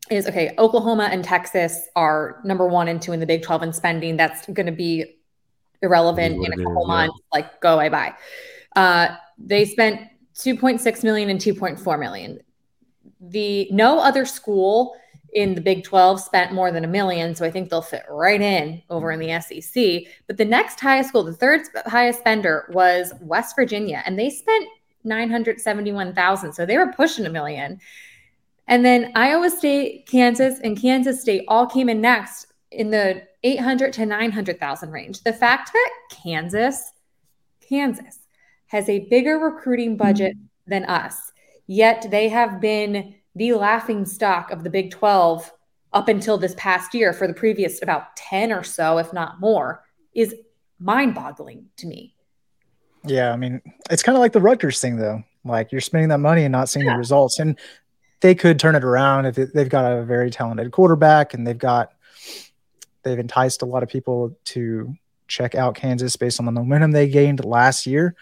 is 0.09 0.27
okay, 0.27 0.53
Oklahoma 0.57 1.09
and 1.11 1.23
Texas 1.23 1.87
are 1.95 2.41
number 2.43 2.67
one 2.67 2.87
and 2.89 3.01
two 3.01 3.13
in 3.13 3.19
the 3.19 3.25
Big 3.25 3.43
12 3.43 3.63
in 3.63 3.73
spending. 3.73 4.17
That's 4.17 4.45
going 4.47 4.65
to 4.65 4.71
be 4.73 5.15
irrelevant 5.81 6.45
in 6.45 6.51
a 6.51 6.57
couple 6.57 6.83
is, 6.83 6.87
months. 6.87 7.15
Yeah. 7.17 7.39
Like, 7.39 7.61
go, 7.61 7.75
away, 7.75 7.89
bye. 7.89 8.13
Uh, 8.75 9.15
they 9.37 9.65
spent 9.65 10.01
2.6 10.35 11.03
million 11.03 11.29
and 11.29 11.39
2.4 11.39 11.99
million. 11.99 12.39
The 13.21 13.69
no 13.71 13.99
other 13.99 14.25
school 14.25 14.97
in 15.31 15.55
the 15.55 15.61
Big 15.61 15.83
12 15.83 16.19
spent 16.19 16.51
more 16.51 16.71
than 16.71 16.83
a 16.83 16.87
million. 16.87 17.35
So 17.35 17.45
I 17.45 17.51
think 17.51 17.69
they'll 17.69 17.81
fit 17.81 18.03
right 18.09 18.41
in 18.41 18.81
over 18.89 19.11
in 19.11 19.19
the 19.19 19.39
SEC. 19.41 20.13
But 20.27 20.37
the 20.37 20.45
next 20.45 20.79
highest 20.79 21.09
school, 21.09 21.23
the 21.23 21.33
third 21.33 21.61
highest 21.85 22.19
spender 22.19 22.69
was 22.71 23.13
West 23.21 23.55
Virginia, 23.55 24.03
and 24.05 24.17
they 24.17 24.29
spent 24.29 24.67
971,000. 25.03 26.53
So 26.53 26.65
they 26.65 26.77
were 26.77 26.93
pushing 26.93 27.25
a 27.25 27.29
million. 27.29 27.79
And 28.67 28.85
then 28.85 29.11
Iowa 29.15 29.49
State, 29.49 30.07
Kansas, 30.07 30.59
and 30.63 30.79
Kansas 30.79 31.21
State 31.21 31.43
all 31.47 31.67
came 31.67 31.89
in 31.89 31.99
next 31.99 32.47
in 32.71 32.91
the 32.91 33.23
800 33.43 33.93
to 33.93 34.05
900,000 34.05 34.91
range. 34.91 35.21
The 35.23 35.33
fact 35.33 35.71
that 35.73 35.91
Kansas, 36.11 36.91
Kansas 37.67 38.19
has 38.67 38.87
a 38.87 39.07
bigger 39.09 39.37
recruiting 39.37 39.97
budget 39.97 40.35
than 40.65 40.85
us, 40.85 41.31
yet 41.67 42.07
they 42.09 42.29
have 42.29 42.61
been 42.61 43.15
the 43.35 43.53
laughing 43.53 44.05
stock 44.05 44.51
of 44.51 44.63
the 44.63 44.69
Big 44.69 44.91
12 44.91 45.51
up 45.91 46.07
until 46.07 46.37
this 46.37 46.55
past 46.57 46.93
year 46.93 47.13
for 47.13 47.27
the 47.27 47.33
previous 47.33 47.81
about 47.81 48.15
10 48.15 48.51
or 48.51 48.63
so, 48.63 48.97
if 48.97 49.13
not 49.13 49.39
more, 49.39 49.83
is 50.13 50.35
mind 50.79 51.15
boggling 51.15 51.65
to 51.77 51.87
me. 51.87 52.15
Yeah. 53.05 53.31
I 53.31 53.35
mean, 53.35 53.61
it's 53.89 54.03
kind 54.03 54.15
of 54.15 54.21
like 54.21 54.33
the 54.33 54.41
Rutgers 54.41 54.79
thing, 54.79 54.97
though. 54.97 55.23
Like 55.45 55.71
you're 55.71 55.81
spending 55.81 56.09
that 56.09 56.19
money 56.19 56.43
and 56.43 56.51
not 56.51 56.69
seeing 56.69 56.85
yeah. 56.85 56.93
the 56.93 56.97
results. 56.97 57.39
And 57.39 57.59
they 58.21 58.33
could 58.33 58.59
turn 58.59 58.75
it 58.75 58.83
around 58.83 59.25
if 59.25 59.35
they've 59.35 59.69
got 59.69 59.91
a 59.91 60.03
very 60.03 60.31
talented 60.31 60.71
quarterback 60.71 61.33
and 61.33 61.45
they've 61.45 61.57
got, 61.57 61.91
they've 63.03 63.19
enticed 63.19 63.61
a 63.61 63.65
lot 63.65 63.83
of 63.83 63.89
people 63.89 64.37
to 64.45 64.95
check 65.27 65.55
out 65.55 65.75
Kansas 65.75 66.15
based 66.15 66.39
on 66.39 66.45
the 66.45 66.51
momentum 66.51 66.91
they 66.91 67.09
gained 67.09 67.43
last 67.43 67.85
year. 67.85 68.15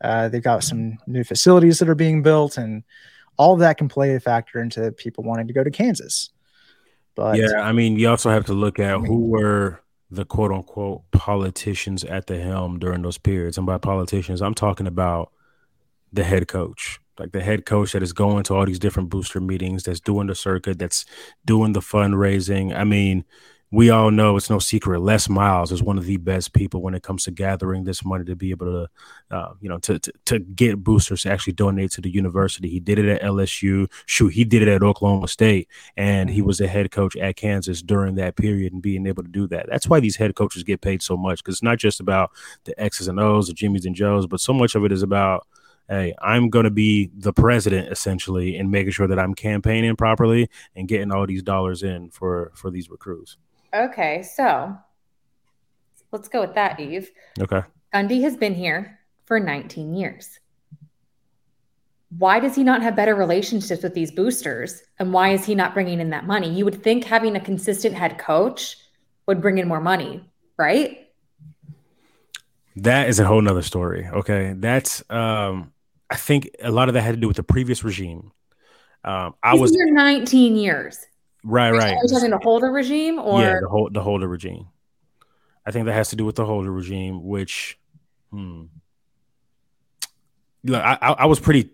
Uh, 0.00 0.28
they've 0.28 0.42
got 0.42 0.64
some 0.64 0.98
new 1.06 1.22
facilities 1.22 1.78
that 1.78 1.88
are 1.88 1.94
being 1.94 2.22
built 2.22 2.58
and, 2.58 2.82
all 3.36 3.54
of 3.54 3.60
that 3.60 3.78
can 3.78 3.88
play 3.88 4.14
a 4.14 4.20
factor 4.20 4.60
into 4.60 4.92
people 4.92 5.24
wanting 5.24 5.46
to 5.46 5.52
go 5.52 5.64
to 5.64 5.70
Kansas. 5.70 6.30
But 7.14 7.36
yeah, 7.36 7.60
I 7.60 7.72
mean, 7.72 7.98
you 7.98 8.08
also 8.08 8.30
have 8.30 8.46
to 8.46 8.54
look 8.54 8.78
at 8.78 8.98
who 9.00 9.26
were 9.26 9.80
the 10.10 10.24
quote 10.24 10.52
unquote 10.52 11.02
politicians 11.10 12.04
at 12.04 12.26
the 12.26 12.40
helm 12.40 12.78
during 12.78 13.02
those 13.02 13.18
periods. 13.18 13.56
And 13.56 13.66
by 13.66 13.78
politicians, 13.78 14.42
I'm 14.42 14.54
talking 14.54 14.86
about 14.86 15.32
the 16.12 16.24
head 16.24 16.48
coach, 16.48 17.00
like 17.18 17.32
the 17.32 17.40
head 17.40 17.66
coach 17.66 17.92
that 17.92 18.02
is 18.02 18.12
going 18.12 18.44
to 18.44 18.54
all 18.54 18.66
these 18.66 18.78
different 18.78 19.10
booster 19.10 19.40
meetings, 19.40 19.84
that's 19.84 20.00
doing 20.00 20.26
the 20.26 20.34
circuit, 20.34 20.78
that's 20.78 21.04
doing 21.44 21.72
the 21.72 21.80
fundraising. 21.80 22.76
I 22.76 22.84
mean, 22.84 23.24
we 23.74 23.90
all 23.90 24.12
know 24.12 24.36
it's 24.36 24.48
no 24.48 24.60
secret. 24.60 25.00
Les 25.00 25.28
Miles 25.28 25.72
is 25.72 25.82
one 25.82 25.98
of 25.98 26.04
the 26.04 26.16
best 26.16 26.52
people 26.52 26.80
when 26.80 26.94
it 26.94 27.02
comes 27.02 27.24
to 27.24 27.32
gathering 27.32 27.82
this 27.82 28.04
money 28.04 28.24
to 28.24 28.36
be 28.36 28.50
able 28.50 28.66
to, 28.66 29.36
uh, 29.36 29.54
you 29.60 29.68
know, 29.68 29.78
to, 29.78 29.98
to, 29.98 30.12
to 30.26 30.38
get 30.38 30.84
boosters 30.84 31.22
to 31.22 31.32
actually 31.32 31.54
donate 31.54 31.90
to 31.90 32.00
the 32.00 32.08
university. 32.08 32.68
He 32.68 32.78
did 32.78 33.00
it 33.00 33.08
at 33.08 33.22
LSU. 33.22 33.90
Shoot, 34.06 34.28
he 34.28 34.44
did 34.44 34.62
it 34.62 34.68
at 34.68 34.84
Oklahoma 34.84 35.26
State, 35.26 35.68
and 35.96 36.30
he 36.30 36.40
was 36.40 36.60
a 36.60 36.68
head 36.68 36.92
coach 36.92 37.16
at 37.16 37.34
Kansas 37.34 37.82
during 37.82 38.14
that 38.14 38.36
period 38.36 38.72
and 38.72 38.80
being 38.80 39.08
able 39.08 39.24
to 39.24 39.28
do 39.28 39.48
that. 39.48 39.66
That's 39.68 39.88
why 39.88 39.98
these 39.98 40.16
head 40.16 40.36
coaches 40.36 40.62
get 40.62 40.80
paid 40.80 41.02
so 41.02 41.16
much 41.16 41.42
because 41.42 41.56
it's 41.56 41.62
not 41.62 41.78
just 41.78 41.98
about 41.98 42.30
the 42.64 42.80
X's 42.80 43.08
and 43.08 43.18
O's, 43.18 43.48
the 43.48 43.54
Jimmys 43.54 43.86
and 43.86 43.96
Joes, 43.96 44.28
but 44.28 44.40
so 44.40 44.52
much 44.52 44.76
of 44.76 44.84
it 44.84 44.92
is 44.92 45.02
about 45.02 45.48
hey, 45.88 46.14
I'm 46.22 46.48
going 46.48 46.64
to 46.64 46.70
be 46.70 47.10
the 47.14 47.32
president 47.32 47.92
essentially 47.92 48.56
and 48.56 48.70
making 48.70 48.92
sure 48.92 49.06
that 49.06 49.18
I'm 49.18 49.34
campaigning 49.34 49.96
properly 49.96 50.48
and 50.74 50.88
getting 50.88 51.12
all 51.12 51.26
these 51.26 51.42
dollars 51.42 51.82
in 51.82 52.10
for 52.10 52.52
for 52.54 52.70
these 52.70 52.88
recruits. 52.88 53.36
Okay, 53.74 54.22
so 54.22 54.76
let's 56.12 56.28
go 56.28 56.40
with 56.40 56.54
that, 56.54 56.78
Yves. 56.78 57.08
Okay. 57.40 57.62
Gundy 57.92 58.22
has 58.22 58.36
been 58.36 58.54
here 58.54 59.00
for 59.24 59.40
19 59.40 59.94
years. 59.94 60.38
Why 62.18 62.38
does 62.38 62.54
he 62.54 62.62
not 62.62 62.82
have 62.82 62.94
better 62.94 63.16
relationships 63.16 63.82
with 63.82 63.94
these 63.94 64.12
boosters? 64.12 64.82
And 65.00 65.12
why 65.12 65.30
is 65.30 65.44
he 65.44 65.54
not 65.56 65.74
bringing 65.74 66.00
in 66.00 66.10
that 66.10 66.26
money? 66.26 66.52
You 66.52 66.64
would 66.64 66.82
think 66.82 67.04
having 67.04 67.34
a 67.34 67.40
consistent 67.40 67.94
head 67.94 68.18
coach 68.18 68.76
would 69.26 69.40
bring 69.40 69.58
in 69.58 69.66
more 69.66 69.80
money, 69.80 70.30
right? 70.56 71.08
That 72.76 73.08
is 73.08 73.18
a 73.18 73.24
whole 73.24 73.40
nother 73.40 73.62
story. 73.62 74.06
Okay. 74.06 74.54
That's, 74.56 75.02
um, 75.10 75.72
I 76.10 76.16
think 76.16 76.50
a 76.62 76.70
lot 76.70 76.88
of 76.88 76.94
that 76.94 77.02
had 77.02 77.14
to 77.14 77.20
do 77.20 77.26
with 77.26 77.36
the 77.36 77.42
previous 77.42 77.82
regime. 77.82 78.30
Um, 79.02 79.34
I 79.42 79.54
was 79.54 79.72
here 79.72 79.90
19 79.90 80.56
years. 80.56 81.04
Right, 81.44 81.70
right. 81.70 81.94
Are 81.94 82.02
you 82.02 82.08
talking 82.08 82.30
the 82.30 82.38
Holder 82.38 82.70
regime 82.70 83.18
or 83.18 83.40
yeah, 83.40 83.60
the 83.60 83.68
whole 83.68 83.90
the 83.90 84.02
Holder 84.02 84.26
regime? 84.26 84.68
I 85.66 85.70
think 85.70 85.86
that 85.86 85.92
has 85.92 86.08
to 86.10 86.16
do 86.16 86.24
with 86.24 86.36
the 86.36 86.44
Holder 86.44 86.72
regime, 86.72 87.24
which, 87.24 87.78
hmm. 88.30 88.64
Look, 90.66 90.82
I, 90.82 90.96
I 91.00 91.26
was 91.26 91.40
pretty 91.40 91.70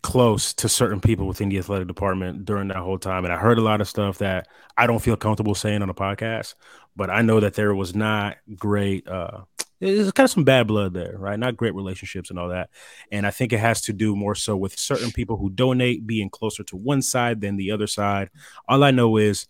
close 0.00 0.54
to 0.54 0.68
certain 0.70 1.00
people 1.00 1.26
within 1.26 1.50
the 1.50 1.58
athletic 1.58 1.86
department 1.86 2.46
during 2.46 2.68
that 2.68 2.78
whole 2.78 2.98
time, 2.98 3.24
and 3.24 3.34
I 3.34 3.36
heard 3.36 3.58
a 3.58 3.62
lot 3.62 3.82
of 3.82 3.88
stuff 3.88 4.18
that 4.18 4.48
I 4.76 4.86
don't 4.86 5.00
feel 5.00 5.16
comfortable 5.16 5.54
saying 5.54 5.82
on 5.82 5.90
a 5.90 5.94
podcast. 5.94 6.54
But 6.96 7.10
I 7.10 7.20
know 7.20 7.40
that 7.40 7.54
there 7.54 7.74
was 7.74 7.94
not 7.94 8.38
great. 8.56 9.06
Uh, 9.06 9.42
there's 9.80 10.12
kind 10.12 10.24
of 10.24 10.30
some 10.30 10.44
bad 10.44 10.66
blood 10.66 10.94
there, 10.94 11.16
right? 11.18 11.38
Not 11.38 11.56
great 11.56 11.74
relationships 11.74 12.30
and 12.30 12.38
all 12.38 12.48
that. 12.48 12.70
And 13.12 13.26
I 13.26 13.30
think 13.30 13.52
it 13.52 13.58
has 13.58 13.80
to 13.82 13.92
do 13.92 14.16
more 14.16 14.34
so 14.34 14.56
with 14.56 14.78
certain 14.78 15.10
people 15.10 15.36
who 15.36 15.50
donate 15.50 16.06
being 16.06 16.30
closer 16.30 16.64
to 16.64 16.76
one 16.76 17.02
side 17.02 17.40
than 17.40 17.56
the 17.56 17.70
other 17.70 17.86
side. 17.86 18.30
All 18.68 18.82
I 18.82 18.90
know 18.90 19.16
is, 19.16 19.46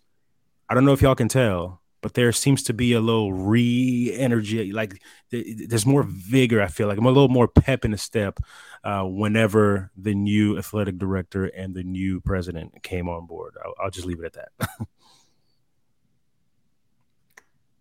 I 0.69 0.73
don't 0.73 0.85
know 0.85 0.93
if 0.93 1.01
y'all 1.01 1.15
can 1.15 1.29
tell, 1.29 1.81
but 2.01 2.13
there 2.13 2.31
seems 2.31 2.63
to 2.63 2.73
be 2.73 2.93
a 2.93 2.99
little 2.99 3.31
re 3.31 4.13
energy. 4.13 4.71
Like 4.73 5.01
there's 5.31 5.85
more 5.85 6.03
vigor. 6.03 6.61
I 6.61 6.67
feel 6.67 6.87
like 6.87 6.97
I'm 6.97 7.05
a 7.05 7.11
little 7.11 7.29
more 7.29 7.47
pep 7.47 7.85
in 7.85 7.91
the 7.91 7.97
step 7.97 8.39
uh, 8.83 9.03
whenever 9.03 9.91
the 9.95 10.13
new 10.13 10.57
athletic 10.57 10.97
director 10.97 11.45
and 11.45 11.73
the 11.73 11.83
new 11.83 12.19
president 12.21 12.83
came 12.83 13.07
on 13.07 13.25
board. 13.25 13.55
I'll, 13.63 13.73
I'll 13.85 13.91
just 13.91 14.05
leave 14.05 14.19
it 14.19 14.25
at 14.25 14.49
that. 14.59 14.69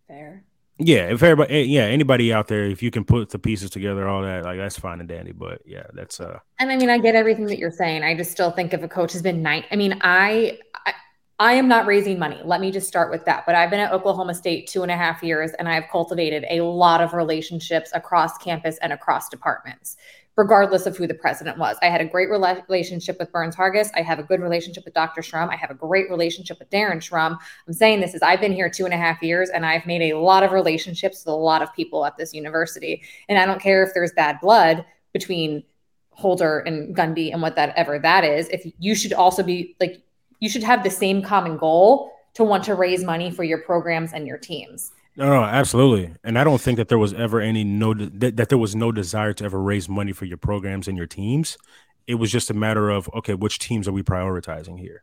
Fair. 0.08 0.44
Yeah, 0.78 1.08
if 1.08 1.22
everybody, 1.22 1.54
eh, 1.54 1.62
yeah, 1.62 1.84
anybody 1.84 2.32
out 2.32 2.48
there, 2.48 2.64
if 2.64 2.82
you 2.82 2.90
can 2.90 3.04
put 3.04 3.30
the 3.30 3.38
pieces 3.38 3.70
together, 3.70 4.06
all 4.06 4.22
that, 4.22 4.44
like 4.44 4.58
that's 4.58 4.78
fine 4.78 5.00
and 5.00 5.08
dandy. 5.08 5.32
But 5.32 5.62
yeah, 5.64 5.86
that's 5.94 6.20
uh. 6.20 6.38
And 6.58 6.70
I 6.70 6.76
mean, 6.76 6.90
I 6.90 6.98
get 6.98 7.14
everything 7.14 7.46
that 7.46 7.58
you're 7.58 7.70
saying. 7.70 8.02
I 8.02 8.14
just 8.14 8.30
still 8.30 8.50
think 8.50 8.74
if 8.74 8.82
a 8.82 8.88
coach 8.88 9.12
has 9.14 9.22
been 9.22 9.42
night, 9.42 9.64
I 9.70 9.76
mean, 9.76 9.98
I, 10.02 10.58
I, 10.84 10.92
I 11.38 11.52
am 11.54 11.66
not 11.66 11.86
raising 11.86 12.18
money. 12.18 12.38
Let 12.44 12.60
me 12.60 12.70
just 12.70 12.86
start 12.86 13.10
with 13.10 13.24
that. 13.24 13.46
But 13.46 13.54
I've 13.54 13.70
been 13.70 13.80
at 13.80 13.92
Oklahoma 13.92 14.34
State 14.34 14.66
two 14.66 14.82
and 14.82 14.92
a 14.92 14.96
half 14.96 15.22
years, 15.22 15.52
and 15.58 15.66
I 15.66 15.74
have 15.74 15.84
cultivated 15.90 16.44
a 16.50 16.60
lot 16.60 17.00
of 17.00 17.14
relationships 17.14 17.90
across 17.94 18.36
campus 18.36 18.76
and 18.82 18.92
across 18.92 19.30
departments 19.30 19.96
regardless 20.36 20.84
of 20.84 20.96
who 20.96 21.06
the 21.06 21.14
president 21.14 21.56
was. 21.58 21.78
I 21.80 21.86
had 21.86 22.02
a 22.02 22.04
great 22.04 22.28
relationship 22.28 23.18
with 23.18 23.32
Burns 23.32 23.56
Hargis. 23.56 23.90
I 23.94 24.02
have 24.02 24.18
a 24.18 24.22
good 24.22 24.40
relationship 24.40 24.84
with 24.84 24.92
Dr. 24.92 25.22
Shrum. 25.22 25.48
I 25.48 25.56
have 25.56 25.70
a 25.70 25.74
great 25.74 26.10
relationship 26.10 26.58
with 26.58 26.70
Darren 26.70 26.98
Shrum. 26.98 27.38
I'm 27.66 27.72
saying 27.72 28.00
this 28.00 28.14
is 28.14 28.20
I've 28.20 28.40
been 28.40 28.52
here 28.52 28.68
two 28.68 28.84
and 28.84 28.92
a 28.92 28.98
half 28.98 29.22
years 29.22 29.48
and 29.48 29.64
I've 29.64 29.86
made 29.86 30.12
a 30.12 30.18
lot 30.18 30.42
of 30.42 30.52
relationships 30.52 31.24
with 31.24 31.32
a 31.32 31.36
lot 31.36 31.62
of 31.62 31.72
people 31.74 32.04
at 32.04 32.18
this 32.18 32.34
university. 32.34 33.02
And 33.28 33.38
I 33.38 33.46
don't 33.46 33.60
care 33.60 33.82
if 33.82 33.94
there's 33.94 34.12
bad 34.12 34.38
blood 34.42 34.84
between 35.14 35.64
Holder 36.10 36.60
and 36.60 36.94
Gundy 36.94 37.32
and 37.32 37.40
what 37.40 37.56
that 37.56 37.72
ever 37.76 37.98
that 37.98 38.24
is. 38.24 38.48
If 38.48 38.70
you 38.78 38.94
should 38.94 39.14
also 39.14 39.42
be 39.42 39.74
like, 39.80 40.02
you 40.40 40.50
should 40.50 40.62
have 40.62 40.82
the 40.82 40.90
same 40.90 41.22
common 41.22 41.56
goal 41.56 42.12
to 42.34 42.44
want 42.44 42.64
to 42.64 42.74
raise 42.74 43.02
money 43.02 43.30
for 43.30 43.42
your 43.42 43.58
programs 43.58 44.12
and 44.12 44.26
your 44.26 44.36
teams. 44.36 44.92
No, 45.16 45.26
no, 45.30 45.44
absolutely. 45.44 46.14
And 46.24 46.38
I 46.38 46.44
don't 46.44 46.60
think 46.60 46.76
that 46.76 46.88
there 46.88 46.98
was 46.98 47.14
ever 47.14 47.40
any 47.40 47.64
no 47.64 47.94
that, 47.94 48.36
that 48.36 48.48
there 48.50 48.58
was 48.58 48.76
no 48.76 48.92
desire 48.92 49.32
to 49.34 49.44
ever 49.44 49.60
raise 49.62 49.88
money 49.88 50.12
for 50.12 50.26
your 50.26 50.36
programs 50.36 50.88
and 50.88 50.96
your 50.96 51.06
teams. 51.06 51.56
It 52.06 52.16
was 52.16 52.30
just 52.30 52.50
a 52.50 52.54
matter 52.54 52.90
of 52.90 53.08
okay, 53.14 53.34
which 53.34 53.58
teams 53.58 53.88
are 53.88 53.92
we 53.92 54.02
prioritizing 54.02 54.78
here? 54.78 55.02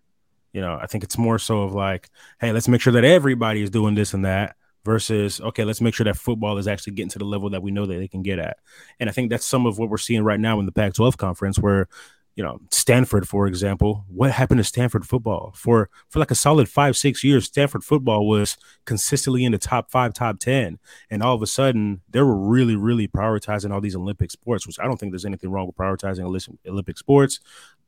You 0.53 0.61
know, 0.61 0.77
I 0.79 0.85
think 0.85 1.03
it's 1.03 1.17
more 1.17 1.39
so 1.39 1.63
of 1.63 1.73
like, 1.73 2.09
hey, 2.39 2.51
let's 2.51 2.67
make 2.67 2.81
sure 2.81 2.93
that 2.93 3.03
everybody 3.03 3.63
is 3.63 3.71
doing 3.71 3.95
this 3.95 4.13
and 4.13 4.23
that 4.23 4.55
versus 4.85 5.41
okay, 5.41 5.63
let's 5.65 5.81
make 5.81 5.95
sure 5.95 6.03
that 6.03 6.17
football 6.17 6.59
is 6.59 6.67
actually 6.67 6.93
getting 6.93 7.09
to 7.09 7.19
the 7.19 7.25
level 7.25 7.49
that 7.49 7.63
we 7.63 7.71
know 7.71 7.87
that 7.87 7.95
they 7.95 8.07
can 8.07 8.21
get 8.21 8.37
at. 8.37 8.57
And 8.99 9.09
I 9.09 9.13
think 9.13 9.31
that's 9.31 9.47
some 9.47 9.65
of 9.65 9.79
what 9.79 9.89
we're 9.89 9.97
seeing 9.97 10.23
right 10.23 10.39
now 10.39 10.59
in 10.59 10.67
the 10.67 10.71
Pac-12 10.71 11.17
conference 11.17 11.57
where 11.57 11.87
you 12.35 12.43
know 12.43 12.59
Stanford, 12.71 13.27
for 13.27 13.47
example. 13.47 14.05
What 14.07 14.31
happened 14.31 14.57
to 14.59 14.63
Stanford 14.63 15.05
football 15.05 15.53
for 15.55 15.89
for 16.09 16.19
like 16.19 16.31
a 16.31 16.35
solid 16.35 16.67
five 16.67 16.97
six 16.97 17.23
years? 17.23 17.45
Stanford 17.45 17.83
football 17.83 18.27
was 18.27 18.57
consistently 18.85 19.45
in 19.45 19.51
the 19.51 19.57
top 19.57 19.91
five, 19.91 20.13
top 20.13 20.39
ten, 20.39 20.79
and 21.09 21.21
all 21.21 21.35
of 21.35 21.41
a 21.41 21.47
sudden 21.47 22.01
they 22.09 22.21
were 22.21 22.35
really 22.35 22.75
really 22.75 23.07
prioritizing 23.07 23.71
all 23.71 23.81
these 23.81 23.95
Olympic 23.95 24.31
sports, 24.31 24.65
which 24.65 24.79
I 24.79 24.85
don't 24.85 24.99
think 24.99 25.11
there's 25.11 25.25
anything 25.25 25.51
wrong 25.51 25.67
with 25.67 25.75
prioritizing 25.75 26.57
Olympic 26.67 26.97
sports. 26.97 27.39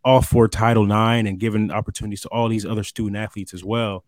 All 0.03 0.21
for 0.21 0.47
Title 0.47 0.83
IX 0.85 1.27
and 1.27 1.39
giving 1.39 1.71
opportunities 1.71 2.21
to 2.21 2.29
all 2.29 2.47
these 2.47 2.65
other 2.65 2.83
student 2.83 3.17
athletes 3.17 3.55
as 3.55 3.63
well. 3.63 4.05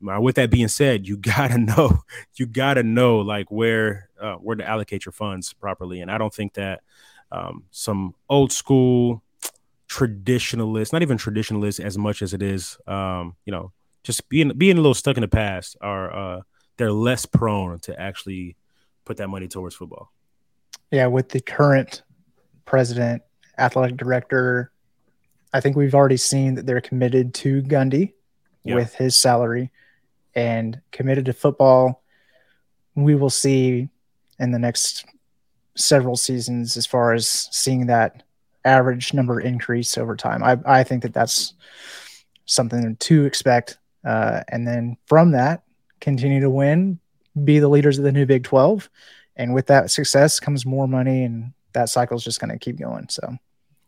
With 0.00 0.34
that 0.34 0.50
being 0.50 0.66
said, 0.66 1.06
you 1.06 1.16
gotta 1.16 1.58
know, 1.58 2.00
you 2.34 2.46
gotta 2.46 2.82
know 2.82 3.18
like 3.18 3.48
where 3.48 4.10
uh, 4.20 4.34
where 4.34 4.56
to 4.56 4.68
allocate 4.68 5.04
your 5.04 5.12
funds 5.12 5.52
properly, 5.52 6.00
and 6.00 6.10
I 6.10 6.18
don't 6.18 6.34
think 6.34 6.54
that 6.54 6.80
um, 7.30 7.64
some 7.70 8.14
old 8.28 8.50
school 8.50 9.22
traditionalists, 9.88 10.92
not 10.92 11.02
even 11.02 11.16
traditionalists 11.16 11.80
as 11.80 11.98
much 11.98 12.22
as 12.22 12.34
it 12.34 12.42
is, 12.42 12.78
um, 12.86 13.36
you 13.44 13.50
know, 13.50 13.72
just 14.04 14.28
being 14.28 14.50
being 14.56 14.78
a 14.78 14.80
little 14.80 14.94
stuck 14.94 15.16
in 15.16 15.22
the 15.22 15.28
past 15.28 15.76
are 15.80 16.14
uh, 16.14 16.40
they're 16.76 16.92
less 16.92 17.26
prone 17.26 17.80
to 17.80 18.00
actually 18.00 18.56
put 19.04 19.16
that 19.16 19.28
money 19.28 19.48
towards 19.48 19.74
football. 19.74 20.12
Yeah, 20.90 21.06
with 21.06 21.30
the 21.30 21.40
current 21.40 22.02
president, 22.64 23.22
athletic 23.58 23.96
director, 23.96 24.70
I 25.52 25.60
think 25.60 25.76
we've 25.76 25.94
already 25.94 26.16
seen 26.16 26.54
that 26.54 26.66
they're 26.66 26.80
committed 26.80 27.34
to 27.34 27.62
Gundy 27.62 28.12
yeah. 28.64 28.74
with 28.74 28.94
his 28.94 29.18
salary 29.18 29.70
and 30.34 30.80
committed 30.92 31.24
to 31.26 31.32
football. 31.32 32.02
We 32.94 33.14
will 33.14 33.30
see 33.30 33.88
in 34.38 34.52
the 34.52 34.58
next 34.58 35.04
several 35.76 36.16
seasons 36.16 36.76
as 36.76 36.86
far 36.86 37.12
as 37.12 37.48
seeing 37.50 37.86
that 37.86 38.22
average 38.68 39.14
number 39.14 39.40
increase 39.40 39.98
over 39.98 40.16
time. 40.16 40.42
I, 40.42 40.58
I 40.66 40.84
think 40.84 41.02
that 41.02 41.14
that's 41.14 41.54
something 42.46 42.96
to 42.96 43.24
expect. 43.24 43.78
Uh, 44.04 44.42
and 44.48 44.66
then 44.66 44.96
from 45.06 45.32
that, 45.32 45.62
continue 46.00 46.40
to 46.40 46.50
win, 46.50 46.98
be 47.44 47.58
the 47.58 47.68
leaders 47.68 47.98
of 47.98 48.04
the 48.04 48.12
new 48.12 48.26
Big 48.26 48.44
12. 48.44 48.88
And 49.36 49.54
with 49.54 49.66
that 49.66 49.90
success 49.90 50.40
comes 50.40 50.66
more 50.66 50.88
money, 50.88 51.22
and 51.22 51.52
that 51.72 51.88
cycle 51.88 52.16
is 52.16 52.24
just 52.24 52.40
going 52.40 52.50
to 52.50 52.58
keep 52.58 52.78
going. 52.78 53.08
So, 53.08 53.36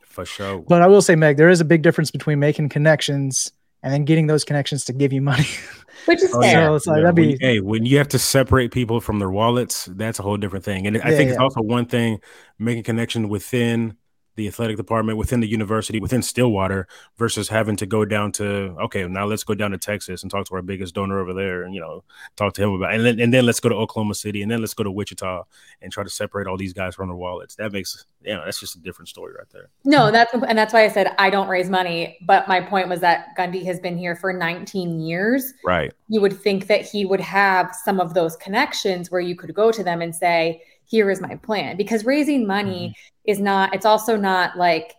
for 0.00 0.24
sure. 0.24 0.58
But 0.58 0.82
I 0.82 0.86
will 0.86 1.02
say, 1.02 1.16
Meg, 1.16 1.36
there 1.36 1.48
is 1.48 1.60
a 1.60 1.64
big 1.64 1.82
difference 1.82 2.10
between 2.10 2.38
making 2.38 2.68
connections 2.68 3.52
and 3.82 3.92
then 3.92 4.04
getting 4.04 4.26
those 4.26 4.44
connections 4.44 4.84
to 4.86 4.92
give 4.92 5.12
you 5.12 5.22
money. 5.22 5.46
Which 6.06 6.22
is 6.22 6.32
oh, 6.34 6.40
fair. 6.40 6.78
So 6.78 6.96
yeah, 6.96 7.10
be, 7.12 7.28
when, 7.28 7.38
hey, 7.40 7.60
when 7.60 7.84
you 7.84 7.98
have 7.98 8.08
to 8.08 8.18
separate 8.18 8.70
people 8.70 9.00
from 9.00 9.18
their 9.18 9.30
wallets, 9.30 9.86
that's 9.86 10.18
a 10.18 10.22
whole 10.22 10.36
different 10.36 10.64
thing. 10.64 10.86
And 10.86 10.98
I 10.98 11.10
think 11.10 11.28
yeah. 11.28 11.32
it's 11.32 11.38
also 11.38 11.60
one 11.60 11.86
thing 11.86 12.20
making 12.58 12.84
connection 12.84 13.28
within 13.28 13.96
the 14.40 14.48
athletic 14.48 14.79
department 14.79 15.18
within 15.18 15.40
the 15.40 15.46
university 15.46 16.00
within 16.00 16.22
Stillwater 16.22 16.88
versus 17.18 17.47
having 17.47 17.76
to 17.76 17.84
go 17.84 18.07
down 18.07 18.32
to 18.32 18.74
okay 18.80 19.07
now 19.07 19.26
let's 19.26 19.45
go 19.45 19.55
down 19.55 19.70
to 19.70 19.78
Texas 19.78 20.22
and 20.22 20.30
talk 20.30 20.47
to 20.47 20.55
our 20.55 20.62
biggest 20.62 20.95
donor 20.95 21.20
over 21.20 21.34
there 21.34 21.62
and 21.64 21.74
you 21.74 21.80
know 21.80 22.03
talk 22.36 22.55
to 22.55 22.62
him 22.62 22.72
about 22.72 22.95
and 22.95 23.05
then 23.05 23.20
and 23.20 23.34
then 23.34 23.45
let's 23.45 23.61
go 23.61 23.68
to 23.68 23.74
Oklahoma 23.74 24.14
City 24.14 24.41
and 24.41 24.51
then 24.51 24.61
let's 24.61 24.72
go 24.72 24.82
to 24.82 24.91
Wichita 24.91 25.45
and 25.82 25.93
try 25.93 26.03
to 26.03 26.09
separate 26.09 26.47
all 26.47 26.57
these 26.57 26.72
guys 26.72 26.95
from 26.95 27.09
their 27.09 27.16
wallets. 27.16 27.55
That 27.57 27.70
makes 27.70 28.07
you 28.22 28.34
know 28.34 28.43
that's 28.45 28.59
just 28.59 28.76
a 28.76 28.78
different 28.78 29.11
story 29.11 29.34
right 29.34 29.49
there. 29.53 29.68
No 29.84 30.11
that's 30.11 30.32
and 30.32 30.57
that's 30.57 30.72
why 30.72 30.84
I 30.84 30.88
said 30.88 31.14
I 31.18 31.28
don't 31.28 31.49
raise 31.49 31.68
money 31.68 32.16
but 32.22 32.49
my 32.49 32.62
point 32.62 32.88
was 32.88 33.01
that 33.01 33.36
Gundy 33.38 33.62
has 33.66 33.78
been 33.78 33.99
here 33.99 34.16
for 34.16 34.32
19 34.32 35.01
years. 35.01 35.53
Right. 35.64 35.93
You 36.09 36.22
would 36.22 36.41
think 36.41 36.66
that 36.68 36.86
he 36.86 37.05
would 37.05 37.20
have 37.20 37.76
some 37.84 38.01
of 38.01 38.14
those 38.14 38.36
connections 38.36 39.11
where 39.11 39.20
you 39.20 39.36
could 39.36 39.55
go 39.55 39.70
to 39.70 39.84
them 39.84 40.01
and 40.01 40.16
say 40.16 40.62
here 40.91 41.09
is 41.11 41.20
my 41.20 41.36
plan 41.36 41.76
because 41.76 42.05
raising 42.05 42.47
money 42.47 42.88
mm-hmm. 42.88 43.19
Is 43.31 43.41
not 43.41 43.74
it's 43.74 43.87
also 43.87 44.16
not 44.16 44.57
like 44.57 44.97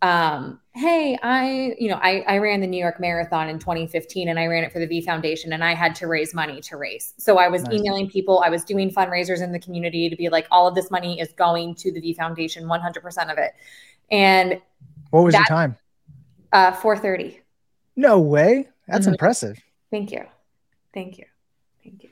um 0.00 0.60
hey, 0.74 1.18
I, 1.22 1.74
you 1.78 1.88
know, 1.88 1.98
I, 2.02 2.24
I 2.26 2.38
ran 2.38 2.60
the 2.60 2.66
New 2.66 2.78
York 2.78 2.98
Marathon 2.98 3.48
in 3.48 3.58
2015 3.58 4.28
and 4.28 4.38
I 4.38 4.46
ran 4.46 4.64
it 4.64 4.72
for 4.72 4.78
the 4.78 4.86
V 4.86 5.02
Foundation 5.02 5.52
and 5.52 5.62
I 5.62 5.74
had 5.74 5.94
to 5.96 6.06
raise 6.06 6.32
money 6.32 6.60
to 6.62 6.76
race. 6.76 7.12
So 7.18 7.38
I 7.38 7.48
was 7.48 7.64
nice. 7.64 7.74
emailing 7.74 8.08
people, 8.08 8.42
I 8.44 8.48
was 8.48 8.64
doing 8.64 8.90
fundraisers 8.90 9.42
in 9.42 9.52
the 9.52 9.58
community 9.58 10.08
to 10.08 10.16
be 10.16 10.30
like, 10.30 10.46
all 10.50 10.66
of 10.66 10.74
this 10.74 10.90
money 10.90 11.20
is 11.20 11.32
going 11.32 11.74
to 11.76 11.92
the 11.92 12.00
V 12.00 12.14
Foundation, 12.14 12.64
100% 12.64 13.32
of 13.32 13.38
it. 13.38 13.52
And 14.10 14.60
what 15.10 15.24
was 15.24 15.32
that, 15.32 15.40
your 15.40 15.46
time? 15.46 15.76
Uh, 16.52 16.72
430. 16.72 17.40
No 17.96 18.18
way. 18.18 18.68
That's 18.88 19.04
mm-hmm. 19.04 19.12
impressive. 19.12 19.62
Thank 19.90 20.10
you. 20.10 20.24
Thank 20.94 21.18
you. 21.18 21.26
Thank 21.84 22.02
you. 22.02 22.10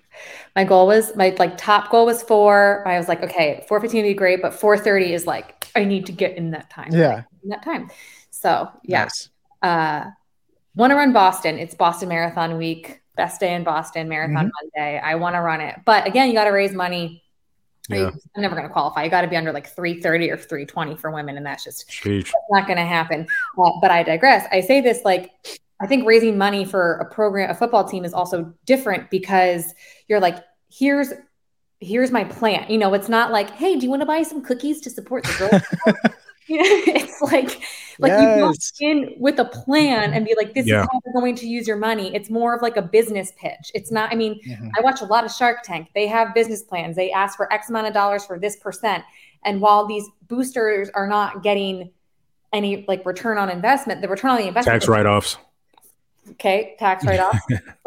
My 0.57 0.65
goal 0.65 0.87
was 0.87 1.15
my 1.17 1.35
like 1.39 1.57
top 1.57 1.91
goal 1.91 2.07
was 2.07 2.23
four. 2.23 2.87
I 2.87 2.99
was 2.99 3.09
like, 3.09 3.23
okay, 3.23 3.65
415 3.69 4.03
would 4.03 4.09
be 4.09 4.15
great, 4.15 4.43
but 4.43 4.55
430 4.55 5.15
is 5.15 5.27
like 5.27 5.69
I 5.75 5.85
need 5.85 6.07
to 6.07 6.13
get 6.13 6.37
in 6.37 6.51
that 6.51 6.71
time. 6.71 6.93
Yeah. 6.93 7.23
In 7.43 7.51
that 7.51 7.63
time. 7.63 7.91
So 8.31 8.69
yeah. 8.85 9.05
Nice. 9.05 9.29
Uh, 9.63 10.05
want 10.75 10.91
to 10.91 10.97
run 10.97 11.13
Boston. 11.13 11.59
It's 11.59 11.75
Boston 11.75 12.09
Marathon 12.09 12.57
Week. 12.57 13.01
Best 13.17 13.41
day 13.41 13.55
in 13.55 13.65
Boston, 13.65 14.09
Marathon 14.09 14.47
mm-hmm. 14.47 14.79
Monday. 14.79 14.99
I 14.99 15.15
want 15.17 15.35
to 15.35 15.41
run 15.41 15.61
it. 15.61 15.77
But 15.85 16.07
again, 16.07 16.29
you 16.29 16.35
got 16.35 16.45
to 16.45 16.51
raise 16.51 16.73
money. 16.73 17.23
Yeah. 17.89 18.11
I'm 18.37 18.43
never 18.43 18.55
going 18.55 18.67
to 18.67 18.73
qualify. 18.73 19.05
You 19.05 19.11
got 19.11 19.23
to 19.23 19.29
be 19.29 19.37
under 19.37 19.53
like 19.53 19.67
330 19.67 20.31
or 20.31 20.37
320 20.37 20.97
for 20.97 21.11
women. 21.11 21.37
And 21.37 21.45
that's 21.45 21.65
just 21.65 21.87
that's 22.05 22.33
not 22.51 22.67
going 22.67 22.79
to 22.79 22.85
happen. 22.85 23.27
Uh, 23.59 23.73
but 23.81 23.91
I 23.91 24.03
digress. 24.03 24.47
I 24.53 24.61
say 24.61 24.81
this 24.81 25.05
like, 25.05 25.33
I 25.81 25.87
think 25.87 26.07
raising 26.07 26.37
money 26.37 26.65
for 26.65 26.95
a 26.95 27.05
program, 27.07 27.51
a 27.51 27.55
football 27.55 27.85
team 27.85 28.05
is 28.05 28.13
also 28.13 28.53
different 28.67 29.11
because 29.11 29.75
you're 30.09 30.21
like, 30.21 30.37
here's 30.71 31.13
here's 31.81 32.11
my 32.11 32.25
plan. 32.25 32.67
You 32.69 32.79
know, 32.79 32.93
it's 32.93 33.09
not 33.09 33.33
like, 33.33 33.51
hey, 33.51 33.77
do 33.77 33.85
you 33.85 33.91
want 33.91 34.03
to 34.03 34.07
buy 34.07 34.23
some 34.23 34.43
cookies 34.43 34.81
to 34.83 34.91
support 34.91 35.25
the 35.25 35.63
girls? 35.87 35.97
it's 36.53 37.23
like 37.23 37.63
like 38.01 38.11
yes. 38.11 38.73
you 38.81 38.89
go 38.89 38.91
in 38.91 39.15
with 39.19 39.39
a 39.39 39.45
plan 39.45 40.13
and 40.13 40.25
be 40.25 40.35
like, 40.37 40.55
this 40.55 40.67
yeah. 40.67 40.83
is 40.83 40.89
how 40.91 41.01
we're 41.05 41.21
going 41.21 41.37
to 41.37 41.47
use 41.47 41.69
your 41.69 41.77
money. 41.77 42.15
It's 42.15 42.29
more 42.29 42.55
of 42.57 42.63
like 42.63 42.77
a 42.77 42.83
business 42.83 43.33
pitch. 43.39 43.71
It's 43.75 43.93
not, 43.93 44.11
I 44.11 44.17
mean, 44.17 44.41
mm-hmm. 44.43 44.71
I 44.77 44.81
watch 44.81 45.01
a 45.01 45.05
lot 45.05 45.25
of 45.25 45.31
Shark 45.31 45.59
Tank. 45.63 45.91
They 45.95 46.07
have 46.07 46.35
business 46.35 46.63
plans. 46.63 46.97
They 46.97 47.13
ask 47.13 47.37
for 47.37 47.53
X 47.53 47.69
amount 47.69 47.87
of 47.87 47.95
dollars 47.95 48.25
for 48.25 48.39
this 48.39 48.57
percent. 48.57 49.05
And 49.45 49.61
while 49.61 49.87
these 49.87 50.05
boosters 50.29 50.89
are 50.95 51.07
not 51.07 51.43
getting 51.43 51.91
any 52.53 52.85
like 52.89 53.05
return 53.07 53.39
on 53.39 53.51
investment, 53.51 54.01
the 54.01 54.09
return 54.09 54.33
on 54.33 54.39
the 54.39 54.49
investment 54.49 54.81
tax 54.81 54.89
write-offs. 54.89 55.37
Okay, 56.33 56.77
tax 56.79 57.05
write-offs. 57.07 57.41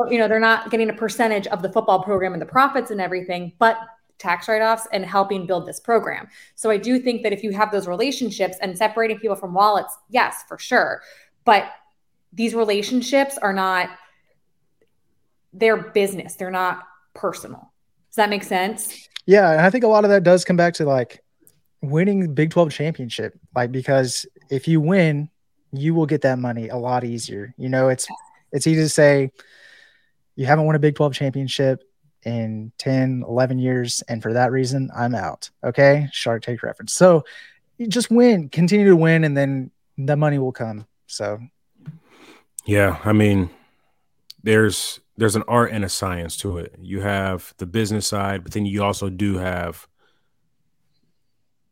you 0.10 0.18
know, 0.18 0.28
they're 0.28 0.40
not 0.40 0.72
getting 0.72 0.90
a 0.90 0.94
percentage 0.94 1.48
of 1.48 1.62
the 1.62 1.72
football 1.72 2.04
program 2.04 2.34
and 2.34 2.42
the 2.42 2.46
profits 2.46 2.92
and 2.92 3.00
everything, 3.00 3.54
but 3.60 3.78
tax 4.18 4.48
write-offs 4.48 4.88
and 4.94 5.06
helping 5.06 5.46
build 5.46 5.68
this 5.68 5.80
program. 5.80 6.28
So 6.56 6.70
I 6.70 6.78
do 6.78 7.00
think 7.00 7.24
that 7.24 7.34
if 7.34 7.44
you 7.44 7.52
have 7.52 7.72
those 7.72 7.88
relationships 7.88 8.58
and 8.62 8.78
separating 8.78 9.20
people 9.20 9.36
from 9.36 9.54
wallets, 9.54 9.96
yes, 10.10 10.44
for 10.48 10.58
sure. 10.58 11.02
But 11.46 11.72
these 12.32 12.56
relationships 12.56 13.38
are 13.38 13.54
not 13.54 13.90
their 15.54 15.78
business. 15.78 16.36
They're 16.36 16.52
not 16.52 16.84
personal. 17.14 17.72
Does 18.10 18.16
that 18.16 18.30
make 18.30 18.44
sense? 18.44 19.08
Yeah, 19.26 19.52
and 19.52 19.62
I 19.62 19.70
think 19.70 19.84
a 19.84 19.88
lot 19.88 20.04
of 20.04 20.10
that 20.10 20.24
does 20.24 20.44
come 20.44 20.58
back 20.58 20.74
to 20.76 20.86
like 20.86 21.24
winning 21.82 22.22
the 22.22 22.28
Big 22.28 22.50
12 22.50 22.72
championship. 22.72 23.38
Like 23.56 23.72
because 23.72 24.26
if 24.50 24.68
you 24.68 24.82
win, 24.82 25.30
you 25.72 25.94
will 25.94 26.06
get 26.06 26.22
that 26.22 26.40
money 26.40 26.70
a 26.70 26.78
lot 26.78 27.04
easier. 27.04 27.54
You 27.58 27.70
know, 27.70 27.90
it's 27.90 28.08
it's 28.54 28.68
easy 28.68 28.82
to 28.82 28.90
say 28.90 29.32
you 30.36 30.46
haven't 30.46 30.66
won 30.66 30.76
a 30.76 30.80
Big 30.80 30.96
12 30.96 31.14
championship 31.14 31.84
in 32.24 32.72
10, 32.78 33.26
11 33.28 33.60
years. 33.60 34.02
And 34.08 34.22
for 34.22 34.34
that 34.34 34.52
reason, 34.52 34.90
I'm 34.96 35.16
out. 35.16 35.50
Okay. 35.64 36.08
Shark 36.12 36.44
Tank 36.44 36.64
reference. 36.64 36.94
So 36.94 37.26
just 37.88 38.10
win, 38.10 38.50
continue 38.50 38.88
to 38.88 38.96
win, 38.96 39.24
and 39.24 39.36
then 39.36 39.72
the 39.98 40.16
money 40.16 40.38
will 40.38 40.52
come. 40.52 40.88
So, 41.08 41.40
yeah. 42.66 43.00
I 43.04 43.12
mean, 43.12 43.50
there's, 44.42 45.00
there's 45.18 45.36
an 45.36 45.44
art 45.48 45.72
and 45.72 45.84
a 45.84 45.90
science 45.90 46.38
to 46.38 46.58
it. 46.60 46.76
You 46.80 47.02
have 47.02 47.54
the 47.58 47.66
business 47.66 48.08
side, 48.08 48.44
but 48.44 48.54
then 48.54 48.66
you 48.66 48.84
also 48.84 49.10
do 49.10 49.38
have 49.38 49.88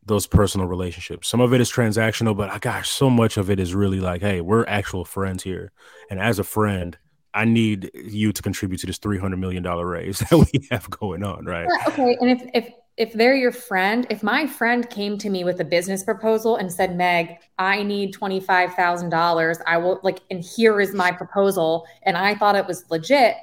those 0.04 0.26
personal 0.26 0.66
relationships. 0.66 1.28
Some 1.28 1.40
of 1.40 1.52
it 1.52 1.60
is 1.60 1.70
transactional, 1.70 2.36
but 2.36 2.50
I 2.50 2.58
gosh, 2.58 2.88
so 2.90 3.08
much 3.08 3.36
of 3.36 3.50
it 3.50 3.60
is 3.60 3.74
really 3.74 4.00
like, 4.00 4.20
hey, 4.20 4.40
we're 4.40 4.64
actual 4.66 5.04
friends 5.04 5.42
here. 5.42 5.72
And 6.10 6.18
as 6.20 6.38
a 6.38 6.44
friend, 6.44 6.98
I 7.34 7.44
need 7.44 7.90
you 7.94 8.32
to 8.32 8.42
contribute 8.42 8.78
to 8.78 8.86
this 8.86 8.98
three 8.98 9.18
hundred 9.18 9.38
million 9.38 9.62
dollar 9.62 9.86
raise 9.86 10.18
that 10.30 10.36
we 10.52 10.68
have 10.70 10.88
going 10.90 11.22
on, 11.22 11.44
right? 11.44 11.66
Okay, 11.88 12.16
and 12.20 12.30
if 12.30 12.42
if 12.54 12.72
if 12.98 13.12
they're 13.14 13.34
your 13.34 13.52
friend, 13.52 14.06
if 14.10 14.22
my 14.22 14.46
friend 14.46 14.88
came 14.90 15.16
to 15.18 15.30
me 15.30 15.44
with 15.44 15.58
a 15.60 15.64
business 15.64 16.04
proposal 16.04 16.56
and 16.56 16.70
said, 16.70 16.96
"Meg, 16.96 17.38
I 17.58 17.82
need 17.82 18.12
twenty 18.12 18.40
five 18.40 18.74
thousand 18.74 19.10
dollars. 19.10 19.58
I 19.66 19.78
will 19.78 20.00
like, 20.02 20.20
and 20.30 20.44
here 20.44 20.80
is 20.80 20.94
my 20.94 21.10
proposal," 21.10 21.86
and 22.02 22.18
I 22.18 22.34
thought 22.34 22.54
it 22.54 22.66
was 22.66 22.84
legit, 22.90 23.36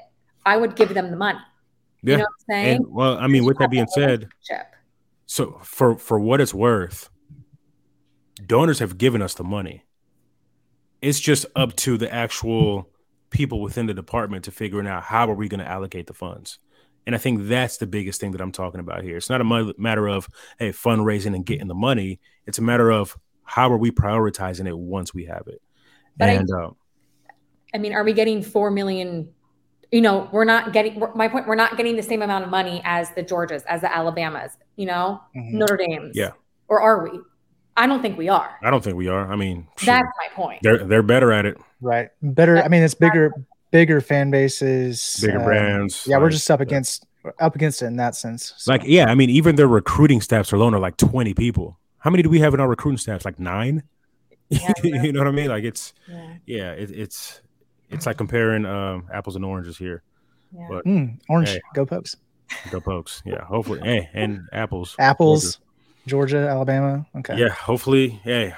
I 0.45 0.57
would 0.57 0.75
give 0.75 0.93
them 0.93 1.09
the 1.09 1.17
money. 1.17 1.39
Yeah. 2.03 2.11
You 2.11 2.17
know 2.17 2.23
what 2.23 2.29
I'm 2.29 2.53
saying? 2.53 2.75
And, 2.77 2.85
well, 2.89 3.17
I 3.17 3.27
mean, 3.27 3.45
with 3.45 3.57
that 3.57 3.71
being 3.71 3.87
said, 3.87 4.29
so 5.29 5.59
for 5.61 5.95
for 5.99 6.19
what 6.19 6.41
it's 6.41 6.55
worth, 6.55 7.07
donors 8.47 8.79
have 8.79 8.97
given 8.97 9.21
us 9.21 9.35
the 9.35 9.43
money. 9.43 9.83
It's 11.03 11.19
just 11.19 11.45
up 11.55 11.75
to 11.77 11.99
the 11.99 12.11
actual 12.11 12.89
people 13.29 13.61
within 13.61 13.85
the 13.85 13.93
department 13.93 14.45
to 14.45 14.51
figuring 14.51 14.87
out 14.87 15.03
how 15.03 15.29
are 15.29 15.35
we 15.35 15.47
going 15.47 15.59
to 15.59 15.67
allocate 15.67 16.07
the 16.07 16.15
funds. 16.15 16.57
And 17.05 17.13
I 17.13 17.19
think 17.19 17.47
that's 17.47 17.77
the 17.77 17.85
biggest 17.85 18.19
thing 18.19 18.31
that 18.31 18.41
I'm 18.41 18.51
talking 18.51 18.79
about 18.79 19.03
here. 19.03 19.17
It's 19.17 19.29
not 19.29 19.39
a 19.39 19.73
matter 19.77 20.07
of 20.07 20.27
hey 20.57 20.71
fundraising 20.71 21.35
and 21.35 21.45
getting 21.45 21.67
the 21.67 21.75
money. 21.75 22.19
It's 22.47 22.57
a 22.57 22.63
matter 22.63 22.89
of 22.91 23.15
how 23.43 23.71
are 23.71 23.77
we 23.77 23.91
prioritizing 23.91 24.67
it 24.67 24.75
once 24.75 25.13
we 25.13 25.25
have 25.25 25.43
it. 25.45 25.61
But 26.17 26.29
and 26.29 26.49
I, 26.51 26.59
uh, 26.59 26.69
I 27.75 27.77
mean, 27.77 27.93
are 27.93 28.03
we 28.03 28.13
getting 28.13 28.41
four 28.41 28.71
million? 28.71 29.29
You 29.91 30.01
know, 30.01 30.29
we're 30.31 30.45
not 30.45 30.71
getting. 30.71 31.01
My 31.15 31.27
point, 31.27 31.47
we're 31.47 31.55
not 31.55 31.77
getting 31.77 31.95
the 31.95 32.03
same 32.03 32.21
amount 32.21 32.43
of 32.43 32.49
money 32.49 32.81
as 32.85 33.09
the 33.11 33.23
Georgias, 33.23 33.63
as 33.65 33.81
the 33.81 33.95
Alabamas. 33.95 34.51
You 34.75 34.85
know, 34.85 35.21
mm-hmm. 35.35 35.57
Notre 35.57 35.77
Dame's. 35.77 36.15
Yeah. 36.15 36.31
Or 36.67 36.79
are 36.79 37.03
we? 37.03 37.19
I 37.75 37.87
don't 37.87 38.01
think 38.01 38.17
we 38.17 38.27
are. 38.27 38.57
I 38.61 38.69
don't 38.69 38.83
think 38.83 38.97
we 38.97 39.07
are. 39.07 39.31
I 39.31 39.35
mean, 39.35 39.65
that's 39.85 40.07
my 40.17 40.35
point. 40.35 40.59
They're 40.61 40.83
they're 40.85 41.01
better 41.01 41.31
at 41.31 41.45
it. 41.45 41.57
Right. 41.81 42.09
Better. 42.21 42.61
I 42.61 42.67
mean, 42.67 42.83
it's 42.83 42.93
bigger, 42.93 43.31
bigger 43.71 44.01
fan 44.01 44.31
bases, 44.31 45.19
bigger 45.21 45.39
uh, 45.39 45.45
brands. 45.45 46.05
Yeah, 46.05 46.17
like, 46.17 46.23
we're 46.23 46.29
just 46.29 46.51
up 46.51 46.59
against 46.59 47.05
up 47.39 47.55
against 47.55 47.81
it 47.81 47.85
in 47.85 47.95
that 47.95 48.15
sense. 48.15 48.53
So. 48.57 48.71
Like, 48.71 48.83
yeah, 48.85 49.05
I 49.09 49.15
mean, 49.15 49.29
even 49.29 49.55
their 49.55 49.67
recruiting 49.67 50.19
staffs 50.19 50.51
alone 50.51 50.73
are 50.73 50.79
like 50.79 50.97
twenty 50.97 51.33
people. 51.33 51.79
How 51.99 52.09
many 52.09 52.21
do 52.21 52.29
we 52.29 52.39
have 52.39 52.53
in 52.53 52.59
our 52.59 52.67
recruiting 52.67 52.97
staffs? 52.97 53.23
Like 53.23 53.39
nine. 53.39 53.83
Yeah, 54.49 54.73
you 54.83 55.13
know 55.13 55.21
what 55.21 55.27
I 55.27 55.31
mean? 55.31 55.47
Like 55.47 55.63
it's 55.63 55.93
yeah, 56.07 56.33
yeah 56.45 56.71
it, 56.71 56.91
it's 56.91 57.41
it's 57.89 58.05
like 58.05 58.17
comparing 58.17 58.65
um, 58.65 59.07
apples 59.13 59.35
and 59.35 59.45
oranges 59.45 59.77
here. 59.77 60.03
Yeah. 60.55 60.67
But 60.69 60.85
mm, 60.85 61.19
orange, 61.29 61.49
hey, 61.49 61.61
go 61.73 61.85
pokes. 61.85 62.15
Go 62.71 62.79
pokes. 62.79 63.21
Yeah, 63.25 63.43
hopefully. 63.43 63.81
hey, 63.83 64.09
and 64.13 64.47
apples. 64.51 64.95
Apples. 64.97 65.59
Georgia, 66.07 66.37
Georgia 66.37 66.49
Alabama. 66.49 67.05
Okay. 67.17 67.37
Yeah, 67.37 67.49
hopefully. 67.49 68.09
Hey, 68.23 68.55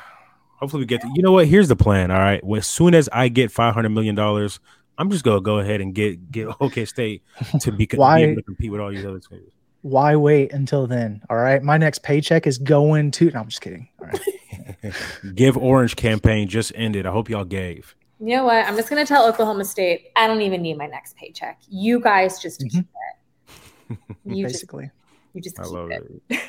Hopefully 0.61 0.84
we 0.84 0.86
get. 0.86 1.01
To, 1.01 1.09
you 1.15 1.23
know 1.23 1.32
what? 1.32 1.47
Here's 1.47 1.67
the 1.67 1.75
plan. 1.75 2.11
All 2.11 2.19
right. 2.19 2.41
as 2.55 2.67
soon 2.67 2.93
as 2.93 3.09
I 3.11 3.29
get 3.29 3.51
five 3.51 3.73
hundred 3.73 3.89
million 3.89 4.13
dollars, 4.13 4.59
I'm 4.97 5.09
just 5.09 5.23
gonna 5.23 5.41
go 5.41 5.57
ahead 5.57 5.82
and 5.82 5.93
get 5.93 6.32
get 6.32 6.47
OK 6.61 6.86
State 6.86 7.23
to 7.61 7.71
be, 7.71 7.89
Why, 7.95 8.17
be 8.17 8.23
able 8.23 8.36
to 8.36 8.43
compete 8.43 8.71
with 8.71 8.79
all 8.79 8.91
these 8.91 9.03
other 9.03 9.19
teams. 9.19 9.51
Why 9.82 10.15
wait 10.15 10.53
until 10.53 10.86
then? 10.86 11.23
All 11.32 11.38
right. 11.38 11.63
My 11.63 11.77
next 11.77 12.03
paycheck 12.03 12.45
is 12.45 12.59
going 12.59 13.09
to. 13.11 13.32
No, 13.32 13.39
I'm 13.39 13.47
just 13.47 13.61
kidding. 13.61 13.89
All 13.99 14.07
right. 14.07 14.93
Give 15.36 15.57
Orange 15.57 15.95
campaign 15.95 16.47
just 16.47 16.71
ended. 16.75 17.07
I 17.07 17.11
hope 17.11 17.27
y'all 17.27 17.43
gave. 17.43 17.95
You 18.22 18.38
know 18.38 18.45
what? 18.45 18.65
I'm 18.65 18.76
just 18.76 18.89
gonna 18.89 19.05
tell 19.05 19.28
Oklahoma 19.28 19.65
State. 19.65 20.09
I 20.15 20.28
don't 20.28 20.41
even 20.41 20.61
need 20.61 20.78
my 20.78 20.88
next 20.88 21.15
paycheck. 21.17 21.59
You 21.67 21.99
guys 21.99 22.39
just 22.39 22.61
mm-hmm. 22.61 22.78
keep 22.78 22.86
it. 22.86 23.97
You 24.26 24.45
Basically. 24.45 24.86
Just, 24.86 24.95
you 25.34 25.41
just 25.41 25.59
I 25.59 25.63
keep 25.63 25.91
it. 25.91 26.22
it. 26.30 26.41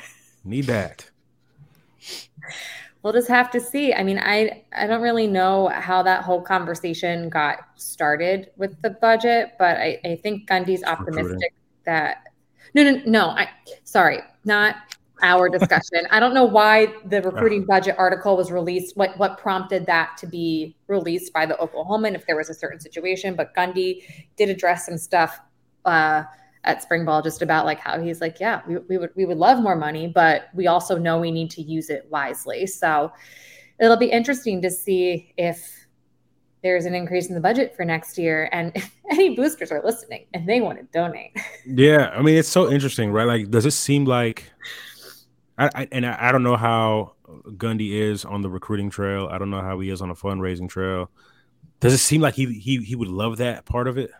Need 0.45 0.65
that 0.65 1.09
we'll 3.03 3.13
just 3.13 3.27
have 3.27 3.51
to 3.51 3.59
see. 3.59 3.93
I 3.93 4.01
mean, 4.01 4.17
I 4.17 4.63
I 4.75 4.87
don't 4.87 5.01
really 5.01 5.27
know 5.27 5.67
how 5.67 6.01
that 6.03 6.23
whole 6.23 6.41
conversation 6.41 7.29
got 7.29 7.59
started 7.75 8.49
with 8.57 8.81
the 8.81 8.91
budget, 8.91 9.53
but 9.59 9.77
I, 9.77 9.99
I 10.03 10.19
think 10.23 10.49
Gundy's 10.49 10.83
optimistic 10.83 11.53
that 11.85 12.23
no 12.73 12.83
no 12.83 13.01
no 13.05 13.29
I 13.29 13.49
sorry, 13.83 14.19
not 14.45 14.75
our 15.23 15.49
discussion. 15.49 16.05
I 16.11 16.19
don't 16.19 16.33
know 16.33 16.43
why 16.43 16.93
the 17.05 17.21
recruiting 17.21 17.65
budget 17.65 17.95
article 17.97 18.37
was 18.37 18.51
released, 18.51 18.95
what 18.95 19.17
what 19.17 19.37
prompted 19.37 19.85
that 19.87 20.17
to 20.17 20.27
be 20.27 20.75
released 20.87 21.33
by 21.33 21.45
the 21.45 21.55
Oklahoman 21.55 22.13
if 22.13 22.27
there 22.27 22.35
was 22.35 22.49
a 22.49 22.53
certain 22.53 22.79
situation, 22.79 23.35
but 23.35 23.55
Gundy 23.55 24.03
did 24.37 24.49
address 24.49 24.85
some 24.85 24.97
stuff 24.97 25.39
uh 25.85 26.23
at 26.65 26.81
spring 26.81 27.03
ball 27.03 27.21
just 27.21 27.41
about 27.41 27.65
like 27.65 27.79
how 27.79 27.99
he's 27.99 28.21
like 28.21 28.39
yeah 28.39 28.61
we, 28.67 28.77
we 28.77 28.97
would 28.97 29.09
we 29.15 29.25
would 29.25 29.37
love 29.37 29.61
more 29.61 29.75
money 29.75 30.07
but 30.07 30.47
we 30.53 30.65
also 30.67 30.97
know 30.97 31.19
we 31.19 31.31
need 31.31 31.49
to 31.51 31.61
use 31.61 31.89
it 31.89 32.07
wisely. 32.09 32.67
So 32.67 33.11
it'll 33.79 33.97
be 33.97 34.11
interesting 34.11 34.61
to 34.61 34.69
see 34.69 35.33
if 35.37 35.87
there's 36.61 36.85
an 36.85 36.95
increase 36.95 37.27
in 37.27 37.35
the 37.35 37.41
budget 37.41 37.75
for 37.75 37.83
next 37.83 38.17
year 38.17 38.47
and 38.53 38.71
if 38.75 38.95
any 39.11 39.35
boosters 39.35 39.71
are 39.71 39.81
listening 39.83 40.25
and 40.33 40.47
they 40.47 40.61
want 40.61 40.79
to 40.79 40.85
donate. 40.97 41.35
Yeah 41.65 42.11
i 42.15 42.21
mean 42.21 42.35
it's 42.35 42.49
so 42.49 42.71
interesting 42.71 43.11
right? 43.11 43.27
Like 43.27 43.49
does 43.49 43.65
it 43.65 43.71
seem 43.71 44.05
like 44.05 44.51
I, 45.57 45.69
I 45.73 45.87
and 45.91 46.05
I, 46.05 46.17
I 46.19 46.31
don't 46.31 46.43
know 46.43 46.55
how 46.55 47.13
Gundy 47.27 47.91
is 47.91 48.25
on 48.25 48.41
the 48.41 48.49
recruiting 48.49 48.89
trail. 48.89 49.27
I 49.31 49.37
don't 49.37 49.49
know 49.49 49.61
how 49.61 49.79
he 49.79 49.89
is 49.89 50.01
on 50.01 50.09
the 50.09 50.15
fundraising 50.15 50.69
trail. 50.69 51.11
Does 51.79 51.93
it 51.93 51.99
seem 51.99 52.21
like 52.21 52.35
he 52.35 52.45
he 52.59 52.77
he 52.77 52.95
would 52.95 53.07
love 53.07 53.37
that 53.37 53.65
part 53.65 53.87
of 53.87 53.97
it? 53.97 54.11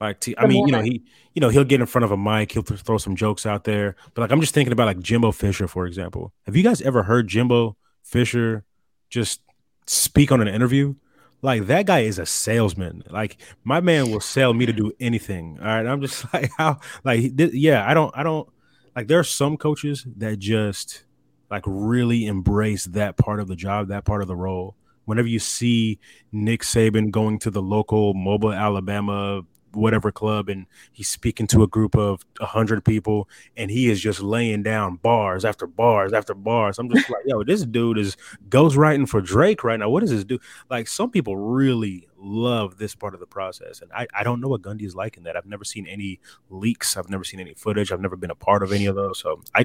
Like, 0.00 0.20
to, 0.20 0.34
I 0.38 0.46
mean, 0.46 0.66
you 0.66 0.72
know, 0.72 0.82
he, 0.82 1.02
you 1.32 1.40
know, 1.40 1.48
he'll 1.48 1.64
get 1.64 1.80
in 1.80 1.86
front 1.86 2.04
of 2.04 2.12
a 2.12 2.16
mic, 2.16 2.52
he'll 2.52 2.62
th- 2.62 2.80
throw 2.80 2.98
some 2.98 3.16
jokes 3.16 3.46
out 3.46 3.64
there. 3.64 3.96
But 4.14 4.22
like, 4.22 4.30
I'm 4.30 4.40
just 4.40 4.52
thinking 4.52 4.72
about 4.72 4.86
like 4.86 5.00
Jimbo 5.00 5.32
Fisher, 5.32 5.66
for 5.66 5.86
example. 5.86 6.32
Have 6.44 6.54
you 6.54 6.62
guys 6.62 6.82
ever 6.82 7.04
heard 7.04 7.28
Jimbo 7.28 7.76
Fisher 8.02 8.64
just 9.08 9.40
speak 9.86 10.30
on 10.30 10.40
an 10.40 10.48
interview? 10.48 10.94
Like 11.40 11.66
that 11.66 11.86
guy 11.86 12.00
is 12.00 12.18
a 12.18 12.26
salesman. 12.26 13.04
Like 13.08 13.38
my 13.64 13.80
man 13.80 14.10
will 14.10 14.20
sell 14.20 14.52
me 14.52 14.66
to 14.66 14.72
do 14.72 14.92
anything. 15.00 15.58
All 15.60 15.66
right, 15.66 15.86
I'm 15.86 16.00
just 16.00 16.30
like 16.34 16.50
how, 16.58 16.80
like, 17.04 17.32
yeah, 17.34 17.88
I 17.88 17.94
don't, 17.94 18.14
I 18.16 18.22
don't 18.22 18.48
like. 18.96 19.06
There 19.06 19.18
are 19.18 19.24
some 19.24 19.56
coaches 19.56 20.04
that 20.16 20.38
just 20.38 21.04
like 21.50 21.62
really 21.66 22.26
embrace 22.26 22.86
that 22.86 23.16
part 23.16 23.38
of 23.38 23.46
the 23.46 23.56
job, 23.56 23.88
that 23.88 24.04
part 24.04 24.22
of 24.22 24.28
the 24.28 24.36
role 24.36 24.74
whenever 25.06 25.28
you 25.28 25.38
see 25.38 25.98
Nick 26.30 26.60
Saban 26.60 27.10
going 27.10 27.38
to 27.40 27.50
the 27.50 27.62
local 27.62 28.12
Mobile, 28.12 28.52
Alabama 28.52 29.40
whatever 29.76 30.10
club 30.10 30.48
and 30.48 30.66
he's 30.92 31.08
speaking 31.08 31.46
to 31.46 31.62
a 31.62 31.66
group 31.66 31.94
of 31.96 32.24
100 32.38 32.84
people 32.84 33.28
and 33.56 33.70
he 33.70 33.88
is 33.90 34.00
just 34.00 34.20
laying 34.20 34.62
down 34.62 34.96
bars 34.96 35.44
after 35.44 35.66
bars 35.66 36.12
after 36.12 36.34
bars. 36.34 36.78
I'm 36.78 36.90
just 36.90 37.08
like 37.10 37.22
yo 37.26 37.44
this 37.44 37.64
dude 37.64 37.98
is 37.98 38.16
ghostwriting 38.48 39.08
for 39.08 39.20
drake 39.20 39.62
right 39.62 39.78
now. 39.78 39.90
What 39.90 40.00
does 40.00 40.10
this 40.10 40.24
do 40.24 40.38
like 40.70 40.88
some 40.88 41.10
people 41.10 41.36
really 41.36 42.08
love 42.18 42.78
this 42.78 42.94
part 42.94 43.14
of 43.14 43.20
the 43.20 43.26
process 43.26 43.82
and 43.82 43.92
i, 43.92 44.06
I 44.14 44.24
don't 44.24 44.40
know 44.40 44.48
what 44.48 44.62
gundy 44.62 44.84
is 44.84 44.96
like 44.96 45.16
in 45.16 45.24
that. 45.24 45.36
I've 45.36 45.46
never 45.46 45.64
seen 45.64 45.86
any 45.86 46.18
leaks. 46.50 46.96
I've 46.96 47.10
never 47.10 47.24
seen 47.24 47.40
any 47.40 47.54
footage. 47.54 47.92
I've 47.92 48.00
never 48.00 48.16
been 48.16 48.30
a 48.30 48.34
part 48.34 48.62
of 48.62 48.72
any 48.72 48.86
of 48.86 48.94
those. 48.94 49.18
So 49.18 49.42
i 49.54 49.64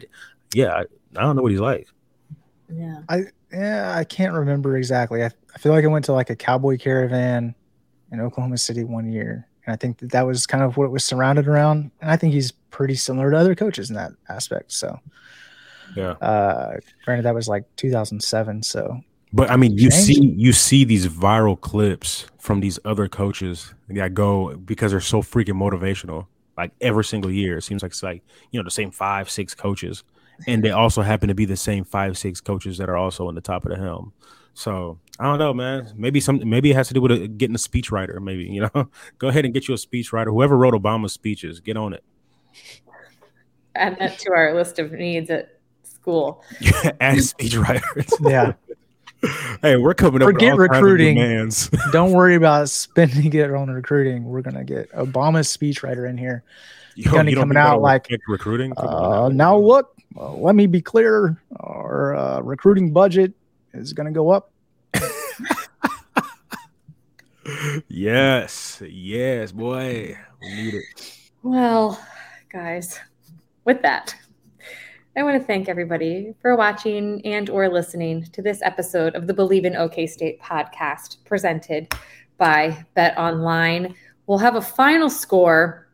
yeah 0.54 0.74
i, 0.74 0.82
I 1.16 1.22
don't 1.22 1.36
know 1.36 1.42
what 1.42 1.52
he's 1.52 1.62
like. 1.62 1.88
Yeah. 2.74 3.02
I 3.10 3.24
yeah 3.52 3.94
i 3.96 4.04
can't 4.04 4.34
remember 4.34 4.78
exactly. 4.78 5.24
I, 5.24 5.32
I 5.54 5.58
feel 5.60 5.72
like 5.72 5.84
i 5.84 5.88
went 5.88 6.06
to 6.06 6.14
like 6.14 6.30
a 6.30 6.36
cowboy 6.36 6.78
caravan 6.78 7.56
in 8.12 8.20
oklahoma 8.20 8.58
city 8.58 8.84
one 8.84 9.12
year 9.12 9.48
and 9.66 9.74
I 9.74 9.76
think 9.76 10.00
that 10.00 10.12
that 10.12 10.26
was 10.26 10.48
kind 10.48 10.64
of 10.64 10.78
what 10.78 10.86
it 10.86 10.92
was 10.92 11.04
surrounded 11.04 11.48
around. 11.48 11.92
And 12.02 12.12
I 12.12 12.18
think 12.18 12.34
he's 12.34 12.52
pretty 12.52 12.96
similar 12.96 13.32
to 13.32 13.38
other 13.38 13.56
coaches 13.56 13.90
in 13.90 13.96
that 13.96 14.12
aspect. 14.30 14.72
So, 14.72 15.00
yeah. 15.96 16.12
Uh, 16.12 16.78
granted, 17.06 17.24
that 17.24 17.36
was 17.36 17.48
like 17.48 17.66
2007. 17.76 18.64
So, 18.64 19.02
but 19.34 19.50
I 19.50 19.56
mean, 19.56 19.78
you 19.78 19.90
changed. 19.90 20.06
see, 20.06 20.26
you 20.38 20.54
see 20.54 20.84
these 20.84 21.08
viral 21.08 21.60
clips 21.60 22.26
from 22.40 22.60
these 22.60 22.80
other 22.86 23.08
coaches 23.08 23.74
that 23.90 24.14
go 24.14 24.56
because 24.56 24.92
they're 24.92 25.02
so 25.02 25.22
freaking 25.22 25.56
motivational. 25.56 26.28
Like 26.58 26.72
every 26.82 27.04
single 27.04 27.32
year, 27.32 27.58
it 27.58 27.62
seems 27.62 27.82
like 27.82 27.92
it's 27.92 28.04
like 28.04 28.24
you 28.52 28.60
know 28.60 28.64
the 28.64 28.72
same 28.72 28.92
five, 28.92 29.30
six 29.30 29.56
coaches, 29.56 30.04
and 30.48 30.64
they 30.64 30.72
also 30.72 31.02
happen 31.02 31.30
to 31.30 31.34
be 31.34 31.46
the 31.46 31.56
same 31.56 31.86
five, 31.86 32.18
six 32.18 32.42
coaches 32.42 32.78
that 32.78 32.90
are 32.90 32.98
also 32.98 33.28
on 33.28 33.36
the 33.36 33.42
top 33.42 33.66
of 33.66 33.72
the 33.72 33.78
helm. 33.78 34.12
So 34.54 35.00
I 35.20 35.26
don't 35.26 35.40
know, 35.40 35.54
man. 35.54 35.92
Maybe 35.96 36.20
some 36.20 36.42
maybe 36.50 36.72
it 36.72 36.76
has 36.76 36.88
to 36.90 36.94
do 36.94 37.02
with 37.02 37.12
a, 37.12 37.28
getting 37.28 37.56
a 37.56 37.60
speechwriter. 37.60 38.20
Maybe 38.20 38.46
you 38.46 38.62
know, 38.62 38.90
go 39.18 39.28
ahead 39.28 39.46
and 39.46 39.54
get 39.54 39.68
you 39.68 39.74
a 39.74 39.78
speechwriter. 39.78 40.28
Whoever 40.28 40.58
wrote 40.58 40.74
Obama's 40.74 41.14
speeches, 41.14 41.60
get 41.60 41.78
on 41.78 41.94
it. 41.94 42.04
Add 43.76 43.98
that 44.00 44.20
to 44.20 44.32
our 44.34 44.54
list 44.54 44.80
of 44.80 44.92
needs 44.92 45.30
at 45.30 45.60
school. 45.84 46.44
Add 47.00 47.18
speechwriters. 47.18 48.12
yeah. 48.30 48.54
hey, 49.62 49.78
we're 49.78 49.94
coming 49.94 50.22
up. 50.22 50.28
Forget 50.28 50.58
recruiting. 50.58 51.52
Don't 51.92 52.12
worry 52.12 52.36
about 52.36 52.70
spending 52.70 53.32
it 53.32 53.54
on 53.54 53.70
recruiting. 53.70 54.26
We're 54.26 54.42
gonna 54.42 54.64
get 54.64 54.92
Obama's 54.92 55.56
speechwriter 55.56 56.10
in 56.10 56.18
here. 56.18 56.44
Yo, 56.96 57.12
gonna 57.12 57.34
coming 57.34 57.58
out 57.58 57.80
like 57.80 58.10
recruiting. 58.28 58.74
Uh, 58.76 59.30
now 59.32 59.56
look, 59.58 59.96
uh, 60.18 60.34
let 60.34 60.56
me 60.56 60.66
be 60.66 60.82
clear. 60.82 61.40
Our 61.60 62.16
uh, 62.16 62.42
recruiting 62.42 62.92
budget 62.92 63.34
is 63.74 63.92
it 63.92 63.96
going 63.96 64.06
to 64.06 64.12
go 64.12 64.30
up. 64.30 64.52
yes, 67.88 68.82
yes, 68.88 69.52
boy, 69.52 70.18
we 70.42 70.48
need 70.56 70.74
it. 70.76 70.84
Well, 71.44 72.00
guys, 72.52 73.00
with 73.66 73.82
that, 73.82 74.16
I 75.16 75.24
want 75.24 75.40
to 75.40 75.46
thank 75.46 75.68
everybody 75.68 76.34
for 76.42 76.56
watching 76.56 77.26
and 77.26 77.50
or 77.50 77.68
listening 77.68 78.24
to 78.32 78.42
this 78.42 78.62
episode 78.62 79.16
of 79.16 79.28
the 79.28 79.34
Believe 79.34 79.66
in 79.66 79.76
OK 79.76 80.08
State 80.08 80.42
podcast 80.42 81.18
presented 81.26 81.94
by 82.38 82.86
Bet 82.94 83.18
Online. 83.18 83.96
We'll 84.28 84.38
have 84.38 84.56
a 84.56 84.62
final 84.62 85.10
score 85.10 85.88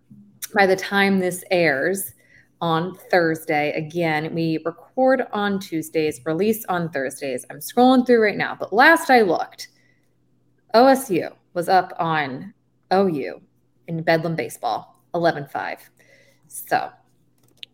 by 0.53 0.65
the 0.65 0.75
time 0.75 1.19
this 1.19 1.43
airs 1.51 2.13
on 2.61 2.95
Thursday. 3.11 3.71
Again, 3.73 4.33
we 4.33 4.59
record 4.65 5.27
on 5.31 5.59
Tuesdays, 5.59 6.21
release 6.25 6.65
on 6.65 6.89
Thursdays. 6.89 7.45
I'm 7.49 7.57
scrolling 7.57 8.05
through 8.05 8.21
right 8.23 8.37
now, 8.37 8.55
but 8.59 8.73
last 8.73 9.09
I 9.09 9.21
looked, 9.21 9.69
OSU 10.73 11.33
was 11.53 11.69
up 11.69 11.93
on 11.99 12.53
OU 12.93 13.41
in 13.87 14.01
Bedlam 14.01 14.35
baseball, 14.35 15.01
11 15.13 15.47
5. 15.47 15.89
So 16.47 16.89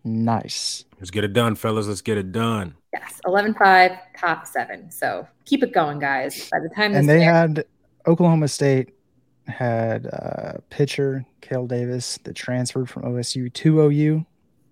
nice. 0.03 0.85
Let's 0.99 1.11
get 1.11 1.23
it 1.23 1.33
done, 1.33 1.55
fellas. 1.55 1.87
Let's 1.87 2.01
get 2.01 2.17
it 2.17 2.31
done. 2.31 2.75
Yes, 2.93 3.19
11 3.25 3.55
5, 3.55 3.91
top 4.17 4.45
seven. 4.45 4.91
So 4.91 5.27
keep 5.45 5.63
it 5.63 5.73
going, 5.73 5.99
guys. 5.99 6.49
By 6.49 6.59
the 6.59 6.69
time 6.69 6.93
and 6.93 7.07
they 7.07 7.21
had 7.21 7.65
Oklahoma 8.07 8.47
State 8.47 8.93
had 9.47 10.07
uh, 10.07 10.53
pitcher 10.69 11.25
Kale 11.41 11.67
Davis 11.67 12.17
that 12.23 12.35
transferred 12.35 12.89
from 12.89 13.03
OSU 13.03 13.51
to 13.53 13.81
OU 13.81 14.25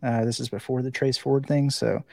uh, 0.04 0.26
this 0.26 0.40
is 0.40 0.50
before 0.50 0.82
the 0.82 0.92
trace 0.92 1.18
forward 1.18 1.46
thing, 1.46 1.70
so 1.70 2.04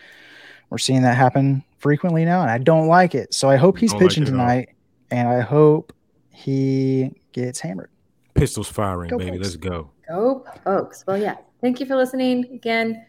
we're 0.71 0.79
seeing 0.79 1.03
that 1.03 1.17
happen 1.17 1.65
frequently 1.79 2.25
now, 2.25 2.43
and 2.43 2.51
I 2.51 2.59
don't 2.59 2.89
like 2.89 3.15
it. 3.15 3.33
So 3.33 3.49
I 3.49 3.57
hope 3.57 3.79
he's 3.79 3.95
pitching 3.95 4.25
like 4.25 4.31
tonight, 4.31 4.69
and 5.11 5.29
I 5.29 5.41
hope 5.41 5.93
he 6.31 7.13
gets 7.33 7.61
hammered. 7.61 7.91
Pistols 8.35 8.69
firing, 8.69 9.11
go 9.11 9.19
baby. 9.19 9.33
Pokes. 9.33 9.43
Let's 9.43 9.57
go. 9.57 9.91
Go, 10.09 10.45
Pokes. 10.65 11.05
Well, 11.07 11.19
yeah. 11.19 11.37
Thank 11.61 11.81
you 11.81 11.87
for 11.87 11.97
listening 11.97 12.45
again. 12.53 13.05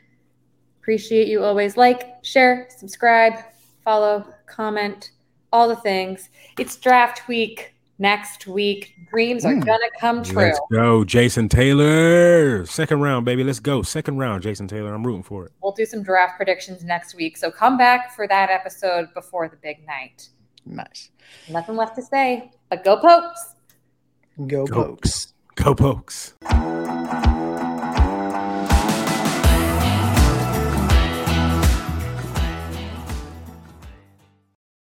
Appreciate 0.81 1.27
you 1.27 1.43
always. 1.43 1.77
Like, 1.77 2.15
share, 2.23 2.67
subscribe, 2.75 3.33
follow, 3.83 4.25
comment, 4.47 5.11
all 5.53 5.67
the 5.67 5.75
things. 5.75 6.29
It's 6.57 6.77
draft 6.77 7.27
week 7.27 7.75
next 7.99 8.47
week. 8.47 8.95
Dreams 9.09 9.45
are 9.45 9.53
mm. 9.53 9.65
gonna 9.65 9.89
come 9.99 10.23
true. 10.23 10.43
Let's 10.43 10.59
go, 10.71 11.03
Jason 11.03 11.49
Taylor. 11.49 12.65
Second 12.65 13.01
round, 13.01 13.25
baby. 13.25 13.43
Let's 13.43 13.59
go. 13.59 13.83
Second 13.83 14.17
round, 14.17 14.41
Jason 14.41 14.67
Taylor. 14.67 14.93
I'm 14.93 15.05
rooting 15.05 15.23
for 15.23 15.45
it. 15.45 15.51
We'll 15.61 15.73
do 15.73 15.85
some 15.85 16.01
draft 16.01 16.37
predictions 16.37 16.83
next 16.83 17.15
week. 17.15 17.37
So 17.37 17.51
come 17.51 17.77
back 17.77 18.15
for 18.15 18.27
that 18.27 18.49
episode 18.49 19.13
before 19.13 19.47
the 19.47 19.57
big 19.57 19.85
night. 19.85 20.29
Nice. 20.65 21.11
Nothing 21.49 21.75
left 21.75 21.95
to 21.95 22.01
say, 22.01 22.51
but 22.69 22.83
go 22.83 22.97
pokes. 22.97 23.55
Go, 24.47 24.65
go 24.65 24.85
pokes. 24.85 25.33
Go 25.55 25.75
pokes. 25.75 26.33